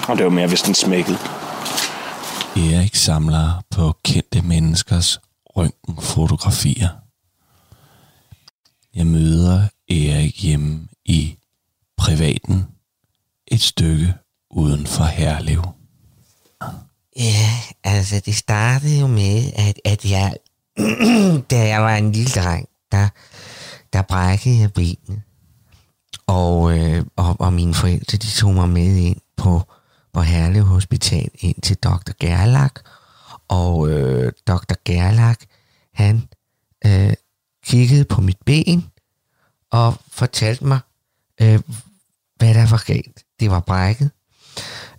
Og 0.07 0.17
det 0.17 0.23
var 0.25 0.31
mere, 0.31 0.47
hvis 0.47 0.61
den 0.61 0.75
smækkede. 0.75 1.17
Erik 2.55 2.95
samler 2.95 3.63
på 3.75 3.93
kendte 4.05 4.41
menneskers 4.41 5.19
røntgenfotografier. 5.59 6.89
Jeg 8.95 9.07
møder 9.07 9.67
Erik 9.89 10.43
hjemme 10.43 10.87
i 11.05 11.37
privaten 11.97 12.65
et 13.47 13.61
stykke 13.61 14.13
uden 14.49 14.87
for 14.87 15.03
Herlev. 15.03 15.63
Ja, 17.15 17.49
altså 17.83 18.21
det 18.25 18.35
startede 18.35 18.99
jo 18.99 19.07
med, 19.07 19.51
at, 19.55 19.79
at 19.85 20.05
jeg, 20.05 20.35
da 21.51 21.67
jeg 21.67 21.81
var 21.81 21.95
en 21.95 22.11
lille 22.11 22.31
dreng, 22.31 22.69
der, 22.91 23.09
der 23.93 24.01
brækkede 24.01 24.59
jeg 24.59 24.73
benet. 24.73 25.21
Og, 26.27 26.77
øh, 26.77 27.05
og, 27.15 27.35
og 27.39 27.53
mine 27.53 27.73
forældre, 27.73 28.17
de 28.17 28.27
tog 28.27 28.53
mig 28.53 28.69
med 28.69 28.95
ind 28.95 29.21
på, 29.37 29.61
på 30.13 30.21
Herlev 30.21 30.63
Hospital, 30.63 31.29
ind 31.39 31.61
til 31.61 31.77
Dr. 31.77 32.11
Gerlach. 32.19 32.75
Og 33.49 33.89
øh, 33.89 34.31
Dr. 34.47 34.73
Gerlach, 34.85 35.39
han 35.93 36.27
øh, 36.85 37.13
kiggede 37.65 38.05
på 38.05 38.21
mit 38.21 38.37
ben 38.45 38.85
og 39.71 39.93
fortalte 40.11 40.65
mig, 40.65 40.79
øh, 41.41 41.59
hvad 42.35 42.53
der 42.53 42.69
var 42.69 42.83
galt. 42.85 43.23
Det 43.39 43.51
var 43.51 43.59
brækket. 43.59 44.11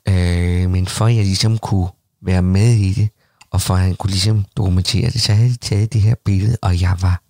Øh, 0.08 0.70
men 0.70 0.86
for 0.86 1.06
at 1.06 1.16
jeg 1.16 1.24
ligesom 1.24 1.58
kunne 1.58 1.88
være 2.22 2.42
med 2.42 2.72
i 2.72 2.92
det, 2.92 3.08
og 3.50 3.60
for 3.60 3.74
at 3.74 3.80
han 3.80 3.96
kunne 3.96 4.10
ligesom 4.10 4.44
dokumentere 4.56 5.10
det, 5.10 5.22
så 5.22 5.32
havde 5.32 5.50
de 5.50 5.56
taget 5.56 5.92
det 5.92 6.00
her 6.00 6.14
billede, 6.24 6.56
og 6.62 6.80
jeg 6.80 6.96
var 7.00 7.22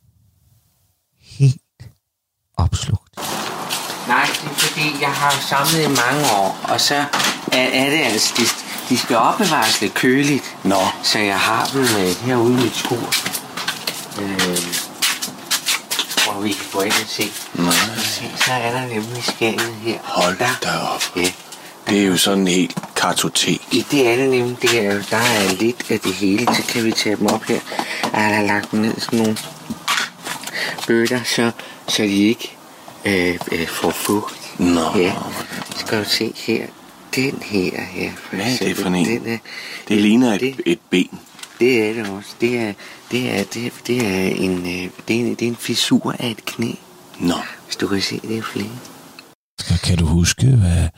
helt 1.20 1.62
opslugt. 2.56 3.16
Nej, 4.08 4.26
det 4.42 4.50
er 4.50 4.54
fordi, 4.54 4.86
jeg 5.00 5.12
har 5.12 5.30
samlet 5.50 5.84
i 5.84 5.88
mange 5.88 6.24
år, 6.40 6.72
og 6.72 6.80
så 6.80 6.94
er, 7.52 7.66
er 7.82 7.90
det 7.90 8.00
altså, 8.04 8.34
det 8.36 8.48
de 8.90 8.98
skal 8.98 9.16
opbevares 9.16 9.80
lidt 9.80 9.94
køligt. 9.94 10.56
Nå. 10.64 10.80
Så 11.02 11.18
jeg 11.18 11.38
har 11.38 11.70
dem 11.72 11.82
øh, 11.82 12.24
herude 12.24 12.52
i 12.52 12.62
mit 12.62 12.76
skur. 12.76 13.14
Øh, 14.22 14.58
hvor 16.24 16.40
vi 16.40 16.52
kan 16.52 16.64
gå 16.72 16.80
ind 16.80 16.92
og 16.92 17.08
se. 17.08 17.32
Nå. 17.54 17.70
Se, 17.96 18.24
så 18.36 18.52
er 18.52 18.72
der 18.72 18.80
nemlig 18.80 19.22
scannet 19.22 19.74
her. 19.82 19.98
Hold 20.04 20.38
der. 20.38 20.58
da 20.62 20.68
op. 20.94 21.02
Ja. 21.16 21.32
Det 21.88 22.00
er 22.00 22.06
jo 22.06 22.16
sådan 22.16 22.46
helt 22.46 22.78
kartotek. 22.96 23.62
I 23.72 23.86
det 23.90 24.08
er 24.08 24.16
det 24.16 24.30
nemlig, 24.30 24.62
det 24.62 24.86
er, 24.86 25.02
der 25.10 25.16
er 25.16 25.54
lidt 25.54 25.90
af 25.90 26.00
det 26.00 26.14
hele, 26.14 26.54
så 26.54 26.62
kan 26.68 26.84
vi 26.84 26.92
tage 26.92 27.16
dem 27.16 27.26
op 27.26 27.44
her. 27.44 27.60
Jeg 28.12 28.36
har 28.36 28.42
lagt 28.42 28.70
dem 28.70 28.80
ned 28.80 28.96
i 28.96 29.00
sådan 29.00 29.18
nogle 29.18 29.36
bøtter, 30.86 31.20
så, 31.24 31.50
så 31.88 32.02
de 32.02 32.28
ikke 32.28 32.56
øh, 33.04 33.38
øh, 33.52 33.68
får 33.68 33.90
fugt. 33.90 34.34
Nå. 34.58 34.96
Ja, 34.96 35.12
skal 35.76 36.04
du 36.04 36.10
se 36.10 36.32
her. 36.36 36.66
Den 37.16 37.42
her 37.42 37.80
her, 37.84 38.12
for 38.16 38.36
Hvad 38.36 38.46
er 38.46 38.48
det 38.48 38.52
eksempel, 38.52 38.82
for 38.82 38.90
en? 38.90 39.06
Den 39.06 39.26
er, 39.32 39.38
Det 39.88 39.96
ligner 40.02 40.38
det, 40.38 40.48
et, 40.48 40.60
et 40.66 40.78
ben. 40.90 41.18
det 41.60 41.88
er 41.88 41.92
det 41.92 42.08
også. 42.12 42.30
Det 42.40 42.58
er, 42.58 42.72
det 43.10 43.30
er, 43.38 43.44
det 43.44 43.66
er, 43.66 43.70
det 43.86 44.06
er, 44.06 44.26
en, 44.28 44.58
øh, 44.58 44.90
det 45.08 45.16
er, 45.16 45.20
en, 45.20 45.34
det 45.34 45.42
er 45.42 45.48
en 45.48 45.56
fissur 45.56 46.12
af 46.18 46.30
et 46.30 46.44
knæ. 46.44 46.72
Nå. 47.20 47.34
Hvis 47.66 47.76
du 47.76 47.86
kan 47.88 48.00
se, 48.02 48.20
det 48.20 48.38
er 48.38 48.42
flere. 48.42 48.78
Kan 49.84 49.98
du 49.98 50.06
huske, 50.06 50.46
hvad 50.46 50.88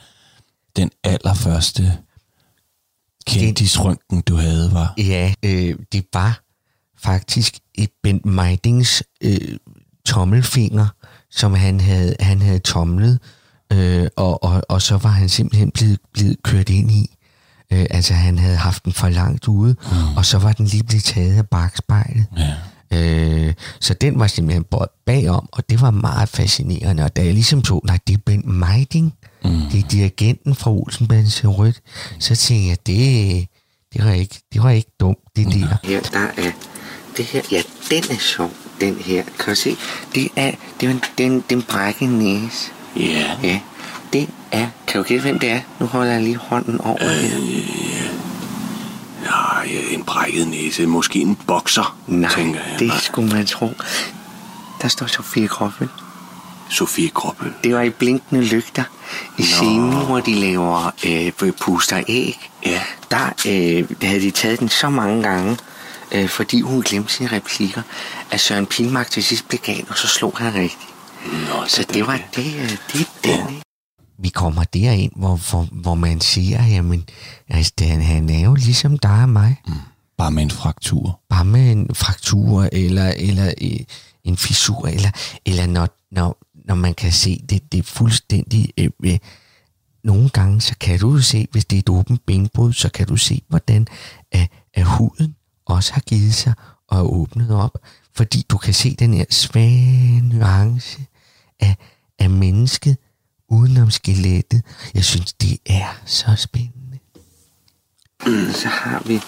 den 0.75 0.91
allerførste 1.03 1.97
kendisrøntgen, 3.27 4.21
du 4.21 4.35
havde, 4.35 4.73
var? 4.73 4.93
Ja, 4.97 5.33
øh, 5.43 5.75
det 5.91 6.05
var 6.13 6.41
faktisk 7.03 7.57
et 7.75 7.89
Bent 8.03 8.25
Meidings 8.25 9.03
øh, 9.23 9.57
tommelfinger, 10.05 10.87
som 11.31 11.53
han 11.53 11.79
havde, 11.79 12.15
han 12.19 12.41
havde 12.41 12.59
tomlet, 12.59 13.19
øh, 13.73 14.07
og, 14.15 14.43
og, 14.43 14.61
og 14.69 14.81
så 14.81 14.97
var 14.97 15.09
han 15.09 15.29
simpelthen 15.29 15.71
blevet, 15.71 15.99
blevet 16.13 16.43
kørt 16.43 16.69
ind 16.69 16.91
i. 16.91 17.17
Øh, 17.71 17.85
altså 17.89 18.13
han 18.13 18.39
havde 18.39 18.57
haft 18.57 18.85
den 18.85 18.93
for 18.93 19.09
langt 19.09 19.47
ude, 19.47 19.75
mm. 19.91 20.17
og 20.17 20.25
så 20.25 20.37
var 20.37 20.51
den 20.51 20.65
lige 20.65 20.83
blevet 20.83 21.03
taget 21.03 21.37
af 21.37 21.47
bagspejlet. 21.47 22.25
Ja. 22.37 22.53
Øh, 22.91 23.53
så 23.79 23.93
den 23.93 24.19
var 24.19 24.27
simpelthen 24.27 24.65
bagom, 25.05 25.49
og 25.51 25.69
det 25.69 25.81
var 25.81 25.91
meget 25.91 26.29
fascinerende. 26.29 27.03
Og 27.03 27.15
da 27.15 27.25
jeg 27.25 27.33
ligesom 27.33 27.65
så, 27.65 27.79
nej, 27.83 27.99
det 28.07 28.13
er 28.13 28.17
Bent 28.25 28.45
Meiding, 28.45 29.13
mm. 29.43 29.61
det 29.71 29.79
er 29.79 29.87
dirigenten 29.87 30.55
fra 30.55 30.71
Olsenbands 30.71 31.45
Rødt, 31.45 31.81
så 32.19 32.35
tænkte 32.35 32.67
jeg, 32.67 32.77
det, 32.87 33.47
det, 33.93 34.05
var 34.05 34.11
ikke, 34.11 34.41
det 34.53 34.63
var 34.63 34.69
ikke 34.69 34.91
dumt, 34.99 35.19
det 35.35 35.45
der. 35.45 35.77
Her, 35.83 36.01
der 36.01 36.27
er 36.37 36.51
det 37.17 37.25
her, 37.25 37.41
ja, 37.51 37.61
den 37.89 38.03
er 38.11 38.19
sjov, 38.19 38.51
den 38.81 38.95
her. 38.95 39.23
Kan 39.39 39.49
du 39.49 39.55
se? 39.55 39.75
Det 40.15 40.29
er, 40.35 40.51
det 40.79 40.87
er 40.87 40.91
en, 40.91 41.01
den, 41.17 41.43
den 41.49 41.61
brække 41.61 42.07
næse. 42.07 42.71
Ja. 42.95 43.31
Ja, 43.43 43.59
det 44.13 44.29
er, 44.51 44.67
kan 44.87 45.01
du 45.01 45.07
gætte, 45.07 45.21
hvem 45.21 45.39
det 45.39 45.49
er? 45.49 45.59
Nu 45.79 45.85
holder 45.85 46.11
jeg 46.11 46.21
lige 46.21 46.35
hånden 46.37 46.81
over 46.81 46.97
øh, 47.01 47.09
her. 47.09 48.09
Ja, 49.65 49.95
en 49.95 50.03
brækket 50.03 50.47
næse. 50.47 50.85
Måske 50.85 51.19
en 51.19 51.35
bokser, 51.35 51.97
Nej, 52.07 52.31
tænker 52.35 52.59
jeg. 52.71 52.79
det 52.79 52.91
skulle 53.01 53.33
man 53.35 53.45
tro. 53.45 53.71
Der 54.81 54.87
står 54.87 55.07
Sofie 55.07 55.47
Kroppen. 55.47 55.89
Sofie 56.69 57.09
Kroppe. 57.09 57.53
Det 57.63 57.75
var 57.75 57.81
i 57.81 57.89
blinkende 57.89 58.43
lygter 58.43 58.83
i 59.37 59.43
scenen, 59.43 60.05
hvor 60.05 60.19
de 60.19 60.33
laver 60.35 60.91
øh, 61.07 61.51
puster 61.61 62.03
æg. 62.07 62.49
Ja. 62.65 62.81
Der 63.11 63.33
øh, 63.47 63.89
havde 64.07 64.21
de 64.21 64.31
taget 64.31 64.59
den 64.59 64.69
så 64.69 64.89
mange 64.89 65.23
gange, 65.23 65.57
øh, 66.11 66.29
fordi 66.29 66.61
hun 66.61 66.81
glemte 66.81 67.13
sine 67.13 67.29
replikker, 67.31 67.81
at 68.31 68.39
Søren 68.39 68.65
Pilmark 68.65 69.09
til 69.09 69.23
sidst 69.23 69.47
blev 69.49 69.59
gal, 69.59 69.85
og 69.89 69.97
så 69.97 70.07
slog 70.07 70.33
han 70.37 70.53
rigtigt. 70.53 70.92
Nå, 71.25 71.67
Så 71.67 71.85
det 71.93 72.07
var 72.07 72.21
det, 72.35 72.55
øh, 72.55 72.77
det 72.93 73.01
er 73.01 73.47
den? 73.47 73.61
Vi 74.17 74.29
kommer 74.29 74.63
derind, 74.63 75.11
hvor, 75.15 75.35
hvor, 75.49 75.67
hvor 75.71 75.95
man 75.95 76.21
siger, 76.21 76.65
jamen, 76.65 77.03
altså, 77.49 77.73
han, 77.81 78.01
han 78.01 78.29
er 78.29 78.39
jo 78.39 78.53
ligesom 78.53 78.97
dig 78.97 79.21
og 79.21 79.29
mig. 79.29 79.61
Mm. 79.67 79.73
Bare 80.17 80.31
med 80.31 80.43
en 80.43 80.51
fraktur. 80.51 81.19
Bare 81.29 81.45
med 81.45 81.71
en 81.71 81.95
fraktur, 81.95 82.69
eller, 82.71 83.13
eller 83.17 83.53
øh, 83.61 83.79
en 84.23 84.37
fissur, 84.37 84.87
eller, 84.87 85.11
eller 85.45 85.67
når, 85.67 85.87
når, 86.11 86.37
når 86.65 86.75
man 86.75 86.93
kan 86.93 87.11
se 87.11 87.43
det, 87.49 87.71
det 87.71 87.77
er 87.77 87.83
fuldstændig... 87.83 88.73
Øh, 88.77 88.89
øh, 89.05 89.19
nogle 90.03 90.29
gange, 90.29 90.61
så 90.61 90.75
kan 90.79 90.99
du 90.99 91.19
se, 91.19 91.47
hvis 91.51 91.65
det 91.65 91.75
er 91.75 91.79
et 91.79 91.89
åbent 91.89 92.25
benbrud, 92.25 92.73
så 92.73 92.89
kan 92.89 93.07
du 93.07 93.17
se, 93.17 93.41
hvordan 93.47 93.87
øh, 94.35 94.47
at 94.73 94.85
huden 94.85 95.35
også 95.65 95.93
har 95.93 96.01
givet 96.01 96.33
sig 96.33 96.53
og 96.87 96.97
er 96.97 97.03
åbnet 97.03 97.51
op. 97.55 97.77
Fordi 98.15 98.45
du 98.49 98.57
kan 98.57 98.73
se 98.73 98.95
den 98.95 99.13
her 99.13 99.25
svage 99.29 100.21
nuance 100.21 101.05
af, 101.63 101.75
af 102.19 102.29
mennesket 102.29 102.97
udenom 103.49 103.91
skelettet. 103.91 104.61
Jeg 104.93 105.03
synes, 105.03 105.33
det 105.33 105.57
er 105.65 105.97
så 106.05 106.35
spændende. 106.37 106.99
Så 108.53 108.67
har 108.67 109.01
vi 109.05 109.21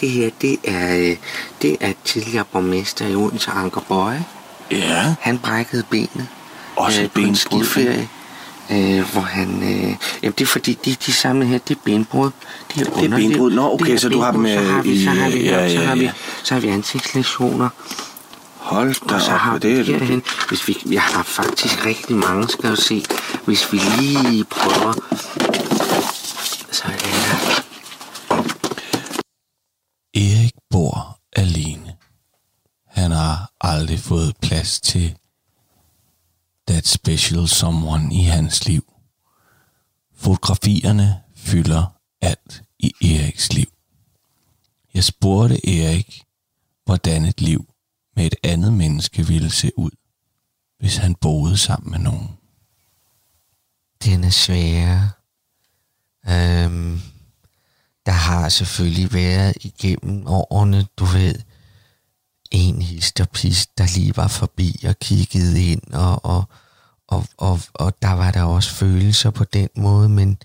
det 0.00 0.10
her, 0.10 0.30
det 0.40 0.56
er, 0.64 0.96
øh, 0.96 1.16
det 1.62 1.76
er 1.80 1.92
tidligere 2.04 2.44
borgmester 2.52 3.06
i 3.06 3.14
Odense, 3.14 3.50
Anker 3.50 3.80
Bøje. 3.80 4.24
Ja. 4.70 5.14
Han 5.20 5.38
brækkede 5.38 5.84
benet. 5.90 6.26
Også 6.76 7.02
et 7.02 7.12
på 7.12 7.20
en 7.20 7.24
benbrud, 7.24 7.64
skiferie. 7.64 8.08
Øh, 8.70 9.12
hvor 9.12 9.20
han... 9.20 9.62
Øh, 9.62 9.96
jamen, 10.22 10.34
det 10.38 10.40
er 10.40 10.46
fordi, 10.46 10.78
de, 10.84 10.96
de 11.06 11.12
samlede 11.12 11.50
her, 11.50 11.58
det 11.58 11.76
er 11.76 11.80
benbrud. 11.84 12.30
Det 12.74 12.86
er, 12.86 13.04
er 13.04 13.16
benbrud. 13.16 13.50
Nå, 13.50 13.72
okay, 13.72 13.92
Det 13.92 14.00
så 14.00 14.08
du 14.08 14.20
har 14.20 14.32
dem, 14.32 14.42
benbrud. 14.42 14.64
så 14.64 14.72
har 14.72 14.82
vi, 14.82 15.04
så 15.04 15.10
øh, 15.10 15.16
har 15.16 15.30
vi, 15.30 15.44
ja, 15.44 15.62
ja, 15.62 15.68
så 15.68 15.80
ja, 15.80 15.86
har 15.86 15.94
vi, 15.94 16.04
ja. 16.04 16.12
så 16.44 16.54
har 16.54 16.60
vi 16.60 16.68
ansigtslæsioner. 16.68 17.68
Hold 18.64 19.08
da 19.08 19.14
Og 19.14 19.20
så 19.20 19.32
op, 19.32 19.38
har 19.38 19.58
det 19.58 19.72
er 19.72 19.82
vi 19.82 19.92
det. 19.92 20.00
herhen, 20.00 20.22
hvis 20.48 20.68
vi, 20.68 20.76
jeg 20.94 21.02
har 21.02 21.22
faktisk 21.22 21.86
rigtig 21.86 22.16
mange, 22.16 22.48
skal 22.48 22.70
du 22.70 22.76
se. 22.76 23.02
Hvis 23.44 23.72
vi 23.72 23.78
lige 23.98 24.44
prøver, 24.44 24.92
så 26.72 26.84
er. 26.84 27.64
Erik 30.14 30.54
bor 30.70 31.18
alene. 31.36 31.96
Han 32.88 33.10
har 33.10 33.50
aldrig 33.60 33.98
fået 33.98 34.36
plads 34.42 34.80
til 34.80 35.16
that 36.68 36.86
special 36.86 37.48
someone 37.48 38.14
i 38.14 38.22
hans 38.22 38.66
liv. 38.66 38.84
Fotografierne 40.16 41.20
fylder 41.36 41.84
alt 42.20 42.62
i 42.78 42.92
Eriks 43.02 43.52
liv. 43.52 43.68
Jeg 44.94 45.04
spurgte 45.04 45.54
Erik, 45.68 46.22
hvordan 46.84 47.24
et 47.24 47.40
liv 47.40 47.66
med 48.16 48.26
et 48.26 48.34
andet 48.42 48.72
menneske 48.72 49.26
ville 49.26 49.50
se 49.50 49.70
ud, 49.76 49.90
hvis 50.78 50.96
han 50.96 51.14
boede 51.14 51.56
sammen 51.56 51.90
med 51.90 51.98
nogen. 51.98 52.28
Den 54.04 54.24
er 54.24 54.30
svær. 54.30 55.20
Øhm, 56.28 57.00
der 58.06 58.12
har 58.12 58.48
selvfølgelig 58.48 59.12
været 59.12 59.56
igennem 59.60 60.26
årene, 60.26 60.86
du 60.96 61.04
ved, 61.04 61.34
en 62.50 62.82
histerpist, 62.82 63.78
der 63.78 63.86
lige 63.94 64.16
var 64.16 64.28
forbi 64.28 64.84
og 64.88 64.98
kiggede 64.98 65.64
ind, 65.64 65.92
og, 65.92 66.24
og, 66.24 66.44
og, 67.06 67.26
og, 67.36 67.60
og 67.74 68.02
der 68.02 68.12
var 68.12 68.30
der 68.30 68.42
også 68.42 68.70
følelser 68.74 69.30
på 69.30 69.44
den 69.44 69.68
måde, 69.76 70.08
men, 70.08 70.38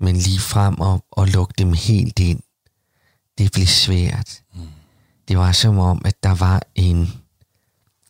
men 0.00 0.16
lige 0.16 0.40
frem 0.40 0.80
og, 0.80 1.04
og 1.10 1.28
lukke 1.28 1.54
dem 1.58 1.72
helt 1.72 2.18
ind, 2.18 2.40
det 3.38 3.52
blev 3.52 3.66
svært. 3.66 4.42
Det 5.30 5.38
var 5.38 5.52
som 5.52 5.78
om, 5.78 6.02
at 6.04 6.22
der 6.22 6.34
var 6.34 6.62
en, 6.74 7.12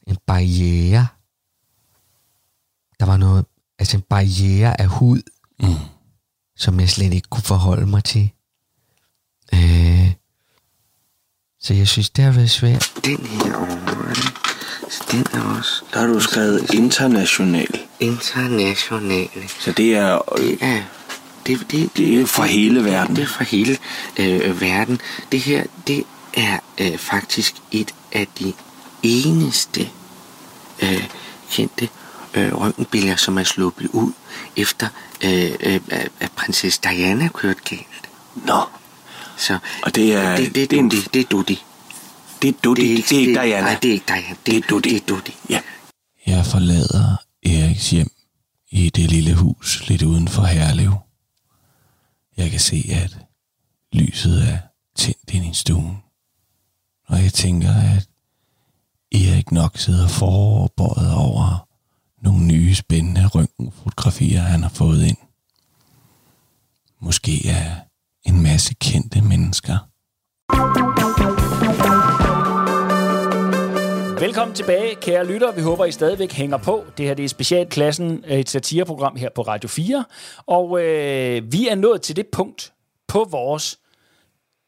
en 0.07 0.17
barriere. 0.27 1.07
Der 3.01 3.07
var 3.07 3.17
noget, 3.17 3.45
altså 3.79 3.97
en 3.97 4.03
barriere 4.03 4.81
af 4.81 4.87
hud, 4.87 5.23
mm. 5.63 5.75
som 6.57 6.81
jeg 6.81 6.89
slet 6.89 7.13
ikke 7.13 7.29
kunne 7.29 7.43
forholde 7.43 7.87
mig 7.87 8.05
til. 8.05 8.31
Øh, 9.55 10.13
så 11.61 11.75
jeg 11.75 11.89
synes, 11.89 12.11
det 12.11 12.25
har 12.25 12.33
været 12.33 12.51
svært. 12.51 12.93
Den 13.05 13.27
her 13.27 13.57
over, 13.57 14.15
så 14.91 15.05
den 15.11 15.27
er 15.33 15.57
også 15.59 15.85
Der 15.93 16.01
har 16.01 16.07
du 16.07 16.21
skrevet 16.21 16.75
international. 16.75 17.81
international. 18.01 19.29
Så 19.61 19.73
det 19.73 19.97
er... 19.97 20.19
Det 20.37 20.59
er, 20.63 20.83
det, 21.47 21.71
det, 21.71 21.97
Det 21.97 22.21
er 22.21 22.27
for 22.27 22.43
hele 22.43 22.85
verden. 22.85 23.17
Det 23.17 23.23
er 23.23 23.29
for 23.29 23.45
hele 23.45 23.79
øh, 24.19 24.61
verden. 24.61 25.01
Det 25.33 25.41
her, 25.41 25.65
det 25.87 26.05
er 26.35 26.59
øh, 26.81 26.99
faktisk 26.99 27.55
et 27.73 27.95
af 28.13 28.27
de 28.39 28.53
eneste 29.03 29.89
øh, 30.83 31.09
kendte 31.51 31.89
øh, 32.35 32.55
røntgenbilleder, 32.61 33.17
som 33.17 33.39
er 33.39 33.45
sluppet 33.45 33.87
ud 33.93 34.13
efter 34.57 34.89
øh, 35.25 35.53
øh, 35.61 35.81
at- 36.21 36.33
prinsesse 36.37 36.81
Diana 36.85 37.29
kørte 37.29 37.61
galt. 37.71 38.09
Nå, 38.47 38.61
Så 39.37 39.59
Og 39.83 39.95
det 39.95 40.15
er- 40.15 40.37
det, 40.37 40.55
det, 40.55 40.71
det 40.71 40.79
er 40.79 40.83
det, 40.89 41.15
det 41.15 41.21
er 41.21 41.25
Dudi. 41.25 41.63
det 42.43 42.49
er 42.49 42.53
Dudi, 42.65 42.97
det, 42.97 43.09
det 43.09 43.17
er 43.17 43.21
ikke 43.21 43.33
Diana. 43.41 43.61
Nej, 43.61 43.79
det 43.83 43.89
er 43.89 43.93
ikke 43.93 44.07
Diana. 44.09 44.37
Det 44.47 44.57
er 44.57 44.61
Dudi. 44.61 44.89
Det 44.89 44.97
er 45.03 45.07
Dudi. 45.07 45.35
Ja. 45.51 45.61
Jeg 46.27 46.47
forlader 46.47 47.17
Eriks 47.43 47.91
hjem 47.91 48.11
i 48.71 48.91
det 48.91 49.11
lille 49.11 49.35
hus 49.35 49.83
lidt 49.89 50.03
uden 50.03 50.29
for 50.29 50.43
Herlev. 50.43 50.93
Jeg 52.37 52.51
kan 52.51 52.61
se, 52.61 52.85
at 52.93 53.17
lyset 53.93 54.49
er 54.49 54.59
tændt 54.97 55.31
ind 55.33 55.45
i 55.45 55.55
stuen. 55.55 55.97
Og 57.11 57.23
jeg 57.23 57.33
tænker, 57.33 57.69
at 57.69 58.09
Erik 59.13 59.53
nok 59.53 59.77
sidder 59.77 60.09
forbøjet 60.09 61.15
over 61.15 61.69
nogle 62.23 62.47
nye 62.47 62.75
spændende 62.75 63.27
røntgenfotografier, 63.27 64.41
han 64.41 64.63
har 64.63 64.69
fået 64.69 65.03
ind. 65.05 65.17
Måske 67.01 67.49
er 67.49 67.77
en 68.23 68.43
masse 68.43 68.75
kendte 68.75 69.21
mennesker. 69.21 69.79
Velkommen 74.21 74.55
tilbage, 74.55 74.95
kære 74.95 75.27
lytter. 75.27 75.53
Vi 75.53 75.61
håber, 75.61 75.85
I 75.85 75.93
stadigvæk 75.93 76.33
hænger 76.33 76.57
på. 76.57 76.85
Det 76.97 77.07
her 77.07 77.15
det 77.15 77.25
er 77.25 77.29
Specialklassen, 77.29 78.25
øh, 78.27 78.39
et 78.39 78.49
satireprogram 78.49 79.17
her 79.17 79.29
på 79.35 79.43
Radio 79.43 79.69
4. 79.69 80.05
Og 80.47 80.83
øh, 80.83 81.53
vi 81.53 81.69
er 81.69 81.75
nået 81.75 82.03
til 82.03 82.17
det 82.17 82.27
punkt 82.33 82.73
på 83.09 83.29
vores 83.31 83.79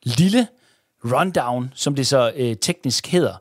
lille 0.02 0.46
rundown, 1.04 1.72
som 1.74 1.94
det 1.94 2.06
så 2.06 2.32
øh, 2.36 2.56
teknisk 2.56 3.06
hedder, 3.06 3.34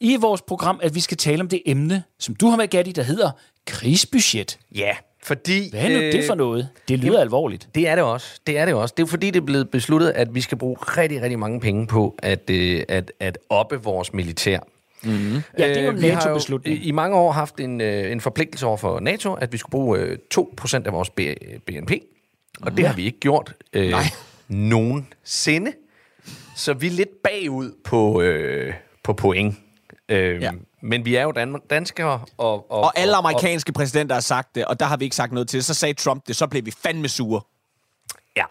i 0.00 0.16
vores 0.16 0.42
program, 0.42 0.80
at 0.82 0.94
vi 0.94 1.00
skal 1.00 1.16
tale 1.16 1.40
om 1.40 1.48
det 1.48 1.62
emne, 1.66 2.02
som 2.18 2.34
du 2.34 2.48
har 2.48 2.56
med, 2.56 2.68
Gatti, 2.68 2.92
der 2.92 3.02
hedder 3.02 3.30
krigsbudget. 3.66 4.58
Ja, 4.74 4.90
fordi... 5.22 5.70
Hvad 5.70 5.80
er 5.80 5.88
nu 5.88 5.94
det 5.94 6.24
for 6.26 6.34
noget? 6.34 6.68
Det 6.88 6.98
lyder 6.98 7.12
jamen, 7.12 7.20
alvorligt. 7.20 7.68
Det 7.74 7.88
er 7.88 7.94
det 7.94 8.04
også. 8.04 8.40
Det 8.46 8.58
er 8.58 8.64
det 8.64 8.74
også. 8.74 8.94
Det 8.96 9.02
er 9.02 9.06
jo 9.06 9.10
fordi, 9.10 9.30
det 9.30 9.40
er 9.40 9.44
blevet 9.44 9.70
besluttet, 9.70 10.10
at 10.10 10.34
vi 10.34 10.40
skal 10.40 10.58
bruge 10.58 10.76
rigtig, 10.80 11.22
rigtig 11.22 11.38
mange 11.38 11.60
penge 11.60 11.86
på 11.86 12.14
at, 12.18 12.50
øh, 12.50 12.82
at, 12.88 13.12
at 13.20 13.38
oppe 13.48 13.82
vores 13.82 14.12
militær. 14.12 14.58
Ja, 15.04 15.10
det 15.10 15.42
er 15.58 15.82
jo 15.82 15.90
en 15.90 15.96
Øh, 15.96 16.02
vi 16.02 16.08
har 16.08 16.14
NATO-beslutning. 16.14 16.76
i, 16.76 16.82
i 16.88 16.90
mange 16.90 17.16
år 17.16 17.32
haft 17.32 17.60
en, 17.60 17.80
øh, 17.80 18.12
en 18.12 18.20
forpligtelse 18.20 18.66
over 18.66 18.76
for 18.76 19.00
NATO, 19.00 19.32
at 19.32 19.52
vi 19.52 19.58
skulle 19.58 19.70
bruge 19.70 19.98
øh, 19.98 20.18
2% 20.34 20.86
af 20.86 20.92
vores 20.92 21.10
BNP. 21.66 21.92
Og 22.62 22.76
det 22.76 22.86
har 22.86 22.94
vi 22.94 23.04
ikke 23.04 23.20
gjort 23.20 23.54
øh, 23.72 23.90
Nej. 23.90 24.02
nogensinde. 24.48 25.72
Så 26.62 26.74
vi 26.74 26.86
er 26.86 26.90
lidt 26.90 27.22
bagud 27.24 27.72
på, 27.84 28.20
øh, 28.22 28.74
på 29.04 29.12
point. 29.12 29.54
Øh, 30.08 30.42
Ja. 30.42 30.50
Men 30.84 31.04
vi 31.04 31.14
er 31.14 31.22
jo 31.22 31.32
dan- 31.32 31.60
danskere. 31.70 32.20
Og, 32.36 32.70
og, 32.72 32.80
Og 32.80 32.98
alle 32.98 33.12
og, 33.14 33.18
amerikanske 33.18 33.72
præsidenter 33.72 34.14
har 34.16 34.20
sagt 34.20 34.54
det, 34.54 34.64
og 34.64 34.80
der 34.80 34.86
har 34.86 34.96
vi 34.96 35.04
ikke 35.04 35.16
sagt 35.16 35.32
noget 35.32 35.48
til 35.48 35.58
det. 35.58 35.64
Så 35.64 35.74
sagde 35.74 35.94
Trump 35.94 36.26
det, 36.26 36.36
så 36.36 36.46
blev 36.46 36.64
vi 36.66 36.70
fandme 36.82 37.08
sure. 37.08 37.40
Ja. 38.36 38.44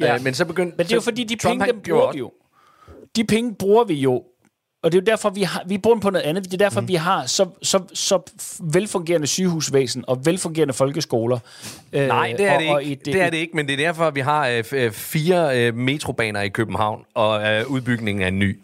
Ja. 0.00 0.14
Øh, 0.14 0.22
men 0.24 0.34
så 0.34 0.44
begyndte... 0.44 0.76
Men 0.76 0.86
det 0.86 0.92
er 0.92 0.96
jo 0.96 1.00
fordi, 1.00 1.24
de 1.24 1.36
Trump, 1.36 1.60
penge, 1.60 1.72
dem 1.72 1.80
bruger 1.82 2.12
vi 2.12 2.18
jo. 2.18 2.32
De 3.16 3.24
penge 3.24 3.54
bruger 3.54 3.84
vi 3.84 3.94
jo. 3.94 4.24
Og 4.86 4.92
det 4.92 4.98
er 4.98 5.02
jo 5.02 5.04
derfor, 5.12 5.30
vi, 5.30 5.42
har, 5.42 5.62
vi 5.66 5.78
bruger 5.78 5.94
dem 5.94 6.00
på 6.00 6.10
noget 6.10 6.24
andet. 6.24 6.44
Det 6.44 6.52
er 6.52 6.58
derfor, 6.58 6.80
mm. 6.80 6.88
vi 6.88 6.94
har 6.94 7.26
så, 7.26 7.46
så, 7.62 7.80
så 7.94 8.20
velfungerende 8.60 9.26
sygehusvæsen 9.26 10.04
og 10.08 10.26
velfungerende 10.26 10.74
folkeskoler. 10.74 11.38
Øh, 11.92 12.06
Nej, 12.08 12.34
det 12.38 12.46
er 12.46 12.54
og, 12.54 12.60
det 12.60 12.70
og 12.70 12.82
ikke. 12.82 12.92
et- 12.92 13.06
det 13.06 13.22
er 13.22 13.30
det 13.30 13.36
ikke, 13.38 13.56
men 13.56 13.66
det 13.66 13.72
er 13.72 13.76
derfor, 13.76 14.10
vi 14.10 14.20
har 14.20 14.48
øh, 14.48 14.64
øh, 14.72 14.92
fire 14.92 15.58
øh, 15.60 15.74
metrobaner 15.74 16.40
i 16.40 16.48
København 16.48 17.04
og 17.14 17.42
øh, 17.52 17.66
udbygningen 17.70 18.22
af 18.22 18.28
en 18.28 18.38
ny. 18.38 18.58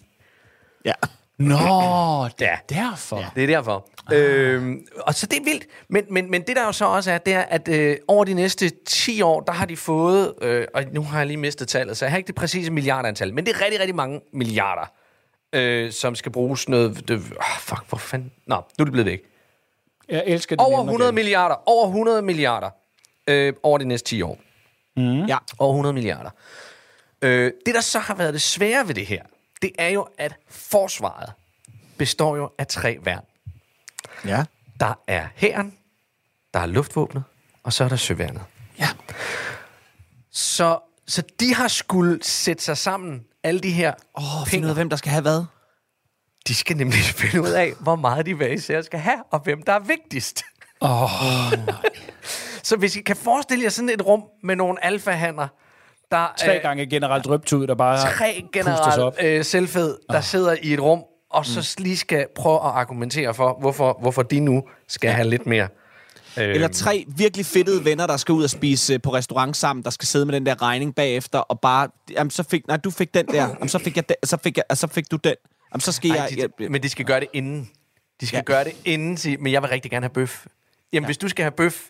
Ja. 0.85 0.93
Nå, 1.39 1.57
det 2.39 2.49
er 2.49 2.57
derfor. 2.69 3.19
Ja. 3.19 3.27
Det 3.35 3.43
er 3.43 3.47
derfor. 3.47 3.89
Ah. 4.13 4.19
Øhm, 4.19 4.87
og 5.01 5.15
så 5.15 5.27
det 5.27 5.39
er 5.39 5.45
vildt. 5.45 5.65
Men, 5.89 6.05
men, 6.11 6.31
men 6.31 6.43
det 6.43 6.57
der 6.57 6.65
jo 6.65 6.73
så 6.73 6.85
også 6.85 7.11
er, 7.13 7.19
det 7.19 7.35
er, 7.35 7.41
at 7.43 7.69
øh, 7.69 7.97
over 8.09 8.25
de 8.25 8.35
næste 8.35 8.71
10 8.87 9.23
år, 9.23 9.41
der 9.41 9.53
har 9.53 9.67
de 9.67 9.77
fået, 9.77 10.33
øh, 10.43 10.67
og 10.75 10.85
nu 10.93 11.03
har 11.03 11.19
jeg 11.19 11.27
lige 11.27 11.37
mistet 11.37 11.69
tallet, 11.69 11.97
så 11.97 12.05
jeg 12.05 12.11
har 12.13 12.17
ikke 12.19 12.27
det 12.27 12.35
præcise 12.35 12.71
milliardantal, 12.71 13.35
men 13.35 13.47
det 13.47 13.55
er 13.57 13.65
rigtig, 13.65 13.81
rigtig 13.81 13.97
mange 13.97 14.21
milliarder, 14.33 14.93
øh, 15.53 15.93
som 15.93 16.15
skal 16.15 16.33
bruges 16.33 16.69
noget... 16.69 17.09
Det, 17.09 17.17
oh, 17.17 17.61
fuck, 17.61 17.89
hvor 17.89 17.99
fanden... 17.99 18.33
Nå, 18.47 18.55
nu 18.57 18.83
er 18.83 18.85
det 18.85 18.93
blevet 18.93 19.07
væk. 19.07 19.23
Jeg 20.09 20.25
elsker 20.27 20.57
det. 20.57 20.61
Over 20.61 20.71
nemmere 20.71 20.85
100 20.85 21.09
igen. 21.09 21.15
milliarder. 21.15 21.55
Over 21.67 21.87
100 21.87 22.23
milliarder. 22.23 22.71
Øh, 23.29 23.53
over 23.63 23.79
de 23.79 23.85
næste 23.85 24.09
10 24.09 24.23
år. 24.23 24.39
Ja. 25.29 25.39
Over 25.59 25.73
100 25.73 25.93
milliarder. 25.93 26.31
Øh, 27.23 27.53
det, 27.67 27.75
der 27.75 27.81
så 27.81 27.99
har 27.99 28.15
været 28.15 28.35
det 28.35 28.43
svære 28.43 28.89
ved 28.89 28.95
det 28.95 29.07
her, 29.07 29.23
det 29.63 29.71
er 29.79 29.89
jo, 29.89 30.07
at 30.19 30.37
forsvaret 30.49 31.33
består 31.99 32.37
jo 32.37 32.51
af 32.59 32.67
tre 32.67 32.99
værn. 33.03 33.25
Ja. 34.25 34.45
Der 34.81 34.95
er 35.07 35.29
hæren, 35.35 35.75
der 36.55 36.61
er 36.61 36.67
luftvåbnet, 36.67 37.25
og 37.63 37.73
så 37.73 37.85
er 37.85 37.89
der 37.89 37.97
søværnet. 37.97 38.43
Ja. 38.79 38.89
Så, 40.31 40.79
så 41.07 41.23
de 41.41 41.55
har 41.55 41.69
skulle 41.69 42.19
sætte 42.23 42.65
sig 42.65 42.79
sammen, 42.79 43.25
alle 43.45 43.61
de 43.61 43.71
her 43.71 43.93
Åh, 44.19 44.41
oh, 44.41 44.47
find 44.47 44.65
ud 44.65 44.71
af, 44.71 44.77
hvem 44.77 44.89
der 44.91 44.97
skal 44.97 45.11
have 45.11 45.23
hvad. 45.23 45.45
De 46.49 46.55
skal 46.55 46.77
nemlig 46.77 46.99
finde 47.21 47.43
ud 47.43 47.51
af, 47.51 47.73
hvor 47.81 47.97
meget 47.97 48.27
de 48.27 48.35
hver 48.35 48.49
især 48.49 48.83
skal 48.83 49.01
have, 49.01 49.19
og 49.31 49.41
hvem 49.41 49.63
der 49.63 49.73
er 49.73 49.81
vigtigst. 49.81 50.43
Åh, 50.81 51.11
Så 52.63 52.77
hvis 52.77 52.97
I 52.97 53.01
kan 53.01 53.17
forestille 53.17 53.65
jer 53.65 53.71
sådan 53.71 53.89
et 53.89 54.07
rum 54.07 54.23
med 54.43 54.57
nogle 54.57 54.85
alfahander, 54.85 55.49
der 56.11 56.35
tre 56.39 56.57
øh, 56.57 56.63
gange 56.63 56.87
generelt 56.87 57.25
drøbtud, 57.25 57.67
der 57.67 57.75
bare 57.75 57.99
tre 57.99 58.45
generelt 58.53 59.15
øh, 59.21 59.45
selvfed, 59.45 59.99
der 60.11 60.17
oh. 60.17 60.23
sidder 60.23 60.57
i 60.63 60.73
et 60.73 60.81
rum, 60.81 61.05
og 61.31 61.47
så 61.47 61.75
lige 61.79 61.97
skal 61.97 62.27
prøve 62.37 62.57
at 62.57 62.71
argumentere 62.71 63.35
for, 63.35 63.57
hvorfor, 63.61 63.99
hvorfor 64.01 64.23
de 64.23 64.41
nu 64.41 64.63
skal 64.89 65.11
have 65.11 65.29
lidt 65.29 65.47
mere. 65.47 65.69
Øh, 66.37 66.45
Eller 66.55 66.69
tre 66.69 67.05
virkelig 67.17 67.47
fedtede 67.47 67.85
venner, 67.85 68.07
der 68.07 68.17
skal 68.17 68.33
ud 68.33 68.45
og 68.45 68.51
spise 68.51 68.95
øh, 68.95 69.01
på 69.03 69.15
restaurant 69.15 69.57
sammen, 69.57 69.85
der 69.85 69.91
skal 69.91 70.07
sidde 70.09 70.27
med 70.27 70.35
den 70.35 70.47
der 70.47 70.63
regning 70.63 70.95
bagefter, 70.95 71.39
og 71.39 71.61
bare, 71.61 71.89
jamen 72.11 72.31
så 72.31 72.43
fik, 72.43 72.67
nej, 72.67 72.77
du 72.77 72.91
fik 72.91 73.15
den 73.15 73.27
der, 73.27 73.49
jamen, 73.49 73.69
så 73.69 73.79
fik 73.79 73.97
jeg 73.97 74.09
den, 74.09 74.17
så 74.25 74.37
fik, 74.43 74.57
jeg, 74.57 74.65
og 74.71 74.77
så 74.77 74.87
fik 74.87 75.11
du 75.11 75.17
den. 75.17 75.35
Jamen, 75.73 75.81
så 75.81 75.93
skal 75.93 76.11
Ej, 76.11 76.17
jeg... 76.17 76.49
de, 76.49 76.65
jeg 76.65 76.71
men 76.71 76.83
de 76.83 76.89
skal 76.89 77.05
gøre 77.05 77.21
det 77.21 77.29
inden. 77.33 77.71
De 78.21 78.27
skal 78.27 78.37
Ja. 78.37 78.43
gøre 78.43 78.65
det 78.65 78.73
inden, 78.85 79.17
sige, 79.17 79.37
men 79.37 79.53
jeg 79.53 79.63
vil 79.63 79.71
rigtig 79.71 79.91
gerne 79.91 80.05
have 80.05 80.13
bøf. 80.13 80.47
Jamen, 80.93 81.05
ja. 81.05 81.09
hvis 81.09 81.19
du 81.19 81.29
skal 81.29 81.43
have 81.43 81.51
bøf, 81.53 81.83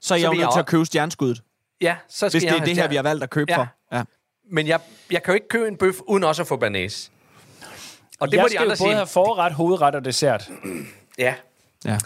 så 0.00 0.14
er 0.14 0.18
jeg 0.18 0.26
jo 0.26 0.32
nødt 0.32 0.40
jeg 0.42 0.48
til 0.52 0.60
at 0.60 0.66
købe 0.66 0.84
stjernskuddet, 0.86 1.42
ja, 1.80 1.96
så 2.08 2.16
skal 2.16 2.30
hvis 2.30 2.42
jeg 2.44 2.52
det 2.54 2.60
er 2.60 2.64
det 2.64 2.74
her, 2.76 2.88
vi 2.88 2.96
har 2.96 3.02
valgt 3.02 3.22
at 3.24 3.30
købe 3.30 3.52
Ja. 3.52 3.56
for. 3.58 3.66
Ja. 3.92 4.02
Men 4.50 4.66
jeg, 4.66 4.80
jeg 5.10 5.22
kan 5.22 5.32
jo 5.32 5.34
ikke 5.34 5.48
købe 5.48 5.68
en 5.68 5.76
bøf, 5.76 5.94
uden 6.06 6.24
også 6.24 6.42
at 6.42 6.48
få 6.48 6.56
banæs. 6.56 7.10
Og 8.20 8.28
det 8.28 8.36
jeg 8.36 8.42
må 8.42 8.48
de 8.48 8.52
skal 8.52 8.58
jo 8.58 8.62
andre 8.62 8.68
både 8.68 8.76
sige. 8.76 8.94
have 8.94 9.06
forret, 9.06 9.52
hovedret 9.52 9.94
og 9.94 10.04
dessert. 10.04 10.50
Ja. 11.18 11.34
ja. 11.84 11.98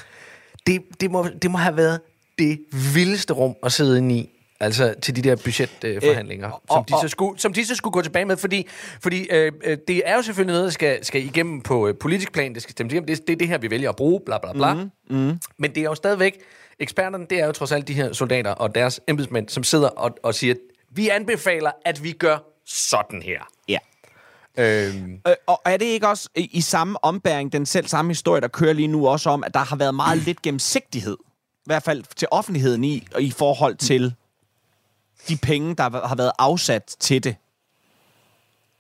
Det, 0.67 0.83
det, 1.01 1.11
må, 1.11 1.27
det 1.43 1.51
må 1.51 1.59
have 1.59 1.77
været 1.77 2.01
det 2.39 2.59
vildeste 2.95 3.35
rum 3.35 3.55
at 3.63 3.73
sidde 3.73 3.99
inde 3.99 4.15
i. 4.15 4.29
Altså 4.61 4.95
til 5.03 5.17
de 5.17 5.23
der 5.23 5.37
budgetforhandlinger, 5.37 6.47
øh, 6.47 6.53
som, 6.53 6.79
og- 6.79 6.89
de 6.89 6.95
så 7.03 7.09
skulle, 7.09 7.41
som 7.41 7.53
de 7.53 7.67
så 7.67 7.75
skulle 7.75 7.93
gå 7.93 8.03
tilbage 8.03 8.25
med. 8.25 8.37
Fordi, 8.37 8.69
fordi 9.03 9.29
øh, 9.31 9.53
øh, 9.65 9.79
det 9.89 10.03
er 10.05 10.17
jo 10.17 10.23
selvfølgelig 10.23 10.53
noget, 10.53 10.65
der 10.65 10.71
skal, 10.71 11.05
skal 11.05 11.25
igennem 11.25 11.61
på 11.61 11.89
øh, 11.89 11.95
politisk 12.01 12.33
plan. 12.33 12.55
Det 12.55 12.63
skal 12.63 12.73
stemmes 12.73 12.93
igennem. 12.93 13.07
Det, 13.07 13.27
det 13.27 13.33
er 13.33 13.37
det 13.37 13.49
her, 13.49 13.59
vi 13.59 13.71
vælger 13.71 13.89
at 13.89 13.97
bruge, 13.97 14.21
bla 14.27 14.39
bla 14.39 14.53
bla. 14.53 14.75
Mm, 14.75 14.91
mm. 15.11 15.39
Men 15.59 15.71
det 15.75 15.79
er 15.79 15.85
jo 15.85 15.95
stadigvæk... 15.95 16.39
Eksperterne, 16.79 17.27
det 17.31 17.41
er 17.41 17.47
jo 17.47 17.53
trods 17.53 17.73
alt 17.73 17.89
de 17.89 17.93
her 17.95 18.13
soldater 18.13 18.51
og 18.51 18.75
deres 18.75 19.01
embedsmænd, 19.09 19.49
som 19.49 19.65
sidder 19.65 19.89
og, 19.89 20.11
og 20.23 20.35
siger, 20.35 20.55
vi 20.91 21.09
anbefaler, 21.09 21.71
at 21.85 22.05
vi 22.05 22.13
gør 22.13 22.39
sådan 22.67 23.23
her. 23.23 23.41
ja. 23.69 23.79
Øhm, 24.59 25.21
Øh, 25.29 25.35
og 25.47 25.63
er 25.65 25.77
det 25.77 25.85
ikke 25.85 26.09
også 26.09 26.29
i, 26.37 26.49
i 26.53 26.61
samme 26.61 27.05
ombæring, 27.05 27.53
den 27.53 27.67
selv 27.67 27.87
samme 27.87 28.11
historie, 28.11 28.41
der 28.41 28.49
kører 28.49 28.73
lige 28.73 28.89
nu 28.89 29.09
også 29.09 29.31
om, 29.31 29.45
at 29.45 29.55
der 29.55 29.61
har 29.61 29.77
været 29.77 29.95
meget 29.95 30.19
lidt 30.19 30.43
gennemsigtighed, 30.43 31.17
i 31.23 31.67
hvert 31.67 31.83
fald 31.83 32.05
til 32.17 32.29
offentligheden 32.31 32.85
i, 32.85 33.07
og 33.15 33.23
i 33.23 33.31
forhold 33.31 33.77
til 33.77 34.15
de 35.29 35.37
penge, 35.37 35.75
der 35.75 36.07
har 36.07 36.15
været 36.15 36.33
afsat 36.39 36.97
til 37.01 37.25
det. 37.25 37.37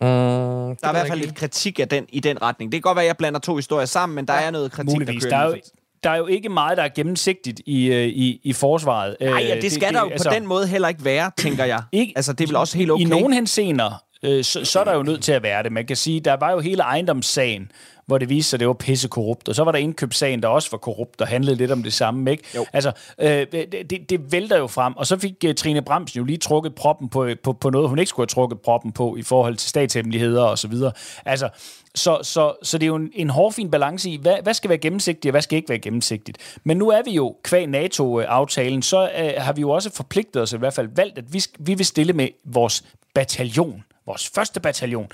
mm, 0.00 0.06
Der 0.06 0.76
er 0.82 0.88
i 0.88 0.92
hvert 0.92 1.08
fald 1.08 1.20
lidt 1.20 1.34
kritik 1.34 1.80
af 1.80 1.88
den, 1.88 2.06
i 2.08 2.20
den 2.20 2.42
retning. 2.42 2.72
Det 2.72 2.78
kan 2.78 2.82
godt 2.82 2.96
være, 2.96 3.04
at 3.04 3.08
jeg 3.08 3.16
blander 3.16 3.40
to 3.40 3.56
historier 3.56 3.86
sammen, 3.86 4.16
men 4.16 4.26
der 4.26 4.34
ja, 4.34 4.42
er 4.42 4.50
noget 4.50 4.72
kritik, 4.72 4.92
Muligvis. 4.94 5.22
der 5.22 5.28
Der 5.30 5.36
kører. 5.38 5.46
er, 5.50 5.56
jo, 5.56 5.60
der 6.04 6.10
er 6.10 6.16
jo 6.16 6.26
ikke 6.26 6.48
meget, 6.48 6.76
der 6.76 6.82
er 6.82 6.88
gennemsigtigt 6.94 7.60
i, 7.66 7.86
øh, 7.86 8.06
i, 8.06 8.40
i 8.44 8.52
forsvaret. 8.52 9.16
Nej, 9.20 9.30
ja, 9.42 9.60
det 9.60 9.72
skal 9.72 9.88
det, 9.88 9.94
der 9.94 10.00
jo 10.00 10.08
altså, 10.10 10.28
på 10.28 10.34
den 10.34 10.46
måde 10.46 10.66
heller 10.66 10.88
ikke 10.88 11.04
være, 11.04 11.30
tænker 11.36 11.64
jeg. 11.64 11.82
Ikke, 11.92 12.12
altså, 12.16 12.32
det 12.32 12.44
er 12.44 12.48
vel 12.48 12.56
også 12.56 12.78
helt 12.78 12.90
okay. 12.90 13.00
I 13.02 13.04
nogle 13.04 13.34
henseender 13.34 14.02
øh, 14.22 14.44
så, 14.44 14.64
så 14.64 14.80
er 14.80 14.84
der 14.84 14.94
jo 14.94 15.02
nødt 15.02 15.22
til 15.22 15.32
at 15.32 15.42
være 15.42 15.62
det. 15.62 15.72
Man 15.72 15.86
kan 15.86 15.96
sige, 15.96 16.20
der 16.20 16.36
var 16.36 16.50
jo 16.50 16.60
hele 16.60 16.82
ejendomssagen, 16.82 17.70
hvor 18.06 18.18
det 18.18 18.28
viste 18.28 18.50
sig, 18.50 18.56
at 18.56 18.60
det 18.60 18.68
var 18.68 18.74
pisse 18.74 19.08
korrupt. 19.08 19.48
Og 19.48 19.54
så 19.54 19.64
var 19.64 19.72
der 19.72 19.78
indkøbssagen, 19.78 20.42
der 20.42 20.48
også 20.48 20.68
var 20.70 20.78
korrupt, 20.78 21.20
og 21.20 21.28
handlede 21.28 21.56
lidt 21.56 21.70
om 21.70 21.82
det 21.82 21.92
samme. 21.92 22.30
Ikke? 22.30 22.44
Jo. 22.54 22.66
Altså, 22.72 22.92
øh, 23.18 23.46
det, 23.52 23.90
det, 23.90 24.10
det 24.10 24.32
vælter 24.32 24.58
jo 24.58 24.66
frem. 24.66 24.96
Og 24.96 25.06
så 25.06 25.18
fik 25.18 25.34
uh, 25.46 25.54
Trine 25.54 25.82
Bramsen 25.82 26.18
jo 26.18 26.24
lige 26.24 26.38
trukket 26.38 26.74
proppen 26.74 27.08
på, 27.08 27.28
på, 27.42 27.52
på 27.52 27.70
noget, 27.70 27.88
hun 27.88 27.98
ikke 27.98 28.08
skulle 28.08 28.24
have 28.24 28.34
trukket 28.34 28.60
proppen 28.60 28.92
på 28.92 29.16
i 29.16 29.22
forhold 29.22 29.56
til 29.56 29.68
statshemmeligheder 29.68 30.44
og 30.44 30.58
så 30.58 30.68
videre. 30.68 30.92
Altså, 31.24 31.48
så, 31.94 32.18
så, 32.22 32.54
så 32.62 32.78
det 32.78 32.84
er 32.84 32.88
jo 32.88 32.96
en, 32.96 33.10
en 33.14 33.30
hårfin 33.30 33.70
balance 33.70 34.10
i, 34.10 34.18
hvad, 34.22 34.36
hvad 34.42 34.54
skal 34.54 34.68
være 34.68 34.78
gennemsigtigt, 34.78 35.26
og 35.26 35.30
hvad 35.30 35.42
skal 35.42 35.56
ikke 35.56 35.68
være 35.68 35.78
gennemsigtigt. 35.78 36.58
Men 36.64 36.76
nu 36.76 36.88
er 36.88 37.02
vi 37.04 37.10
jo, 37.10 37.36
kvæg 37.42 37.66
NATO-aftalen, 37.66 38.82
så 38.82 39.10
øh, 39.18 39.32
har 39.36 39.52
vi 39.52 39.60
jo 39.60 39.70
også 39.70 39.90
forpligtet 39.94 40.42
os, 40.42 40.52
i 40.52 40.56
hvert 40.56 40.74
fald 40.74 40.88
valgt, 40.94 41.18
at 41.18 41.24
vi, 41.32 41.42
vi 41.58 41.74
vil 41.74 41.86
stille 41.86 42.12
med 42.12 42.28
vores 42.44 42.84
bataljon. 43.14 43.84
Vores 44.06 44.30
første 44.34 44.60
bataljon. 44.60 45.08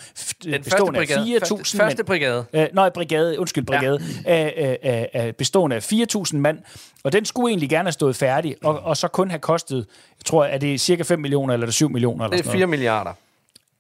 Den 0.45 0.63
bestående 0.63 0.99
første 0.99 1.15
af 1.15 1.21
brigade. 1.25 1.37
4.000 1.37 1.41
Første, 1.57 1.77
første 1.77 1.97
mænd. 1.97 2.07
brigade. 2.07 2.45
Øh, 2.53 2.67
nej, 2.73 2.89
brigade, 2.91 3.39
undskyld, 3.39 3.65
brigade, 3.67 4.01
ja. 4.25 4.51
øh, 4.85 5.05
øh, 5.15 5.27
øh, 5.27 5.33
bestående 5.33 5.77
af 5.77 5.93
4.000 5.93 6.37
mand, 6.37 6.59
og 7.05 7.13
den 7.13 7.25
skulle 7.25 7.51
egentlig 7.51 7.71
gerne 7.71 7.87
have 7.87 7.93
stået 7.93 8.17
færdig, 8.17 8.57
og, 8.65 8.81
og 8.81 8.97
så 8.97 9.09
kun 9.09 9.31
have 9.31 9.39
kostet, 9.41 9.77
jeg 10.19 10.25
tror, 10.25 10.45
er 10.45 10.59
det 10.59 10.81
cirka 10.81 11.03
5 11.03 11.19
millioner, 11.21 11.55
eller 11.55 11.65
er 11.65 11.69
det 11.69 11.75
7 11.75 11.91
millioner? 11.91 12.25
Eller 12.25 12.37
Det 12.37 12.41
er 12.41 12.45
sådan 12.45 12.59
4 12.59 12.67
milliarder. 12.67 13.13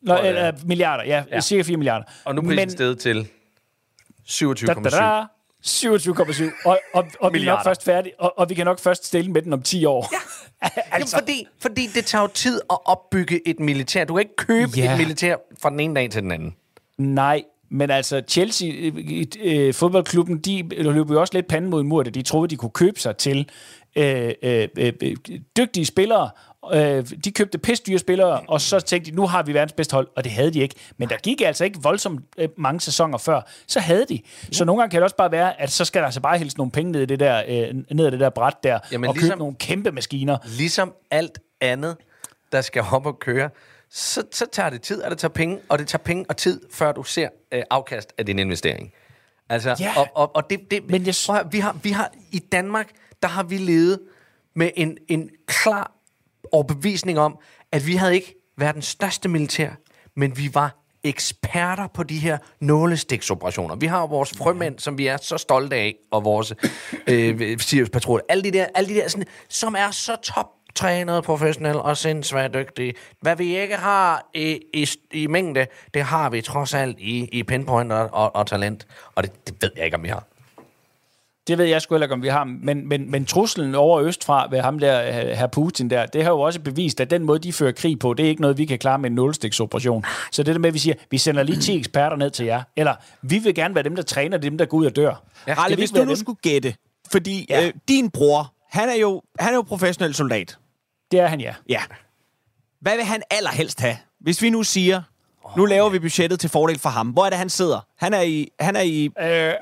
noget? 0.03 0.23
Nå, 0.23 0.29
det 0.29 0.39
er. 0.39 0.49
eller, 0.49 0.65
milliarder, 0.65 1.05
ja, 1.05 1.25
ja, 1.33 1.41
cirka 1.41 1.63
4 1.63 1.77
milliarder. 1.77 2.05
Og 2.25 2.35
nu 2.35 2.41
er 2.41 2.47
prisen 2.47 2.71
steget 2.71 2.99
til 2.99 3.17
da, 3.17 4.75
da, 4.75 5.21
27,7. 5.23 5.38
Da, 5.65 5.69
27,7, 5.69 6.45
og, 6.65 6.79
og, 6.95 7.05
og 7.21 7.33
vi 7.33 7.41
er 7.41 7.45
nok 7.45 7.65
først 7.65 7.85
færdige, 7.85 8.13
og, 8.21 8.39
og 8.39 8.49
vi 8.51 8.55
kan 8.55 8.65
nok 8.67 8.79
først 8.79 9.07
stille 9.07 9.31
med 9.33 9.43
den 9.43 9.53
om 9.53 9.63
10 9.63 9.85
år. 9.85 10.09
Ja. 10.13 10.19
Altså. 10.93 11.17
Jamen, 11.17 11.27
fordi, 11.27 11.47
fordi 11.61 11.87
det 11.95 12.05
tager 12.07 12.23
jo 12.23 12.29
tid 12.35 12.61
at 12.71 12.79
opbygge 12.85 13.49
et 13.49 13.61
militær. 13.61 14.05
Du 14.05 14.15
kan 14.15 14.21
ikke 14.21 14.37
købe 14.37 14.71
Ja. 14.77 14.93
et 14.93 14.99
militær 14.99 15.37
fra 15.63 15.71
den 15.71 15.81
ene 15.81 15.95
dag 15.95 16.11
til 16.11 16.23
den 16.23 16.33
anden. 16.33 16.55
Nej, 16.99 17.43
men 17.71 17.91
altså 17.91 18.23
Chelsea, 18.29 18.69
øh, 18.75 19.25
øh, 19.41 19.75
fodboldklubben, 19.75 20.39
de 20.39 20.69
løb 20.71 21.11
jo 21.11 21.21
også 21.21 21.35
lidt 21.35 21.49
panden 21.49 21.71
mod 21.71 21.81
en 21.81 21.89
mur, 21.89 22.03
da 22.03 22.11
de 22.11 22.23
troede, 22.23 22.49
de 22.49 22.57
kunne 22.57 22.71
købe 22.71 23.01
sig 23.01 23.17
til 23.17 23.49
øh, 23.97 24.33
øh, 24.43 24.69
øh, 24.79 24.93
øh, 25.03 25.17
dygtige 25.57 25.87
spillere. 25.87 26.31
Øh, 26.75 27.05
de 27.25 27.31
købte 27.33 27.59
pissdyre 27.59 27.99
spillere, 27.99 28.41
og 28.49 28.61
så 28.61 28.81
tænkte 28.81 29.11
de, 29.11 29.17
nu 29.17 29.27
har 29.27 29.43
vi 29.43 29.55
verdens 29.55 29.73
bedste 29.73 29.95
hold, 29.95 30.09
og 30.17 30.25
det 30.25 30.33
havde 30.33 30.51
de 30.55 30.61
ikke. 30.61 30.75
Men 30.97 31.09
der 31.09 31.17
gik 31.17 31.41
altså 31.41 31.65
ikke 31.65 31.79
voldsomt 31.83 32.21
øh, 32.39 32.49
mange 32.57 32.81
sæsoner 32.81 33.19
før, 33.19 33.41
så 33.67 33.81
havde 33.81 34.07
de. 34.09 34.21
Så 34.53 34.65
nogle 34.65 34.81
gange 34.83 34.91
kan 34.91 34.97
det 34.99 35.03
også 35.05 35.17
bare 35.17 35.31
være, 35.33 35.61
at 35.61 35.71
så 35.71 35.85
skal 35.85 36.01
der 36.01 36.07
altså 36.07 36.21
bare 36.21 36.39
hældes 36.39 36.57
nogle 36.57 36.71
penge 36.73 36.93
ned 36.93 37.01
i 37.03 37.07
det 37.07 37.21
der, 37.21 37.43
øh, 37.49 37.75
ned 37.97 38.09
i 38.09 38.11
det 38.11 38.21
der 38.21 38.31
bræt 38.31 38.55
der, 38.63 38.79
Jamen, 38.93 39.09
og 39.09 39.15
købe 39.15 39.23
ligesom- 39.23 39.39
nogle 39.39 39.55
kæmpe 39.55 39.93
maskiner. 39.93 40.39
Ligesom 40.45 40.95
alt 41.11 41.39
andet, 41.61 41.97
der 42.53 42.61
skal 42.61 42.85
op 42.93 43.07
og 43.07 43.19
køre, 43.19 43.51
så, 43.91 44.23
så 44.33 44.47
tager 44.53 44.71
det 44.71 44.83
tid, 44.83 45.03
og 45.03 45.11
det 45.11 45.19
tager 45.19 45.33
penge, 45.33 45.59
og 45.69 45.79
det 45.79 45.89
tager 45.89 46.03
penge 46.03 46.25
og 46.29 46.37
tid, 46.37 46.61
før 46.73 46.93
du 46.93 47.03
ser 47.03 47.29
øh, 47.53 47.63
afkast 47.71 48.13
af 48.19 48.27
din 48.27 48.39
investering. 48.39 48.93
Altså, 49.49 49.77
Ja. 49.81 49.93
og, 49.97 50.07
og, 50.15 50.37
og 50.37 50.51
det, 50.51 50.71
det, 50.71 50.91
Men 50.91 51.07
jeg- 51.07 51.15
prøv 51.27 51.39
vi, 51.53 51.59
har, 51.59 51.77
vi 51.83 51.91
har 51.91 52.13
i 52.33 52.39
Danmark, 52.39 52.91
der 53.23 53.29
har 53.29 53.43
vi 53.43 53.57
levet 53.59 53.99
med 54.55 54.71
en, 54.77 54.97
en 55.09 55.31
klar 55.47 55.93
overbevisning 56.53 57.18
om, 57.18 57.38
at 57.72 57.86
vi 57.86 57.94
havde 57.94 58.14
ikke 58.14 58.34
verdens 58.57 58.86
største 58.86 59.28
militær, 59.28 59.70
men 60.16 60.38
vi 60.38 60.51
var 60.55 60.84
eksperter 61.05 61.86
på 61.86 62.03
de 62.03 62.18
her 62.18 62.38
nålestiksoperationer. 62.61 63.76
Vi 63.76 63.86
har 63.86 64.07
vores 64.07 64.30
frømænd, 64.38 64.78
som 64.78 64.99
vi 64.99 65.07
er 65.07 65.16
så 65.16 65.38
stolte 65.38 65.76
af, 65.76 65.94
og 66.11 66.24
vores 66.24 66.55
øh, 67.07 67.59
Sirius 67.59 67.90
Patrol. 67.90 68.22
Alle 68.28 68.44
de 68.44 68.51
der, 68.51 68.66
alle 68.74 68.94
de 68.94 68.94
der 68.94 69.09
sådan, 69.09 69.26
som 69.49 69.74
er 69.74 69.90
så 69.90 70.16
top 70.22 70.46
trænet, 70.74 71.24
professionelle 71.24 71.82
og 71.82 71.96
sindssygt 71.96 72.55
dygtige. 72.55 72.94
Hvad 73.20 73.36
vi 73.36 73.59
ikke 73.59 73.76
har 73.76 74.30
i, 74.34 74.61
i, 74.74 74.88
i 75.12 75.26
mængde, 75.26 75.66
det 75.94 76.03
har 76.03 76.30
vi 76.30 76.40
trods 76.40 76.74
alt 76.74 76.99
i, 76.99 77.24
i 77.32 77.42
pinpoint 77.42 77.92
og, 77.92 78.09
og, 78.12 78.36
og 78.36 78.46
talent. 78.46 78.86
Og 79.14 79.22
det, 79.22 79.46
det 79.46 79.55
ved 79.61 79.70
jeg 79.76 79.84
ikke, 79.84 79.96
om 79.96 80.03
vi 80.03 80.09
har. 80.09 80.38
Det 81.49 81.59
ved 81.59 81.64
jeg 81.64 81.82
sgu 81.82 81.94
heller 81.94 82.07
ikke, 82.07 82.14
om 82.14 82.22
vi 82.22 82.28
har. 82.28 82.44
Men, 82.44 82.88
men, 82.88 83.11
men 83.11 83.26
truslen 83.26 83.74
over 83.74 84.01
østfra 84.01 84.49
ved 84.51 84.61
ham 84.61 84.78
der, 84.78 85.12
her 85.34 85.46
Putin 85.46 85.90
der, 85.90 86.07
det 86.07 86.24
har 86.24 86.30
jo 86.30 86.40
også 86.40 86.61
bevist, 86.61 87.01
at 87.01 87.11
den 87.11 87.22
måde, 87.22 87.38
de 87.38 87.53
fører 87.53 87.72
krig 87.72 87.99
på, 87.99 88.14
det 88.14 88.24
er 88.24 88.28
ikke 88.28 88.40
noget, 88.40 88.59
vi 88.59 88.64
kan 88.64 88.78
klare 88.78 88.99
med 88.99 89.11
en 89.11 89.14
nulstiksoperation. 89.16 90.05
Så 90.32 90.42
det 90.42 90.55
der 90.55 90.61
med, 90.61 90.68
at 90.68 90.74
vi 90.74 90.78
siger, 90.78 90.94
vi 91.11 91.18
sender 91.18 91.42
lige 91.42 91.61
10 91.61 91.78
eksperter 91.78 92.16
ned 92.16 92.30
til 92.30 92.46
jer. 92.46 92.62
Eller, 92.76 92.94
vi 93.22 93.38
vil 93.38 93.55
gerne 93.55 93.74
være 93.74 93.84
dem, 93.84 93.96
der 93.96 94.03
træner 94.03 94.38
dem, 94.38 94.59
der 94.59 94.64
går 94.64 94.78
ud 94.78 94.86
og 94.86 94.96
dør. 94.96 95.22
Ja, 95.46 95.55
Ralle, 95.55 95.76
vi 95.76 95.80
hvis 95.80 95.90
du 95.90 96.05
nu 96.05 96.09
dem? 96.09 96.16
skulle 96.16 96.38
gætte, 96.42 96.74
fordi 97.12 97.46
ja. 97.51 97.66
øh, 97.66 97.72
din 97.88 98.11
bror, 98.11 98.55
han 98.70 98.88
er, 98.88 98.94
jo, 98.94 99.22
han 99.38 99.53
er 99.53 99.57
jo 99.57 99.62
professionel 99.62 100.14
soldat. 100.14 100.59
Det 101.11 101.20
er 101.20 101.26
han, 101.26 101.40
ja. 101.40 101.55
Ja. 101.68 101.80
Hvad 102.80 102.96
vil 102.96 103.05
han 103.05 103.22
allerhelst 103.30 103.80
have? 103.80 103.96
Hvis 104.20 104.42
vi 104.42 104.51
nu 104.51 104.62
siger, 104.62 105.03
nu 105.59 105.65
laver 105.65 105.89
vi 105.89 105.99
budgettet 105.99 106.41
til 106.41 106.51
fordel 106.51 106.79
for 106.79 106.89
ham. 106.89 107.09
Hvor 107.09 107.25
er 107.27 107.31
det, 107.31 107.39
han 107.39 107.49
sidder? 107.51 107.81
Han 107.97 108.15
er 108.15 108.21
i... 108.21 108.49
Han 108.61 108.77
er 108.77 108.81
i 108.81 109.05
Øh, 109.21 109.53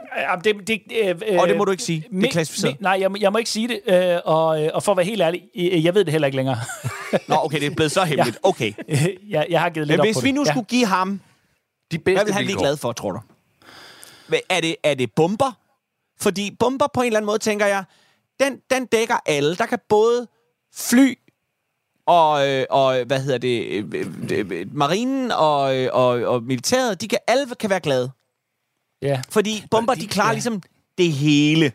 det, 0.45 0.69
det, 0.69 0.83
øh, 1.03 1.15
øh, 1.29 1.39
Og 1.41 1.49
det 1.49 1.57
må 1.57 1.65
du 1.65 1.71
ikke 1.71 1.83
sige. 1.83 2.05
Det 2.13 2.25
er 2.25 2.31
klassificeret. 2.31 2.73
mi- 2.75 2.77
nej, 2.81 2.97
jeg, 3.01 3.11
må- 3.11 3.17
jeg 3.21 3.33
må 3.33 3.39
ikke 3.39 3.51
sige 3.51 3.69
det. 3.69 3.81
Øh, 3.87 4.21
og, 4.25 4.63
øh, 4.65 4.71
og 4.75 4.83
for 4.83 4.93
at 4.93 4.97
være 4.97 5.07
helt 5.07 5.23
ærlig, 5.23 5.43
øh, 5.57 5.85
jeg 5.85 5.95
ved 5.95 6.05
det 6.05 6.13
heller 6.13 6.27
ikke 6.27 6.37
længere. 6.37 6.57
Nå, 7.29 7.37
okay, 7.45 7.61
det 7.61 7.67
er 7.67 7.75
blevet 7.75 7.93
så 7.93 8.05
hemmeligt. 8.11 8.39
Okay. 8.43 8.73
jeg, 9.29 9.47
jeg 9.51 9.61
har 9.61 9.71
givet 9.71 9.87
lidt 9.89 9.95
Men 9.97 10.01
op 10.01 10.07
hvis 10.07 10.17
på 10.17 10.21
vi 10.21 10.27
det. 10.29 10.35
nu 10.35 10.43
Ja. 10.47 10.51
skulle 10.53 10.67
give 10.67 10.87
ham... 10.87 11.21
De 11.93 11.99
bedste 11.99 12.17
Hvad 12.17 12.25
vil 12.25 12.35
han 12.35 12.45
blive 12.45 12.59
glad 12.59 12.77
for, 12.77 12.93
tror 12.93 13.13
du? 13.13 13.21
Er 14.51 14.61
det, 14.61 14.77
er 14.83 14.95
det 14.95 15.13
bomber? 15.17 15.53
Fordi 16.21 16.57
bomber 16.61 16.87
på 16.95 17.01
en 17.01 17.07
eller 17.07 17.19
anden 17.19 17.27
måde, 17.27 17.39
tænker 17.39 17.67
jeg, 17.67 17.85
den, 18.41 18.59
den 18.71 18.87
dækker 18.87 19.17
alle. 19.27 19.57
Der 19.57 19.67
kan 19.67 19.79
både 19.89 20.27
fly 20.77 21.15
og, 22.07 22.49
øh, 22.49 22.65
og 22.71 23.05
hvad 23.07 23.21
hedder 23.21 23.39
det, 23.39 23.67
øh, 23.67 24.07
øh, 24.33 24.67
marinen 24.77 25.33
og, 25.33 25.77
øh, 25.77 25.89
og, 25.93 26.09
og 26.09 26.43
militæret, 26.43 27.01
de 27.01 27.09
kan 27.09 27.19
alle 27.27 27.55
kan 27.61 27.71
være 27.71 27.81
glade. 27.81 28.11
Ja. 29.03 29.21
Fordi 29.31 29.65
bomber, 29.71 29.95
de 29.95 30.07
klarer 30.07 30.29
ja. 30.29 30.33
ligesom 30.33 30.63
det 30.99 31.13
hele. 31.13 31.73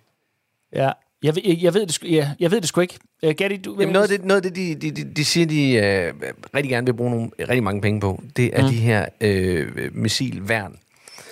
Ja. 0.75 0.91
Jeg, 1.23 1.35
ved, 1.35 1.41
jeg, 1.45 1.57
jeg, 1.61 1.73
ved 1.73 1.87
det, 1.87 2.01
sgu- 2.01 2.07
ja, 2.07 2.31
jeg 2.39 2.51
ved 2.51 2.61
det 2.61 2.69
sgu 2.69 2.81
ikke. 2.81 2.99
Uh, 3.23 3.29
Gatti, 3.29 3.57
du... 3.57 3.77
Jamen 3.79 3.93
noget 3.93 4.11
af 4.11 4.17
det, 4.17 4.25
noget 4.25 4.45
af 4.45 4.51
det 4.51 4.55
de, 4.55 4.75
de, 4.75 4.91
de, 4.91 5.13
de 5.13 5.25
siger, 5.25 5.45
de 5.45 5.73
øh, 5.73 6.13
rigtig 6.55 6.69
gerne 6.69 6.85
vil 6.85 6.93
bruge 6.93 7.11
nogle, 7.11 7.31
rigtig 7.39 7.63
mange 7.63 7.81
penge 7.81 7.99
på, 8.01 8.23
det 8.37 8.57
er 8.59 8.61
mm. 8.61 8.69
de 8.69 8.75
her 8.75 9.05
øh, 9.21 9.95
missilværn, 9.95 10.75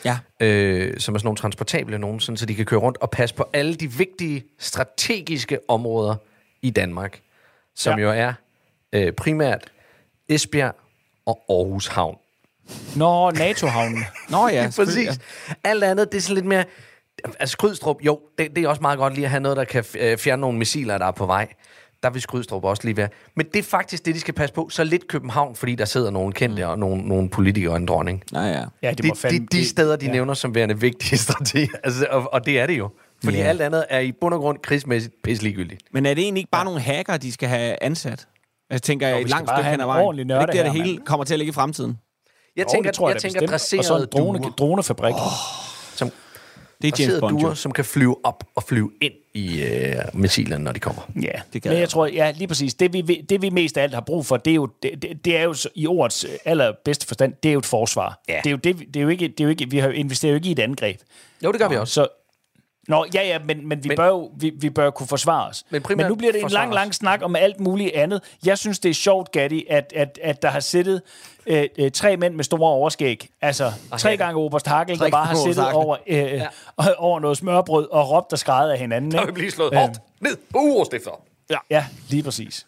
Ja. 0.06 0.18
øh, 0.40 1.00
som 1.00 1.16
er 1.16 1.20
sådan 1.20 1.26
nogle 1.26 1.38
transportable 1.38 1.98
nogen, 1.98 2.20
sådan, 2.20 2.38
så 2.38 2.46
de 2.46 2.56
kan 2.56 2.66
køre 2.66 2.80
rundt 2.80 2.98
og 2.98 3.12
passe 3.12 3.36
på 3.36 3.50
alle 3.54 3.76
de 3.76 3.92
vigtige 3.92 4.44
strategiske 4.60 5.60
områder 5.68 6.16
i 6.62 6.70
Danmark, 6.70 7.22
som 7.76 8.00
ja. 8.00 8.04
jo 8.04 8.12
er 8.12 8.34
øh, 8.94 9.14
primært 9.14 9.72
Esbjerg 10.30 10.76
og 11.26 11.40
Aarhus 11.50 11.88
Havn. 11.88 12.16
Nå, 12.96 13.32
NATO-havnen. 13.32 14.04
Nå 14.30 14.48
ja, 14.48 14.72
Præcis. 14.76 15.20
Alt 15.64 15.84
andet, 15.84 16.12
det 16.12 16.18
er 16.18 16.22
sådan 16.22 16.36
lidt 16.36 16.46
mere... 16.46 16.64
Altså 17.40 17.52
Skrydstrup, 17.54 17.98
jo, 18.02 18.20
det, 18.38 18.56
det 18.56 18.64
er 18.64 18.68
også 18.68 18.82
meget 18.82 18.98
godt 19.00 19.14
lige 19.14 19.26
at 19.26 19.30
have 19.32 19.40
noget, 19.42 19.58
der 19.58 19.64
kan 19.64 19.84
øh, 20.00 20.18
fjerne 20.18 20.42
nogle 20.42 20.58
missiler, 20.58 20.98
der 20.98 21.06
er 21.06 21.12
på 21.12 21.26
vej. 21.26 21.48
Der 22.04 22.10
vil 22.10 22.22
Skrydstrup 22.22 22.64
også 22.64 22.84
lige 22.84 22.98
være. 22.98 23.10
Men 23.36 23.46
det 23.54 23.60
er 23.60 23.64
faktisk 23.64 24.06
det, 24.06 24.16
de 24.16 24.20
skal 24.20 24.34
passe 24.34 24.54
på. 24.56 24.70
Så 24.70 24.84
lidt 24.84 25.08
København, 25.08 25.56
fordi 25.56 25.76
der 25.76 25.86
sidder 25.86 26.12
nogle 26.12 26.34
kendte 26.34 26.68
og 26.68 26.80
nogle, 26.80 27.02
nogle 27.08 27.30
politikere 27.30 27.72
og 27.74 27.78
en 27.78 27.86
dronning. 27.86 28.24
Ja, 28.34 28.40
ja. 28.42 28.64
Ja, 28.84 28.90
det 28.90 29.04
De, 29.04 29.08
må 29.08 29.14
de, 29.14 29.20
fandme... 29.20 29.48
de 29.52 29.66
steder, 29.66 29.96
de 29.96 30.06
ja. 30.06 30.10
ja. 30.12 30.14
nævner 30.16 30.34
som 30.34 30.56
værende 30.56 30.80
vigtige 30.80 31.18
strategier. 31.28 31.68
Altså, 31.84 32.08
og, 32.10 32.34
og 32.34 32.46
det 32.46 32.60
er 32.60 32.68
det 32.68 32.78
jo. 32.78 32.90
Fordi 33.24 33.38
Ja. 33.38 33.44
alt 33.44 33.62
andet 33.62 33.86
er 33.90 34.00
i 34.00 34.12
bund 34.12 34.34
og 34.34 34.40
grund 34.40 34.58
krigsmæssigt 34.64 35.16
pisseligegyldigt. 35.24 35.82
Men 35.94 36.06
er 36.06 36.14
det 36.14 36.22
egentlig 36.24 36.42
ikke 36.42 36.52
bare 36.52 36.66
nogle 36.66 36.80
hacker, 36.80 37.18
de 37.18 37.32
skal 37.32 37.50
have 37.50 37.84
ansat? 37.84 38.28
Jeg 38.70 38.82
tænker, 38.82 39.16
vi 39.16 39.22
et 39.22 39.30
langt 39.30 39.50
stykke 39.50 39.70
hen 39.70 39.80
ad 39.80 39.86
en 39.86 39.88
vejen. 39.88 40.06
ordentlig 40.06 40.32
er 40.36 40.46
det 40.46 40.56
det 40.56 40.72
hele 40.72 40.94
mand. 40.94 41.06
kommer 41.06 41.24
til 41.24 41.34
at 41.34 41.38
ligge 41.40 41.50
i 41.50 41.54
fremtiden? 41.54 41.98
Jeg 42.56 42.66
Jo, 42.66 42.70
tænker, 42.72 42.90
det 42.92 42.98
tror 42.98 43.10
jeg, 43.10 43.14
jeg 43.16 43.22
tænker 43.22 43.40
bestemt. 43.48 43.80
Og 43.80 43.86
så 43.86 43.98
en 43.98 44.08
drone, 44.12 44.40
duer, 44.40 44.50
dronefabrik. 44.50 45.14
Oh, 45.16 45.22
som 45.96 46.12
Det 46.82 46.88
er 47.00 47.04
James 47.04 47.20
Bond, 47.20 47.40
duer, 47.40 47.54
som 47.54 47.72
kan 47.72 47.86
flyve 47.86 48.16
op 48.26 48.44
og 48.56 48.64
flyve 48.64 48.92
ind 49.02 49.14
i 49.34 49.64
øh, 49.64 49.96
missilerne, 50.14 50.64
når 50.64 50.72
de 50.72 50.80
kommer. 50.80 51.02
ja, 51.16 51.22
Det 51.22 51.54
det 51.54 51.62
gad 51.62 51.70
men 51.72 51.76
jeg. 51.76 51.82
jeg 51.82 51.90
tror, 51.90 52.06
ja, 52.06 52.32
lige 52.32 52.48
præcis. 52.48 52.74
Det 52.74 52.94
vi, 52.94 53.02
det 53.02 53.42
vi 53.42 53.50
mest 53.50 53.78
af 53.78 53.84
alt 53.84 53.94
har 53.94 54.02
brug 54.02 54.26
for, 54.26 54.38
det 54.38 54.52
er 54.52 54.56
jo, 54.56 54.70
det, 54.84 55.02
det, 55.02 55.26
det 55.26 55.38
er 55.38 55.44
jo 55.44 55.56
i 55.76 55.88
ordets 55.88 56.24
øh, 56.24 56.30
allerbedste 56.46 57.08
forstand, 57.08 57.34
det 57.44 57.50
er 57.50 57.54
jo 57.54 57.60
et 57.60 57.66
forsvar. 57.66 58.22
Ja. 58.30 58.38
Det 58.44 58.46
er 58.50 58.52
jo 58.52 58.58
det, 58.58 58.80
vi- 58.80 58.86
det 58.86 58.96
er 59.00 59.04
jo 59.04 59.10
ikke, 59.10 59.28
det 59.28 59.40
er 59.40 59.44
jo 59.44 59.50
ikke, 59.50 59.70
vi 59.70 59.78
har 59.78 59.90
investeret 59.90 60.32
jo 60.32 60.36
ikke 60.36 60.50
i 60.50 60.52
et 60.52 60.60
angreb. 60.60 61.00
Jo, 61.44 61.52
det 61.52 61.60
gør 61.60 61.68
vi 61.68 61.76
også. 61.76 61.94
Så, 61.94 62.08
Nå, 62.90 63.06
ja, 63.14 63.22
ja, 63.28 63.40
men, 63.46 63.68
men, 63.68 63.84
vi, 63.84 63.88
Men- 63.88 63.96
bør 63.96 64.08
jo, 64.08 64.32
vi, 64.36 64.52
vi 64.56 64.70
bør 64.70 64.90
kunne 64.90 65.08
forsvare 65.08 65.50
os. 65.50 65.64
Men 65.70 65.84
Men, 65.90 66.06
nu 66.06 66.16
bliver 66.16 66.32
det 66.32 66.44
en 66.44 66.50
lang, 66.50 66.74
lang 66.74 66.96
snak 66.96 67.20
om 67.24 67.36
alt 67.36 67.60
muligt 67.60 67.96
andet. 67.96 68.22
Jeg 68.46 68.58
synes, 68.58 68.80
det 68.80 68.90
er 68.90 68.94
sjovt, 68.94 69.32
Gatti, 69.32 69.66
at, 69.70 69.94
at, 69.96 70.20
at 70.24 70.42
der 70.42 70.50
har 70.50 70.60
siddet 70.60 71.02
øh, 71.46 71.64
øh, 71.78 71.92
tre 71.92 72.18
mænd 72.18 72.36
med 72.36 72.44
store 72.44 72.72
overskæg. 72.72 73.30
Altså, 73.42 73.72
tre 73.98 74.10
ja. 74.10 74.16
gange 74.16 74.42
Oberst 74.42 74.68
Hagel, 74.68 75.00
der 75.00 75.04
Tre 75.04 75.12
bare 75.12 75.26
har 75.26 75.36
siddet 75.36 75.72
over, 75.72 75.98
øh, 76.08 76.18
ja. 76.18 76.48
over 76.98 77.20
noget 77.20 77.38
smørbrød 77.38 77.88
og 77.92 78.12
råbt 78.12 78.34
og 78.34 78.40
skrejet 78.40 78.72
af 78.72 78.80
hinanden. 78.80 79.12
Der 79.12 79.26
vil 79.26 79.34
blive 79.34 79.52
slået 79.52 79.74
Øh, 79.74 79.80
hårdt 79.80 80.00
ned 80.22 80.38
på 80.54 80.58
urestifter. 80.58 81.22
Ja, 81.50 81.58
ja, 81.70 81.86
lige 82.10 82.24
præcis. 82.24 82.66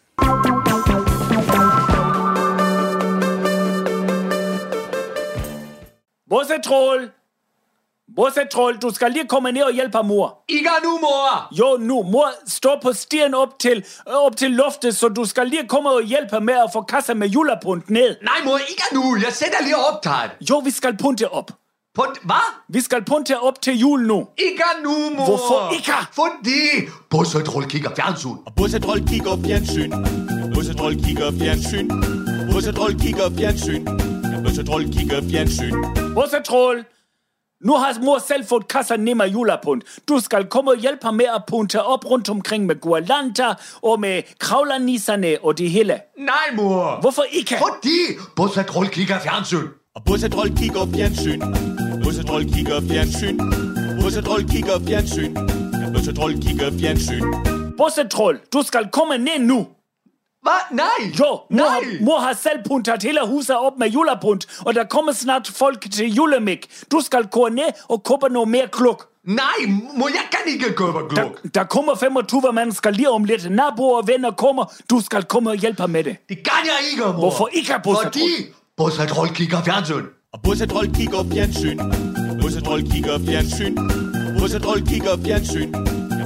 Modcentrol! 8.16 8.72
Brorsetrol, 8.72 8.76
du 8.76 8.94
skal 8.94 9.10
lige 9.12 9.28
komme 9.28 9.52
ned 9.52 9.62
og 9.62 9.72
hjælpe 9.72 9.98
mor. 10.04 10.44
Ikke 10.48 10.70
nu, 10.84 10.98
mor! 11.00 11.48
Jo, 11.58 11.76
nu. 11.80 12.02
Mor 12.02 12.28
står 12.46 12.78
på 12.82 12.92
stien 12.92 13.34
op 13.34 13.58
til, 13.58 13.84
op 14.06 14.36
til 14.36 14.50
loftet, 14.50 14.96
så 14.96 15.08
du 15.08 15.24
skal 15.24 15.46
lige 15.46 15.68
komme 15.68 15.90
og 15.90 16.02
hjælpe 16.02 16.40
med 16.40 16.54
at 16.54 16.70
få 16.72 16.82
kasser 16.82 17.14
med 17.14 17.28
julepunt 17.28 17.90
ned. 17.90 18.16
Nej, 18.22 18.34
mor, 18.44 18.58
ikke 18.58 18.82
nu. 18.92 19.16
Jeg 19.24 19.32
sætter 19.32 19.62
lige 19.62 19.76
optaget. 19.76 20.30
Jo, 20.50 20.58
vi 20.58 20.70
skal 20.70 20.96
punte 20.96 21.32
op. 21.32 21.50
På, 21.94 22.04
hvad? 22.24 22.46
Vi 22.68 22.80
skal 22.80 23.04
punte 23.04 23.40
op 23.40 23.62
til 23.62 23.78
jul 23.78 24.00
nu. 24.06 24.28
Ikke 24.38 24.62
nu, 24.84 24.90
mor. 24.90 25.24
Hvorfor 25.24 25.72
ikke? 25.74 25.92
Fordi 26.12 26.88
Bussetrol 27.10 27.64
kigger 27.68 27.90
fjernsyn. 27.96 28.28
Og 28.46 28.52
Bussetrol 28.56 28.98
kigger 29.08 29.36
fjernsyn. 29.46 29.90
Bussetrol 30.54 30.94
kigger 30.94 31.30
fjernsyn. 31.38 31.88
Bussetrol 32.52 32.94
kigger 33.00 33.30
fjernsyn. 33.38 33.84
Bussetrol 34.44 34.82
kigger 34.92 35.20
fjernsyn. 35.30 35.74
Brorsetrol, 36.14 36.84
nu 37.64 37.72
har 37.72 38.00
mor 38.02 38.18
selv 38.18 38.44
fået 38.46 38.68
kasser 38.68 38.96
ned 38.96 39.14
med 39.14 39.26
julepunt. 39.28 39.84
Du 40.08 40.20
skal 40.20 40.46
komme 40.46 40.70
og 40.70 40.76
hjælpe 40.76 41.04
ham 41.04 41.14
med 41.14 41.24
at 41.24 41.42
punte 41.46 41.82
op 41.82 42.10
rundt 42.10 42.30
omkring 42.30 42.66
med 42.66 42.80
guirlander 42.80 43.54
og 43.82 44.00
med 44.00 44.22
kravlernisserne 44.38 45.36
og 45.42 45.58
det 45.58 45.70
hele. 45.70 46.00
Nej, 46.18 46.54
mor. 46.56 47.00
Hvorfor 47.00 47.22
ikke? 47.22 47.56
Fordi 47.58 47.98
Bussetrol 48.36 48.88
kigger 48.88 49.18
fjernsyn. 49.20 49.66
Og 49.94 50.02
Bussetrol 50.06 50.48
kigger 50.56 50.86
fjernsyn. 50.94 51.40
Bussetrol 52.04 52.44
kigger 52.44 52.80
fjernsyn. 52.80 53.38
Bussetrol 54.02 54.42
kigger 54.50 54.78
fjernsyn. 54.86 55.34
Bussetrol 55.94 56.32
kigger 56.32 56.70
fjernsyn. 56.80 57.52
Brorsetrol, 57.76 58.40
du 58.52 58.62
skal 58.62 58.88
komme 58.92 59.18
ned 59.18 59.38
nu. 59.38 59.66
Hvad? 60.42 60.76
Nej. 60.76 60.86
Jo, 61.20 61.24
mor, 61.26 61.46
Nej. 61.50 61.66
har, 61.68 62.04
mor 62.04 62.18
har 62.18 62.32
selv 62.32 62.58
puntet 62.68 63.02
hele 63.02 63.20
huset 63.26 63.56
op 63.56 63.72
med 63.78 63.88
julepunt, 63.88 64.46
og 64.66 64.74
der 64.74 64.84
kommer 64.84 65.12
snart 65.12 65.50
folk 65.54 65.90
til 65.92 66.14
julemik. 66.14 66.66
Du 66.92 67.00
skal 67.00 67.26
gå 67.26 67.48
ned 67.48 67.64
og 67.88 68.02
købe 68.04 68.32
noget 68.34 68.48
mere 68.48 68.68
kluk. 68.72 69.06
Nej, 69.26 69.44
mor, 69.96 70.08
jeg 70.08 70.24
kan 70.30 70.52
ikke 70.52 70.72
købe 70.72 70.92
Der, 70.92 71.08
gluk. 71.08 71.40
der 71.54 71.64
kommer 71.64 71.94
25 71.94 72.42
mennesker 72.52 72.90
lige 72.90 73.10
om 73.10 73.24
lidt. 73.24 73.50
Naboer 73.50 73.96
og 73.96 74.08
venner 74.08 74.30
kommer. 74.30 74.72
Du 74.90 75.00
skal 75.00 75.22
komme 75.24 75.50
og 75.50 75.56
hjælpe 75.56 75.88
med 75.88 76.04
det. 76.04 76.16
Det 76.28 76.36
kan 76.36 76.60
jeg 76.64 76.90
ikke, 76.92 77.02
mor. 77.04 77.12
Hvorfor 77.12 77.48
ikke, 77.52 77.72
Bussetrol? 77.84 78.04
Fordi 78.04 78.20
Bussetrol 78.76 79.28
kigger 79.28 79.62
fjernsyn. 79.64 80.04
Og 80.32 80.40
Bussetrol 80.44 80.86
kigger 80.94 81.24
fjernsyn. 81.32 81.78
Bussetrol 82.42 82.82
kigger 82.90 83.18
fjernsyn. 83.26 83.76
Bussetrol 84.40 84.80
kigger 84.88 85.16
fjernsyn. 85.24 85.72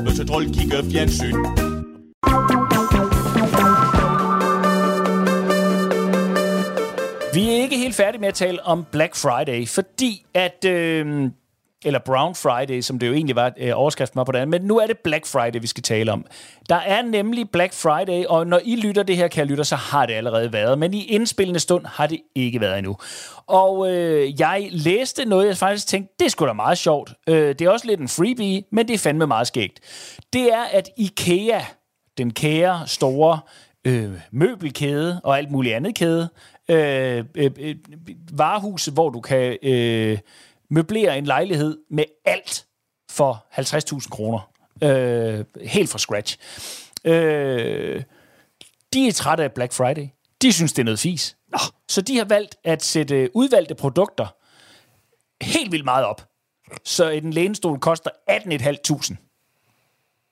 Bussetrol 0.07 0.45
kigger 0.55 0.83
fjernsyn. 0.93 1.66
Vi 7.37 7.49
er 7.49 7.55
ikke 7.55 7.79
helt 7.79 7.95
færdige 7.95 8.21
med 8.21 8.29
at 8.29 8.35
tale 8.35 8.63
om 8.63 8.87
Black 8.93 9.17
Friday, 9.17 9.67
fordi 9.67 10.27
at... 10.35 10.65
Øh, 10.65 11.31
eller 11.85 11.99
Brown 11.99 12.35
Friday, 12.35 12.81
som 12.81 12.99
det 12.99 13.07
jo 13.07 13.13
egentlig 13.13 13.37
var, 13.37 13.53
øh, 13.59 13.73
overskriften 13.75 14.19
var 14.19 14.25
på 14.25 14.33
det, 14.33 14.49
men 14.49 14.63
nu 14.63 14.79
er 14.79 14.87
det 14.87 14.99
Black 14.99 15.27
Friday, 15.27 15.61
vi 15.61 15.67
skal 15.67 15.83
tale 15.83 16.13
om. 16.13 16.27
Der 16.69 16.77
er 16.77 17.03
nemlig 17.03 17.51
Black 17.51 17.73
Friday, 17.73 18.25
og 18.25 18.47
når 18.47 18.61
I 18.65 18.77
lytter 18.77 19.03
det 19.03 19.17
her, 19.17 19.29
kan 19.29 19.47
lytter, 19.47 19.65
så 19.65 19.77
har 19.77 20.07
det 20.07 20.15
allerede 20.15 20.53
været, 20.53 20.79
men 20.79 20.95
i 20.95 21.05
indspillende 21.05 21.61
stund 21.61 21.87
har 21.87 22.07
det 22.07 22.21
ikke 22.35 22.61
været 22.61 22.79
endnu. 22.79 22.97
Og 23.47 23.93
øh, 23.93 24.41
jeg 24.41 24.69
læste 24.71 25.25
noget, 25.25 25.47
jeg 25.47 25.57
faktisk 25.57 25.87
tænkte, 25.87 26.15
det 26.21 26.33
skulle 26.33 26.49
da 26.49 26.53
meget 26.53 26.79
sjovt. 26.79 27.13
Øh, 27.29 27.49
det 27.49 27.61
er 27.61 27.71
også 27.71 27.87
lidt 27.87 28.01
en 28.01 28.09
freebie, 28.09 28.63
men 28.73 28.89
det 28.89 28.95
er 28.95 28.99
fandme 28.99 29.27
meget 29.27 29.47
skægt. 29.47 29.81
Det 30.33 30.53
er, 30.53 30.65
at 30.73 30.91
IKEA, 30.97 31.61
den 32.19 32.31
kære, 32.31 32.87
store 32.87 33.41
øh, 33.87 34.13
møbelkæde 34.33 35.21
og 35.25 35.39
alt 35.39 35.51
muligt 35.51 35.75
andet 35.75 35.95
kæde, 35.95 36.29
øh, 36.69 37.25
øh, 37.35 37.51
øh, 37.59 37.77
varehus, 38.33 38.87
hvor 38.87 39.11
du 39.11 39.21
kan 39.21 39.59
øh, 39.63 40.19
møblere 40.71 41.19
en 41.19 41.25
lejlighed 41.25 41.79
med 41.91 42.05
alt 42.25 42.67
for 43.11 43.47
50.000 44.01 44.09
kroner. 44.09 44.51
Øh, 44.83 45.45
helt 45.63 45.91
fra 45.91 45.99
scratch. 45.99 46.39
Øh, 47.05 48.03
de 48.93 49.09
er 49.09 49.13
trætte 49.13 49.45
af 49.45 49.53
Black 49.53 49.73
Friday. 49.73 50.09
De 50.43 50.53
synes, 50.53 50.73
det 50.73 50.83
er 50.83 50.85
noget 50.85 50.99
fis. 50.99 51.37
Nå, 51.49 51.59
så 51.89 52.01
de 52.01 52.19
har 52.19 52.25
valgt 52.25 52.57
at 52.65 52.83
sætte 52.83 53.31
udvalgte 53.35 53.75
produkter 53.75 54.27
helt 55.43 55.73
vildt 55.73 55.85
meget 55.85 56.05
op. 56.05 56.29
Så 56.85 57.09
en 57.09 57.33
lænestol 57.33 57.79
koster 57.79 58.11
18.500 58.31 59.15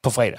på 0.02 0.10
fredag. 0.10 0.38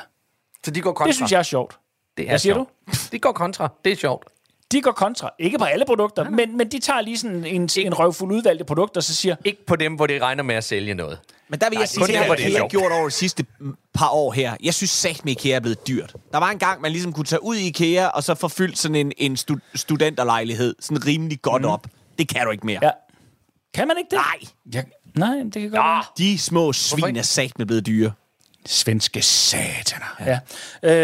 Så 0.65 0.71
de 0.71 0.81
går 0.81 0.93
kontra. 0.93 1.07
Det 1.07 1.15
synes 1.15 1.31
jeg 1.31 1.39
er 1.39 1.43
sjovt. 1.43 1.79
det 2.17 2.23
er 2.23 2.29
Hvad 2.29 2.39
siger 2.39 2.55
sjovt. 2.55 3.11
De 3.11 3.19
går 3.19 3.31
kontra. 3.31 3.69
Det 3.85 3.91
er 3.91 3.95
sjovt. 3.95 4.27
De 4.75 4.81
går 4.81 4.91
kontra. 4.91 5.29
Ikke 5.39 5.57
på 5.57 5.63
alle 5.63 5.85
produkter, 5.85 6.29
men, 6.29 6.57
men 6.57 6.67
de 6.71 6.79
tager 6.79 7.01
lige 7.01 7.17
sådan 7.17 7.45
en, 7.45 7.69
en 7.77 7.93
røvfuld 7.99 8.31
udvalgte 8.33 8.65
produkter, 8.65 8.99
og 8.99 9.03
så 9.03 9.15
siger, 9.15 9.35
Ikke 9.45 9.65
på 9.65 9.75
dem, 9.75 9.93
hvor 9.95 10.07
de 10.07 10.19
regner 10.19 10.43
med 10.43 10.55
at 10.55 10.63
sælge 10.63 10.93
noget. 10.93 11.19
Men 11.49 11.59
der 11.59 11.69
vil 11.69 11.75
Nej, 11.75 11.81
jeg 11.81 11.89
sige, 11.89 12.07
det 12.07 12.15
har 12.17 12.35
det 12.35 12.53
sjovt. 12.57 12.71
gjort 12.71 12.91
over 12.91 13.05
de 13.05 13.11
sidste 13.11 13.45
par 13.93 14.09
år 14.09 14.31
her. 14.31 14.55
Jeg 14.63 14.73
synes 14.73 14.89
sagt 14.91 15.25
med 15.25 15.31
IKEA 15.31 15.55
er 15.55 15.59
blevet 15.59 15.87
dyrt. 15.87 16.15
Der 16.31 16.37
var 16.37 16.49
en 16.51 16.59
gang, 16.59 16.81
man 16.81 16.91
ligesom 16.91 17.13
kunne 17.13 17.25
tage 17.25 17.43
ud 17.43 17.55
i 17.55 17.67
IKEA, 17.67 18.07
og 18.07 18.23
så 18.23 18.35
få 18.35 18.47
fyldt 18.47 18.77
sådan 18.77 18.95
en, 18.95 19.11
en 19.17 19.37
stu- 19.49 19.71
studenterlejlighed 19.75 20.75
sådan 20.79 21.05
rimelig 21.05 21.41
godt 21.41 21.61
mm. 21.61 21.67
op. 21.67 21.87
Det 22.19 22.27
kan 22.29 22.45
du 22.45 22.51
ikke 22.51 22.65
mere. 22.65 22.79
ja. 22.81 22.89
Kan 23.73 23.87
man 23.87 23.97
ikke 23.97 24.09
det? 24.09 24.17
Nej. 24.17 24.39
Ja, 24.73 24.83
nej, 25.19 25.35
det 25.43 25.53
kan 25.53 25.61
godt 25.61 25.73
være. 25.73 26.03
De 26.17 26.37
små 26.39 26.73
svin 26.73 27.07
ikke? 27.07 27.19
er 27.19 27.23
sagt 27.23 27.57
med 27.57 27.65
blevet 27.65 27.85
dyre. 27.85 28.11
Svenske 28.67 29.21
sataner. 29.21 30.15
Ja. 30.25 30.39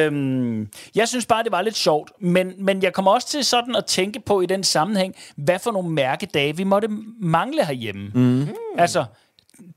Øhm, 0.05 0.67
jeg 0.95 1.07
synes 1.07 1.25
bare, 1.25 1.43
det 1.43 1.51
var 1.51 1.61
lidt 1.61 1.75
sjovt, 1.77 2.11
men, 2.19 2.53
men 2.57 2.83
jeg 2.83 2.93
kommer 2.93 3.11
også 3.11 3.27
til 3.27 3.45
sådan 3.45 3.75
at 3.75 3.85
tænke 3.85 4.19
på 4.19 4.41
i 4.41 4.45
den 4.45 4.63
sammenhæng, 4.63 5.15
hvad 5.35 5.59
for 5.59 5.71
nogle 5.71 5.89
mærkedage 5.89 6.57
vi 6.57 6.63
måtte 6.63 6.87
mangle 7.21 7.65
herhjemme. 7.65 8.11
Mm. 8.15 8.47
Altså, 8.77 9.05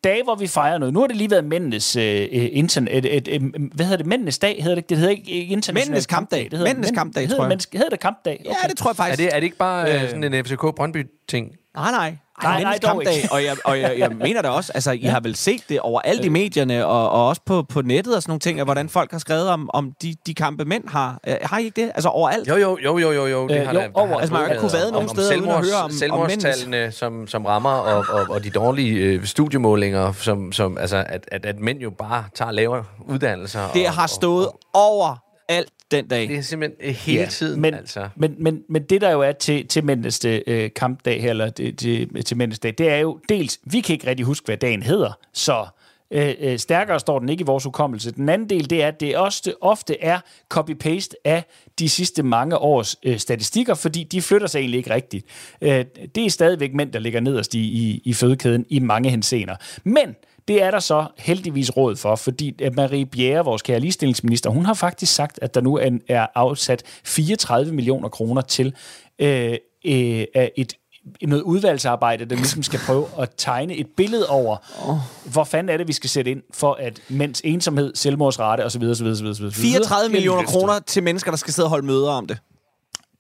dage, 0.05 0.23
hvor 0.25 0.35
vi 0.35 0.47
fejrer 0.47 0.79
noget. 0.79 0.95
Nu 0.95 1.01
har 1.01 1.07
det 1.07 1.17
lige 1.17 1.31
været 1.31 1.45
mændenes 1.45 1.97
øh, 1.97 2.29
internet... 2.33 2.95
Et, 3.05 3.17
et, 3.17 3.29
et, 3.29 3.43
hvad 3.75 3.87
hedder 3.87 3.97
det? 3.97 4.07
Mændenes 4.07 4.39
dag 4.39 4.57
hedder 4.63 4.75
det 4.75 4.79
ikke? 4.79 4.89
Det 4.89 4.97
hedder 4.99 5.11
ikke 5.11 5.45
international 5.47 5.89
Mændenes 5.91 6.07
kampdag. 6.07 6.45
Det 6.45 6.53
hedder 6.59 6.65
Mændenes 6.65 6.89
mænd- 6.91 6.95
kampdag, 6.97 7.23
hedder 7.23 7.37
tror 7.37 7.45
jeg. 7.45 7.49
menneske- 7.49 7.77
Hedder 7.79 7.91
det 7.91 8.01
kampdag? 8.01 8.41
Ja, 8.45 8.69
det 8.69 8.77
tror 8.79 8.89
jeg 8.91 8.93
Er 8.93 8.97
faktisk. 8.97 9.19
det, 9.19 9.35
er 9.37 9.41
det 9.41 9.45
ikke 9.45 9.57
bare 9.57 9.95
øh, 9.95 10.09
sådan 10.11 10.35
en 10.35 10.45
FCK 10.45 10.61
Brøndby-ting? 10.77 11.51
Nej, 11.75 11.91
nej. 11.91 12.17
Nej, 12.43 12.53
Nej, 12.53 12.63
nej, 12.63 12.71
nej, 12.73 12.79
dog 12.83 12.89
kampdag, 12.91 13.17
ikke. 13.17 13.29
og, 13.33 13.45
jeg, 13.45 13.57
og 13.65 13.81
jeg, 13.81 13.95
jeg 13.99 14.11
mener 14.27 14.43
det 14.43 14.51
også, 14.51 14.73
altså, 14.75 14.91
I 14.93 15.03
har 15.05 15.21
vel 15.21 15.37
set 15.37 15.61
det 15.69 15.81
overalt 15.81 16.25
i 16.25 16.29
medierne, 16.29 16.87
og, 16.87 17.11
og 17.11 17.29
også 17.29 17.43
på, 17.47 17.63
på 17.63 17.83
nettet 17.83 18.17
og 18.17 18.23
sådan 18.23 18.31
nogle 18.31 18.41
ting, 18.41 18.61
at 18.61 18.67
hvordan 18.67 18.89
folk 18.89 19.11
har 19.13 19.19
skrevet 19.19 19.49
om, 19.49 19.71
om 19.73 19.93
de, 20.03 20.15
de 20.27 20.35
kampe, 20.35 20.65
mænd 20.65 20.89
har. 20.89 21.19
Øh, 21.27 21.35
Har 21.43 21.59
I 21.59 21.65
ikke 21.65 21.83
det? 21.83 21.91
Altså 21.95 22.09
overalt? 22.09 22.49
Jo, 22.49 22.57
jo, 22.57 22.79
jo, 22.85 22.99
jo, 22.99 23.13
jo, 23.13 23.27
jo. 23.27 23.49
Det 23.49 23.61
Øh, 23.61 23.67
har 23.67 23.73
jo, 23.75 23.81
der- 23.81 23.89
over- 23.95 24.07
har 24.07 24.15
der 24.15 24.21
altså, 24.21 24.33
man 24.35 24.43
har 24.43 24.49
ikke 24.49 24.61
kunne 24.61 24.81
nogen 24.81 24.95
om- 24.95 25.09
steder 25.09 25.37
uden 25.37 25.49
at 25.51 25.55
høre 25.67 25.75
om- 25.79 25.85
om 25.85 25.91
Selvmordstallene, 25.91 26.93
som, 26.93 27.27
som 27.29 27.45
rammer, 27.47 27.71
og, 27.71 28.05
og, 28.09 28.27
og 28.31 28.45
de 28.45 28.51
dårlige 28.51 28.99
øh, 28.99 29.25
studiemålinger, 29.27 30.13
som, 30.13 30.53
som 30.53 30.79
altså, 30.79 30.97
at, 31.09 31.25
at, 31.33 31.47
at 31.47 31.59
mænd 31.61 31.79
jo 31.79 31.91
bare 31.91 32.25
tager 32.35 32.51
lavere 32.51 32.85
uddannelser. 33.09 33.61
Det 33.75 33.87
og, 33.87 33.93
har 33.93 34.03
og, 34.03 34.11
stået 34.11 34.49
over 34.73 35.24
alt 35.49 35.73
den 35.91 36.09
dag. 36.09 36.29
Det 36.29 36.37
er 36.37 36.43
simpelthen 36.43 36.89
øh, 36.89 36.95
hele 36.95 37.27
tiden, 37.27 37.61
men, 37.61 37.75
altså. 37.75 38.09
men, 38.17 38.35
men, 38.39 38.63
men 38.69 38.83
det 38.83 39.01
der 39.01 39.11
jo 39.11 39.21
er 39.21 39.33
til, 39.33 39.69
til 39.69 39.85
mændenes 39.85 40.25
øh, 40.25 40.71
kampdag 40.77 41.23
her, 41.23 41.31
eller 41.31 41.51
det, 41.51 41.79
til, 41.79 42.25
til 42.25 42.37
mændenes 42.37 42.59
dag, 42.59 42.75
det 42.79 42.89
er 42.89 42.97
jo 42.97 43.21
dels, 43.29 43.59
vi 43.65 43.81
kan 43.81 43.93
ikke 43.93 44.07
rigtig 44.07 44.27
huske, 44.27 44.47
hvad 44.47 44.57
dagen 44.57 44.83
hedder, 44.83 45.13
så 45.33 45.67
øh, 46.11 46.35
øh, 46.41 46.59
stærkere 46.59 47.01
står 47.01 47.19
den 47.19 47.29
ikke 47.29 47.43
i 47.43 47.45
vores 47.45 47.65
hukommelse. 47.65 48.11
Den 48.11 48.29
anden 48.29 48.49
del, 48.49 48.71
det 48.71 48.83
er, 48.83 48.89
at 48.89 49.01
det 49.01 49.17
ofte, 49.17 49.55
ofte 49.61 50.03
er 50.03 50.21
copy-paste 50.55 51.15
af 51.25 51.45
de 51.79 51.89
sidste 51.89 52.23
mange 52.23 52.59
års 52.59 52.97
øh, 53.03 53.19
statistikker, 53.19 53.75
fordi 53.75 54.05
de 54.05 54.23
flytter 54.23 54.47
sig 54.47 54.59
egentlig 54.59 54.79
ikke 54.79 54.95
rigtigt. 54.95 55.27
Øh, 55.61 55.85
det 56.15 56.27
er 56.27 56.31
stadigvæk 56.31 56.75
mænd, 56.75 56.93
der 56.93 56.99
ligger 56.99 57.21
nederst 57.21 57.55
i, 57.55 57.61
i, 57.61 58.03
i 58.05 58.13
fødekæden 58.13 58.67
i 58.69 58.79
mange 58.79 59.11
hensener. 59.11 59.57
Men 59.85 60.15
det 60.49 60.63
er 60.63 60.71
der 60.71 60.79
så 60.79 61.07
heldigvis 61.19 61.77
råd 61.77 61.97
for, 61.97 62.17
fordi 62.17 62.55
Marie 62.77 63.07
Bjerre, 63.07 63.45
vores 63.45 63.63
kære 63.63 63.81
ligestillingsminister, 63.81 64.51
hun 64.51 64.67
har 64.67 64.75
faktisk 64.75 65.15
sagt, 65.15 65.39
at 65.43 65.55
der 65.55 65.61
nu 65.61 65.79
er, 66.09 66.27
afsat 66.35 66.83
34 67.05 67.73
millioner 67.73 68.09
kroner 68.09 68.43
til 68.43 68.75
øh, 69.19 69.57
øh, 69.87 70.25
af 70.35 70.53
et 70.57 70.75
noget 71.23 71.43
udvalgsarbejde, 71.43 72.25
der 72.25 72.37
ligesom 72.37 72.63
skal 72.63 72.81
prøve 72.87 73.07
at 73.19 73.31
tegne 73.37 73.75
et 73.77 73.87
billede 73.97 74.27
over, 74.29 74.57
oh. 74.89 74.97
hvor 75.33 75.45
fanden 75.45 75.69
er 75.69 75.77
det, 75.77 75.89
vi 75.89 75.93
skal 75.93 76.11
sætte 76.11 76.31
ind 76.31 76.43
for, 76.55 76.73
at 76.73 77.01
mænds 77.09 77.41
ensomhed, 77.45 77.95
selvmordsrate 77.95 78.65
osv. 78.65 78.83
osv., 78.83 79.07
osv., 79.07 79.27
osv. 79.27 79.51
34 79.51 80.13
millioner 80.13 80.43
kroner 80.43 80.79
til 80.79 81.03
mennesker, 81.03 81.31
der 81.31 81.39
skal 81.39 81.53
sidde 81.53 81.67
og 81.67 81.71
holde 81.71 81.87
møder 81.87 82.11
om 82.11 82.27
det. 82.27 82.39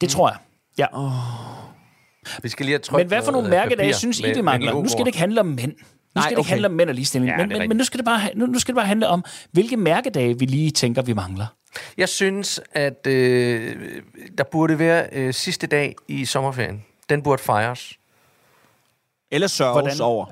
Det 0.00 0.08
tror 0.08 0.28
jeg. 0.28 0.36
Ja. 0.78 0.86
Vi 2.42 2.48
skal 2.48 2.66
lige 2.66 2.80
have 2.90 2.98
Men 2.98 3.08
hvad 3.08 3.22
for 3.22 3.32
nogle 3.32 3.46
øh, 3.46 3.50
mærkedage 3.50 3.94
synes 3.94 4.20
I, 4.20 4.22
det 4.22 4.44
mangler? 4.44 4.72
Nu 4.72 4.88
skal 4.88 5.00
det 5.00 5.06
ikke 5.06 5.18
handle 5.18 5.40
om 5.40 5.46
mænd. 5.46 5.72
Nu 6.14 6.18
Nej, 6.20 6.22
skal 6.22 6.30
det 6.30 6.30
ikke 6.30 6.40
okay. 6.40 6.48
handle 6.50 6.66
om 6.68 6.72
mænd 6.74 6.88
og 6.88 6.94
ligestilling. 6.94 7.30
Ja, 7.30 7.36
men, 7.36 7.48
men, 7.58 7.68
men 7.68 7.76
nu, 7.76 7.84
skal 7.84 7.98
det 7.98 8.04
bare, 8.04 8.20
nu, 8.34 8.46
nu 8.46 8.58
skal 8.58 8.74
det 8.74 8.76
bare 8.78 8.86
handle 8.86 9.08
om, 9.08 9.24
hvilke 9.52 9.76
mærkedage 9.76 10.38
vi 10.38 10.44
lige 10.44 10.70
tænker, 10.70 11.02
vi 11.02 11.12
mangler. 11.12 11.46
Jeg 11.96 12.08
synes, 12.08 12.60
at 12.72 13.06
øh, 13.06 13.76
der 14.38 14.44
burde 14.44 14.78
være 14.78 15.06
øh, 15.12 15.34
sidste 15.34 15.66
dag 15.66 15.94
i 16.08 16.24
sommerferien. 16.24 16.84
Den 17.08 17.22
burde 17.22 17.42
fejres. 17.42 17.92
Eller 19.30 19.46
sørges 19.46 19.72
Hvordan- 19.82 20.00
over. 20.00 20.26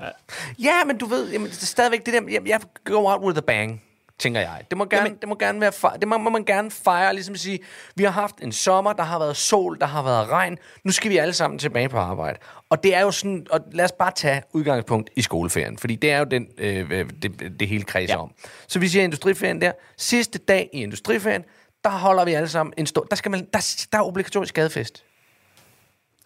Ja, 0.58 0.84
men 0.86 0.98
du 0.98 1.06
ved, 1.06 1.32
jamen, 1.32 1.48
det 1.48 1.62
er 1.62 1.66
stadigvæk 1.66 2.06
det 2.06 2.14
der, 2.14 2.20
jeg, 2.30 2.48
jeg 2.48 2.60
go 2.84 3.06
out 3.06 3.20
with 3.24 3.38
a 3.38 3.40
bang. 3.40 3.82
Tænker 4.22 4.40
jeg. 4.40 4.62
Det 4.70 4.78
må 4.78 4.84
gerne, 4.84 5.16
det 5.20 5.28
må 5.28 5.34
gerne 5.34 5.60
være 5.60 5.72
fej- 5.72 5.96
det 5.96 6.08
må, 6.08 6.18
må 6.18 6.30
man 6.30 6.44
gerne 6.44 6.70
fejre, 6.70 7.14
ligesom 7.14 7.34
at 7.34 7.40
sige, 7.40 7.58
vi 7.96 8.04
har 8.04 8.10
haft 8.10 8.34
en 8.42 8.52
sommer, 8.52 8.92
der 8.92 9.02
har 9.02 9.18
været 9.18 9.36
sol, 9.36 9.78
der 9.80 9.86
har 9.86 10.02
været 10.02 10.28
regn, 10.28 10.58
nu 10.84 10.92
skal 10.92 11.10
vi 11.10 11.16
alle 11.16 11.34
sammen 11.34 11.58
tilbage 11.58 11.88
på 11.88 11.98
arbejde. 11.98 12.38
Og 12.70 12.82
det 12.82 12.94
er 12.94 13.00
jo 13.00 13.10
sådan, 13.10 13.46
og 13.50 13.60
lad 13.72 13.84
os 13.84 13.92
bare 13.92 14.12
tage 14.16 14.42
udgangspunkt 14.52 15.10
i 15.16 15.22
skoleferien, 15.22 15.78
fordi 15.78 15.96
det 15.96 16.10
er 16.10 16.18
jo 16.18 16.24
den, 16.24 16.46
øh, 16.58 16.90
det, 17.22 17.52
det 17.60 17.68
hele 17.68 17.82
kredser 17.84 18.14
ja. 18.14 18.22
om. 18.22 18.30
Så 18.68 18.78
vi 18.78 18.88
siger 18.88 19.04
industriferien 19.04 19.60
der, 19.60 19.72
sidste 19.98 20.38
dag 20.38 20.70
i 20.72 20.82
industriferien, 20.82 21.42
der 21.84 21.90
holder 21.90 22.24
vi 22.24 22.32
alle 22.32 22.48
sammen 22.48 22.72
en 22.76 22.86
stor, 22.86 23.02
der, 23.02 23.16
skal 23.16 23.30
man, 23.30 23.46
der, 23.52 23.86
der 23.92 23.98
er 23.98 24.02
obligatorisk 24.02 24.54
gadefest. 24.54 25.04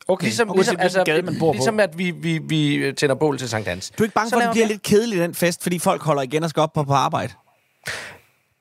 Okay, 0.09 0.25
Ligesom, 0.25 0.51
uanset 0.51 0.65
ligesom, 0.65 0.81
altså, 0.81 1.05
gade 1.05 1.23
man 1.23 1.39
bor 1.39 1.53
ligesom 1.53 1.77
på. 1.77 1.83
at 1.83 1.99
vi, 1.99 2.11
vi, 2.11 2.39
vi 2.39 2.93
tænder 2.97 3.15
bål 3.15 3.39
til 3.39 3.49
Sankt 3.49 3.69
Hans. 3.69 3.91
Du 3.91 4.03
er 4.03 4.07
ikke 4.07 4.15
bange 4.15 4.31
Så 4.31 4.37
for, 4.37 4.41
at 4.41 4.45
det 4.45 4.53
bliver 4.53 4.67
lidt 4.67 4.83
kedeligt, 4.83 5.21
den 5.21 5.35
fest, 5.35 5.63
fordi 5.63 5.79
folk 5.79 6.03
holder 6.03 6.23
igen 6.23 6.43
og 6.43 6.51
skal 6.51 6.61
op 6.61 6.73
på, 6.73 6.83
på 6.85 6.93
arbejde? 6.93 7.33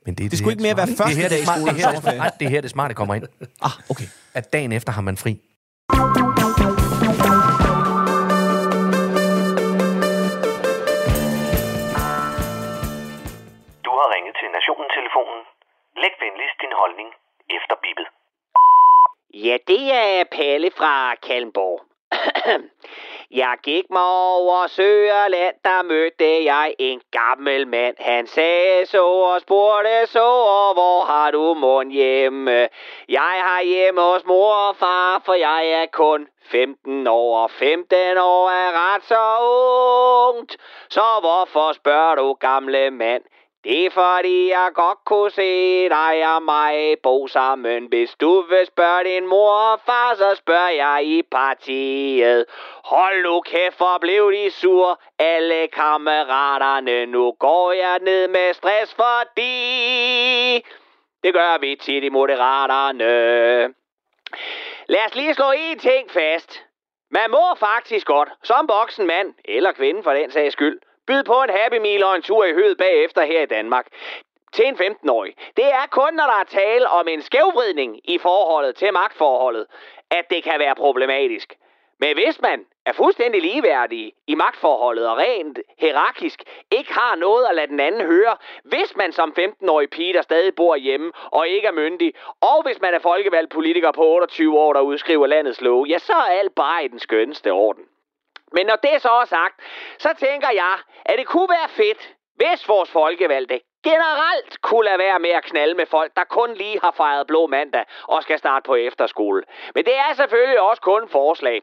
Men 0.05 0.15
det, 0.15 0.31
Det 0.31 0.39
skulle 0.39 0.53
ikke 0.53 0.63
mere 0.63 0.77
være 0.77 0.85
Det 0.85 0.97
første 0.97 1.15
her, 1.21 1.29
dag 1.29 1.37
det 1.37 1.43
i 1.43 1.45
skolen. 1.45 1.67
det, 1.67 1.75
her, 1.83 1.91
det, 1.91 2.01
smarte, 2.01 2.17
nej, 2.17 2.31
det 2.39 2.49
her 2.49 2.61
det 2.61 2.69
smarte 2.71 2.93
kommer 2.93 3.15
ind. 3.15 3.23
Ah, 3.61 3.71
okay. 3.89 4.05
At 4.33 4.53
dagen 4.53 4.71
efter 4.71 4.91
har 4.91 5.01
man 5.01 5.17
fri. 5.17 5.41
Du 13.85 13.91
har 13.99 14.07
ringet 14.15 14.35
til 14.39 14.49
Nationen-telefonen. 14.57 15.41
Læg 16.01 16.13
venligst 16.25 16.57
din 16.63 16.73
holdning 16.81 17.09
efter 17.57 17.75
bippet. 17.83 18.07
Ja, 19.47 19.55
det 19.71 19.83
er 20.03 20.23
Palle 20.37 20.69
fra 20.79 20.93
Kalmborg. 21.27 21.77
jeg 23.35 23.55
gik 23.63 23.85
mig 23.89 24.01
over 24.03 24.67
Søerland, 24.67 25.55
der 25.63 25.81
mødte 25.83 26.43
jeg 26.43 26.75
en 26.79 27.01
gammel 27.11 27.67
mand. 27.67 27.95
Han 27.99 28.27
sagde 28.27 28.85
så 28.85 29.05
og 29.05 29.41
spurgte 29.41 30.07
så, 30.07 30.29
og 30.57 30.73
hvor 30.73 31.05
har 31.05 31.31
du 31.31 31.53
mund 31.53 31.91
hjemme? 31.91 32.67
Jeg 33.09 33.41
har 33.43 33.61
hjemme 33.63 34.01
hos 34.01 34.25
mor 34.25 34.53
og 34.53 34.75
far, 34.75 35.21
for 35.25 35.33
jeg 35.33 35.67
er 35.71 35.85
kun 35.85 36.27
15 36.51 37.07
år, 37.07 37.43
og 37.43 37.51
15 37.51 38.17
år 38.17 38.49
er 38.49 38.71
ret 38.81 39.03
så 39.03 39.23
ungt. 40.29 40.57
Så 40.89 41.05
hvorfor 41.19 41.73
spørger 41.73 42.15
du, 42.15 42.33
gamle 42.33 42.91
mand? 42.91 43.23
Det 43.65 43.85
er 43.85 43.89
fordi, 43.89 44.49
jeg 44.49 44.71
godt 44.73 44.97
kunne 45.05 45.31
se 45.31 45.89
dig 45.89 46.35
og 46.35 46.43
mig 46.43 46.95
bo 47.03 47.27
sammen. 47.27 47.85
Hvis 47.85 48.15
du 48.15 48.41
vil 48.41 48.65
spørge 48.65 49.03
din 49.03 49.27
mor 49.27 49.51
og 49.51 49.79
far, 49.85 50.15
så 50.15 50.35
spørger 50.35 50.69
jeg 50.69 51.01
i 51.03 51.21
partiet. 51.21 52.45
Hold 52.83 53.23
nu 53.23 53.41
kæft, 53.41 53.77
hvor 53.77 53.97
blev 54.01 54.31
de 54.31 54.51
sur, 54.51 55.01
alle 55.19 55.67
kammeraterne. 55.67 57.05
Nu 57.05 57.31
går 57.31 57.71
jeg 57.71 57.99
ned 57.99 58.27
med 58.27 58.53
stress, 58.53 58.93
fordi 58.93 59.53
det 61.23 61.33
gør 61.33 61.59
vi 61.59 61.75
tit 61.75 62.03
i 62.03 62.09
moderaterne. 62.09 63.05
Lad 64.87 65.05
os 65.05 65.15
lige 65.15 65.33
slå 65.33 65.51
en 65.57 65.79
ting 65.79 66.11
fast. 66.11 66.63
Man 67.11 67.31
må 67.31 67.55
faktisk 67.59 68.07
godt, 68.07 68.29
som 68.43 68.67
voksen 68.67 69.07
mand, 69.07 69.33
eller 69.45 69.71
kvinde 69.71 70.03
for 70.03 70.11
den 70.11 70.31
sags 70.31 70.53
skyld, 70.53 70.79
Byd 71.07 71.23
på 71.23 71.33
en 71.43 71.49
Happy 71.49 71.77
Meal 71.77 72.03
og 72.03 72.15
en 72.15 72.21
tur 72.21 72.45
i 72.45 72.53
høet 72.53 72.77
bagefter 72.77 73.21
her 73.25 73.41
i 73.41 73.45
Danmark. 73.45 73.87
Til 74.53 74.67
en 74.67 74.75
15-årig. 74.75 75.33
Det 75.57 75.65
er 75.65 75.85
kun, 75.91 76.13
når 76.13 76.23
der 76.23 76.39
er 76.39 76.43
tale 76.43 76.87
om 76.89 77.07
en 77.07 77.21
skævvridning 77.21 77.99
i 78.03 78.17
forholdet 78.17 78.75
til 78.75 78.93
magtforholdet, 78.93 79.65
at 80.11 80.29
det 80.29 80.43
kan 80.43 80.59
være 80.59 80.75
problematisk. 80.75 81.55
Men 81.99 82.13
hvis 82.13 82.41
man 82.41 82.65
er 82.85 82.93
fuldstændig 82.93 83.41
ligeværdig 83.41 84.13
i 84.27 84.35
magtforholdet 84.35 85.07
og 85.07 85.17
rent 85.17 85.59
hierarkisk 85.77 86.43
ikke 86.71 86.93
har 86.93 87.15
noget 87.15 87.45
at 87.49 87.55
lade 87.55 87.67
den 87.67 87.79
anden 87.79 88.05
høre, 88.05 88.37
hvis 88.63 88.95
man 88.95 89.11
som 89.11 89.33
15-årig 89.39 89.89
pige, 89.89 90.13
der 90.13 90.21
stadig 90.21 90.55
bor 90.55 90.75
hjemme 90.75 91.11
og 91.31 91.47
ikke 91.47 91.67
er 91.67 91.71
myndig, 91.71 92.13
og 92.41 92.63
hvis 92.63 92.81
man 92.81 92.93
er 92.93 92.99
folkevalgt 92.99 93.51
politiker 93.51 93.91
på 93.91 94.03
28 94.03 94.59
år, 94.59 94.73
der 94.73 94.81
udskriver 94.81 95.27
landets 95.27 95.61
lov, 95.61 95.87
ja, 95.87 95.97
så 95.97 96.13
er 96.13 96.39
alt 96.39 96.55
bare 96.55 96.85
i 96.85 96.87
den 96.87 96.99
skønneste 96.99 97.51
orden. 97.51 97.83
Men 98.51 98.65
når 98.65 98.75
det 98.75 99.01
så 99.01 99.11
er 99.11 99.25
sagt, 99.25 99.55
så 99.97 100.13
tænker 100.19 100.49
jeg, 100.49 100.75
at 101.05 101.17
det 101.17 101.27
kunne 101.27 101.49
være 101.49 101.69
fedt, 101.69 102.15
hvis 102.35 102.69
vores 102.69 102.91
folkevalgte 102.91 103.59
generelt 103.83 104.61
kunne 104.61 104.85
lade 104.85 104.99
være 104.99 105.19
med 105.19 105.29
at 105.29 105.43
knalde 105.43 105.73
med 105.73 105.85
folk, 105.85 106.11
der 106.15 106.23
kun 106.23 106.53
lige 106.53 106.79
har 106.83 106.91
fejret 106.91 107.27
blå 107.27 107.47
mandag 107.47 107.85
og 108.07 108.23
skal 108.23 108.37
starte 108.39 108.63
på 108.65 108.75
efterskole. 108.75 109.43
Men 109.75 109.85
det 109.85 109.95
er 109.95 110.13
selvfølgelig 110.13 110.61
også 110.61 110.81
kun 110.81 111.09
forslag. 111.09 111.61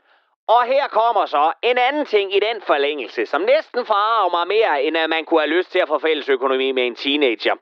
Og 0.48 0.64
her 0.64 0.88
kommer 0.88 1.26
så 1.26 1.52
en 1.62 1.78
anden 1.78 2.06
ting 2.06 2.36
i 2.36 2.40
den 2.40 2.62
forlængelse, 2.62 3.26
som 3.26 3.40
næsten 3.40 3.86
farer 3.86 4.30
mig 4.30 4.46
mere, 4.46 4.82
end 4.82 4.96
at 4.96 5.10
man 5.10 5.24
kunne 5.24 5.40
have 5.40 5.50
lyst 5.50 5.72
til 5.72 5.78
at 5.78 5.88
få 5.88 5.98
fælles 5.98 6.28
økonomi 6.28 6.72
med 6.72 6.86
en 6.86 6.94
teenager. 6.94 7.54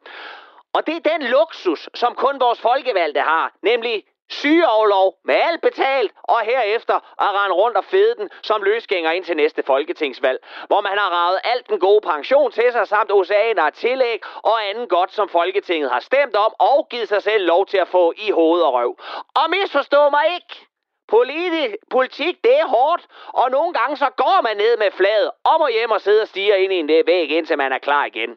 Og 0.74 0.86
det 0.86 0.96
er 0.96 1.10
den 1.12 1.22
luksus, 1.22 1.88
som 1.94 2.14
kun 2.14 2.40
vores 2.40 2.60
folkevalgte 2.60 3.20
har, 3.20 3.52
nemlig 3.62 4.04
sygeoverlov 4.30 5.14
med 5.24 5.34
alt 5.34 5.60
betalt, 5.60 6.12
og 6.22 6.40
herefter 6.40 6.94
at 6.94 7.30
rende 7.38 7.54
rundt 7.54 7.76
og 7.76 7.84
fede 7.84 8.14
den 8.18 8.30
som 8.42 8.62
løsgænger 8.62 9.10
ind 9.10 9.24
til 9.24 9.36
næste 9.36 9.62
folketingsvalg, 9.62 10.38
hvor 10.66 10.80
man 10.80 10.98
har 10.98 11.10
ravet 11.10 11.40
alt 11.44 11.68
den 11.68 11.78
gode 11.80 12.00
pension 12.00 12.52
til 12.52 12.72
sig, 12.72 12.88
samt 12.88 13.12
oceaner 13.12 13.62
af 13.62 13.72
tillæg 13.72 14.20
og 14.42 14.68
anden 14.68 14.88
godt, 14.88 15.12
som 15.12 15.28
Folketinget 15.28 15.90
har 15.90 16.00
stemt 16.00 16.36
om, 16.36 16.52
og 16.58 16.86
givet 16.90 17.08
sig 17.08 17.22
selv 17.22 17.46
lov 17.46 17.66
til 17.66 17.78
at 17.78 17.88
få 17.88 18.12
i 18.16 18.30
hoved 18.30 18.62
og 18.62 18.72
røv. 18.72 18.96
Og 19.34 19.50
misforstå 19.50 20.10
mig 20.10 20.24
ikke! 20.34 20.66
Politi- 21.12 21.76
politik, 21.90 22.44
det 22.44 22.60
er 22.60 22.66
hårdt, 22.66 23.06
og 23.26 23.50
nogle 23.50 23.72
gange 23.72 23.96
så 23.96 24.10
går 24.16 24.40
man 24.42 24.56
ned 24.56 24.76
med 24.76 24.90
fladet 24.90 25.30
og 25.44 25.56
må 25.60 25.66
hjem 25.68 25.90
og 25.90 26.00
sidde 26.00 26.22
og 26.22 26.28
stiger 26.28 26.54
ind 26.54 26.72
i 26.72 26.76
en 26.76 26.88
væg, 26.88 27.30
indtil 27.30 27.58
man 27.58 27.72
er 27.72 27.78
klar 27.78 28.04
igen. 28.04 28.36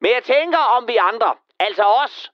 Men 0.00 0.12
jeg 0.12 0.22
tænker 0.24 0.58
om 0.58 0.88
vi 0.88 0.96
andre, 0.96 1.34
altså 1.58 1.82
os, 1.82 2.30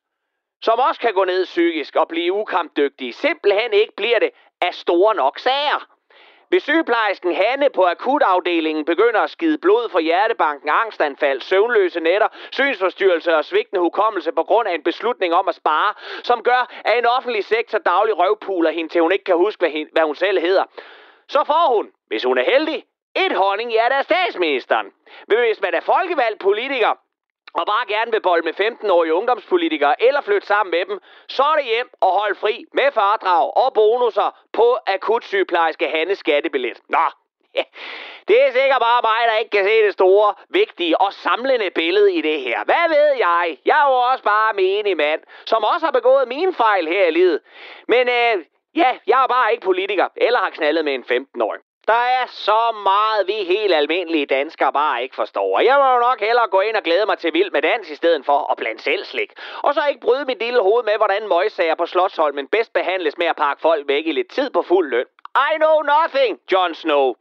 som 0.66 0.78
også 0.78 1.00
kan 1.00 1.14
gå 1.14 1.24
ned 1.24 1.44
psykisk 1.44 1.96
og 1.96 2.08
blive 2.08 2.32
ukampdygtige, 2.32 3.12
simpelthen 3.12 3.72
ikke 3.72 3.92
bliver 3.96 4.18
det 4.18 4.30
af 4.60 4.74
store 4.74 5.14
nok 5.14 5.38
sager. 5.38 5.80
Hvis 6.48 6.62
sygeplejersken 6.62 7.34
Hanne 7.34 7.70
på 7.70 7.82
akutafdelingen 7.84 8.84
begynder 8.84 9.20
at 9.20 9.30
skide 9.30 9.58
blod 9.58 9.88
for 9.88 9.98
hjertebanken, 9.98 10.68
angstanfald, 10.68 11.40
søvnløse 11.40 12.00
nætter, 12.00 12.28
synsforstyrrelse 12.52 13.36
og 13.36 13.44
svigtende 13.44 13.80
hukommelse 13.80 14.32
på 14.32 14.42
grund 14.42 14.68
af 14.68 14.74
en 14.74 14.82
beslutning 14.82 15.34
om 15.34 15.48
at 15.48 15.54
spare, 15.54 15.94
som 16.22 16.42
gør, 16.42 16.82
at 16.84 16.98
en 16.98 17.06
offentlig 17.06 17.44
sektor 17.44 17.78
daglig 17.78 18.18
røvpuler 18.18 18.70
hende, 18.70 18.92
til 18.92 19.00
hun 19.00 19.12
ikke 19.12 19.24
kan 19.24 19.36
huske, 19.36 19.60
hvad, 19.60 19.70
hende, 19.70 19.90
hvad 19.92 20.02
hun 20.02 20.14
selv 20.14 20.40
hedder, 20.40 20.64
så 21.28 21.44
får 21.46 21.74
hun, 21.76 21.90
hvis 22.06 22.24
hun 22.24 22.38
er 22.38 22.44
heldig, 22.44 22.84
et 23.16 23.32
honninghjerte 23.36 23.94
af 23.94 24.04
statsministeren. 24.04 24.86
Men 25.28 25.38
hvis 25.38 25.60
man 25.60 25.74
er 25.74 25.80
folkevalgt 25.80 26.40
politiker, 26.40 27.05
og 27.58 27.66
bare 27.66 27.86
gerne 27.94 28.10
vil 28.10 28.20
bolle 28.20 28.44
med 28.44 28.54
15-årige 28.60 29.14
ungdomspolitikere 29.14 30.02
eller 30.02 30.20
flytte 30.20 30.46
sammen 30.46 30.70
med 30.70 30.84
dem, 30.84 31.00
så 31.28 31.42
er 31.42 31.56
det 31.56 31.64
hjem 31.64 31.90
og 32.00 32.10
hold 32.20 32.36
fri 32.36 32.64
med 32.72 32.92
fardrag 32.92 33.56
og 33.56 33.74
bonusser 33.74 34.38
på 34.52 34.78
akutsygeplejerske 34.86 35.88
Hannes 35.88 36.18
skattebillet. 36.18 36.80
Nå, 36.88 37.06
ja, 37.54 37.64
det 38.28 38.42
er 38.42 38.50
sikkert 38.52 38.80
bare 38.80 39.02
mig, 39.02 39.20
der 39.28 39.36
ikke 39.38 39.50
kan 39.50 39.64
se 39.64 39.84
det 39.86 39.92
store, 39.92 40.34
vigtige 40.48 41.00
og 41.00 41.12
samlende 41.12 41.70
billede 41.70 42.14
i 42.14 42.20
det 42.20 42.40
her. 42.40 42.64
Hvad 42.64 42.88
ved 42.88 43.08
jeg? 43.26 43.58
Jeg 43.64 43.78
er 43.82 43.88
jo 43.90 43.96
også 44.10 44.24
bare 44.24 44.54
menig 44.54 44.96
mand, 44.96 45.20
som 45.46 45.64
også 45.64 45.86
har 45.86 45.92
begået 45.92 46.28
mine 46.28 46.54
fejl 46.54 46.88
her 46.88 47.06
i 47.06 47.10
livet. 47.10 47.40
Men 47.88 48.08
øh, 48.08 48.44
ja, 48.74 48.98
jeg 49.06 49.22
er 49.22 49.26
bare 49.26 49.52
ikke 49.52 49.64
politiker, 49.64 50.08
eller 50.16 50.38
har 50.38 50.50
knaldet 50.50 50.84
med 50.84 50.94
en 50.94 51.04
15-årig. 51.12 51.60
Der 51.86 52.04
er 52.20 52.26
så 52.26 52.72
meget, 52.82 53.26
vi 53.26 53.32
helt 53.32 53.74
almindelige 53.74 54.26
danskere 54.26 54.72
bare 54.72 55.02
ikke 55.02 55.14
forstår. 55.14 55.56
Og 55.56 55.64
jeg 55.64 55.76
må 55.78 55.92
jo 55.92 55.98
nok 55.98 56.20
hellere 56.20 56.48
gå 56.48 56.60
ind 56.60 56.76
og 56.76 56.82
glæde 56.82 57.06
mig 57.06 57.18
til 57.18 57.32
vild 57.32 57.50
med 57.50 57.62
dans, 57.62 57.90
i 57.90 57.94
stedet 57.94 58.24
for 58.26 58.50
at 58.52 58.56
blande 58.56 58.82
selv 58.82 59.04
slik. 59.04 59.32
Og 59.62 59.74
så 59.74 59.80
ikke 59.88 60.00
bryde 60.00 60.24
mit 60.24 60.38
lille 60.38 60.62
hoved 60.62 60.84
med, 60.84 60.96
hvordan 60.96 61.28
møgsager 61.28 61.74
på 61.74 61.86
Slottsholmen 61.86 62.48
bedst 62.48 62.72
behandles 62.72 63.18
med 63.18 63.26
at 63.26 63.36
pakke 63.36 63.62
folk 63.62 63.88
væk 63.88 64.06
i 64.06 64.12
lidt 64.12 64.28
tid 64.28 64.50
på 64.50 64.62
fuld 64.62 64.90
løn. 64.90 65.06
I 65.36 65.56
know 65.56 65.82
nothing, 65.82 66.40
Jon 66.52 66.74
Snow. 66.74 67.14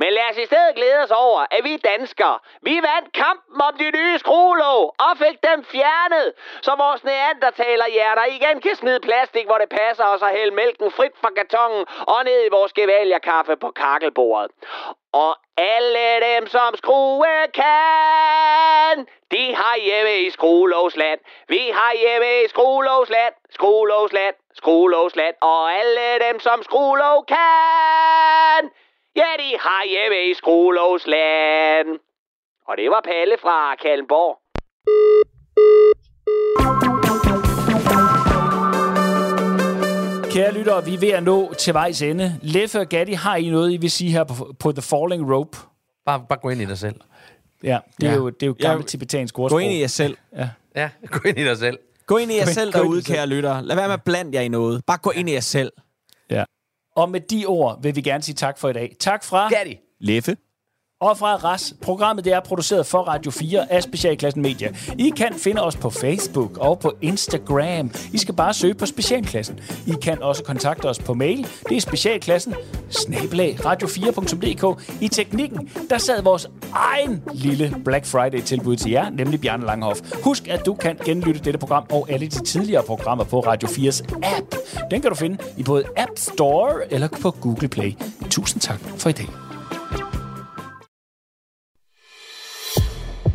Men 0.00 0.12
lad 0.12 0.30
os 0.30 0.36
i 0.36 0.46
stedet 0.46 0.74
glæde 0.74 1.02
os 1.04 1.10
over, 1.10 1.40
at 1.50 1.64
vi 1.64 1.76
danskere, 1.76 2.38
vi 2.62 2.74
vandt 2.90 3.12
kampen 3.12 3.60
om 3.62 3.74
de 3.78 3.90
nye 3.90 4.18
skruelåg 4.18 4.94
og 4.98 5.12
fik 5.18 5.36
dem 5.48 5.64
fjernet, 5.64 6.32
så 6.62 6.74
vores 6.74 7.04
neandertalerhjerner 7.04 8.24
igen 8.24 8.60
kan 8.60 8.76
smide 8.76 9.00
plastik, 9.00 9.46
hvor 9.46 9.58
det 9.58 9.68
passer 9.68 10.04
os 10.04 10.22
og 10.22 10.28
hælde 10.28 10.54
mælken 10.54 10.90
frit 10.90 11.12
fra 11.20 11.30
kartongen 11.36 11.86
og 12.00 12.24
ned 12.24 12.46
i 12.46 12.48
vores 12.50 12.72
gevalierkaffe 12.72 13.56
på 13.56 13.70
kakkelbordet. 13.70 14.50
Og 15.12 15.36
alle 15.56 16.20
dem, 16.20 16.46
som 16.46 16.76
skrue 16.76 17.46
kan, 17.54 19.06
de 19.30 19.54
har 19.54 19.76
hjemme 19.84 20.18
i 20.18 20.30
skruelovsland. 20.30 21.20
Vi 21.48 21.70
har 21.74 21.92
hjemme 21.96 22.44
i 22.44 22.48
skruelovsland, 22.48 23.34
skruelovsland, 23.50 24.34
skruelovsland. 24.54 25.34
Og 25.40 25.72
alle 25.72 26.18
dem, 26.28 26.40
som 26.40 26.62
skruelov 26.62 27.24
kan, 27.26 28.70
Ja, 29.20 29.30
de 29.42 29.50
har 29.66 29.82
hjemme 29.92 30.18
i 30.30 30.34
Skruelovsland. 30.34 31.88
Og 32.68 32.76
det 32.76 32.90
var 32.90 33.00
Palle 33.10 33.36
fra 33.44 33.74
Kalmborg. 33.82 34.34
Kære 40.30 40.52
lyttere, 40.54 40.84
vi 40.84 40.94
er 40.94 40.98
ved 40.98 41.08
at 41.08 41.22
nå 41.22 41.54
til 41.54 41.74
vejs 41.74 42.02
ende. 42.02 42.38
Leffe 42.42 42.80
og 42.80 42.86
Gatti, 42.88 43.12
har 43.12 43.36
I 43.36 43.48
noget, 43.50 43.72
I 43.72 43.76
vil 43.76 43.90
sige 43.90 44.10
her 44.10 44.24
på, 44.24 44.54
på 44.60 44.72
The 44.72 44.82
Falling 44.82 45.34
Rope? 45.34 45.58
Bare, 46.06 46.24
bare 46.28 46.38
gå 46.42 46.48
ind 46.48 46.60
i 46.62 46.64
dig 46.64 46.78
selv. 46.78 46.94
Ja, 47.62 47.78
det 48.00 48.06
er 48.06 48.10
Ja. 48.10 48.16
jo, 48.16 48.30
det 48.30 48.42
er 48.42 48.46
jo 48.46 48.56
gammelt 48.60 48.84
Ja, 48.86 48.88
tibetansk 48.88 49.34
Gå 49.34 49.42
ordsprog. 49.42 49.62
ind 49.62 49.72
i 49.72 49.80
jer 49.80 49.86
selv. 49.86 50.16
Ja. 50.36 50.48
Ja, 50.76 50.90
gå 51.12 51.28
ind 51.28 51.38
i 51.38 51.44
dig 51.44 51.58
selv. 51.58 51.78
Gå 52.06 52.16
ind 52.16 52.32
i 52.32 52.36
jer 52.36 52.44
Gå 52.44 52.50
selv 52.50 52.72
gå 52.72 52.78
derude, 52.78 53.02
kære 53.02 53.26
lytter. 53.26 53.60
Lad 53.60 53.76
være 53.76 53.88
med 53.88 53.94
at 53.94 54.02
blande 54.04 54.30
jer 54.34 54.40
i 54.42 54.48
noget. 54.48 54.82
Bare 54.86 54.98
gå 54.98 55.10
ind 55.10 55.28
i 55.30 55.32
jer 55.32 55.40
selv. 55.40 55.72
Ja. 56.30 56.44
Og 56.98 57.10
med 57.10 57.20
de 57.20 57.46
ord 57.46 57.82
vil 57.82 57.96
vi 57.96 58.00
gerne 58.00 58.22
sige 58.22 58.34
tak 58.34 58.58
for 58.58 58.68
i 58.68 58.72
dag. 58.72 58.96
Tak 59.00 59.24
fra 59.24 59.48
Gatti. 59.48 59.76
Leffe 60.00 60.36
og 61.00 61.18
fra 61.18 61.34
RAS. 61.34 61.74
Programmet 61.82 62.24
det 62.24 62.32
er 62.32 62.40
produceret 62.40 62.86
for 62.86 62.98
Radio 62.98 63.30
4 63.30 63.72
af 63.72 63.82
Specialklassen 63.82 64.42
Media. 64.42 64.72
I 64.98 65.12
kan 65.16 65.34
finde 65.34 65.62
os 65.62 65.76
på 65.76 65.90
Facebook 65.90 66.58
og 66.58 66.78
på 66.78 66.92
Instagram. 67.00 67.90
I 68.12 68.18
skal 68.18 68.34
bare 68.34 68.54
søge 68.54 68.74
på 68.74 68.86
Specialklassen. 68.86 69.60
I 69.86 69.92
kan 70.02 70.22
også 70.22 70.44
kontakte 70.44 70.86
os 70.86 70.98
på 70.98 71.14
mail. 71.14 71.46
Det 71.68 71.76
er 71.76 71.80
specialklassen 71.80 72.54
snabelag 72.90 73.58
radio4.dk. 73.60 74.82
I 75.00 75.08
teknikken, 75.08 75.70
der 75.90 75.98
sad 75.98 76.22
vores 76.22 76.50
egen 76.72 77.22
lille 77.34 77.74
Black 77.84 78.06
Friday-tilbud 78.06 78.76
til 78.76 78.90
jer, 78.90 79.10
nemlig 79.10 79.40
Bjarne 79.40 79.66
Langhoff. 79.66 80.00
Husk, 80.24 80.48
at 80.48 80.66
du 80.66 80.74
kan 80.74 80.96
genlytte 81.04 81.40
dette 81.40 81.58
program 81.58 81.84
og 81.90 82.06
alle 82.10 82.26
de 82.26 82.44
tidligere 82.44 82.82
programmer 82.82 83.24
på 83.24 83.40
Radio 83.40 83.68
4's 83.68 84.02
app. 84.36 84.54
Den 84.90 85.00
kan 85.00 85.10
du 85.10 85.16
finde 85.16 85.38
i 85.56 85.62
både 85.62 85.84
App 85.96 86.10
Store 86.16 86.92
eller 86.92 87.08
på 87.22 87.30
Google 87.30 87.68
Play. 87.68 87.92
Tusind 88.30 88.60
tak 88.60 88.80
for 88.80 89.08
i 89.08 89.12
dag. 89.12 89.47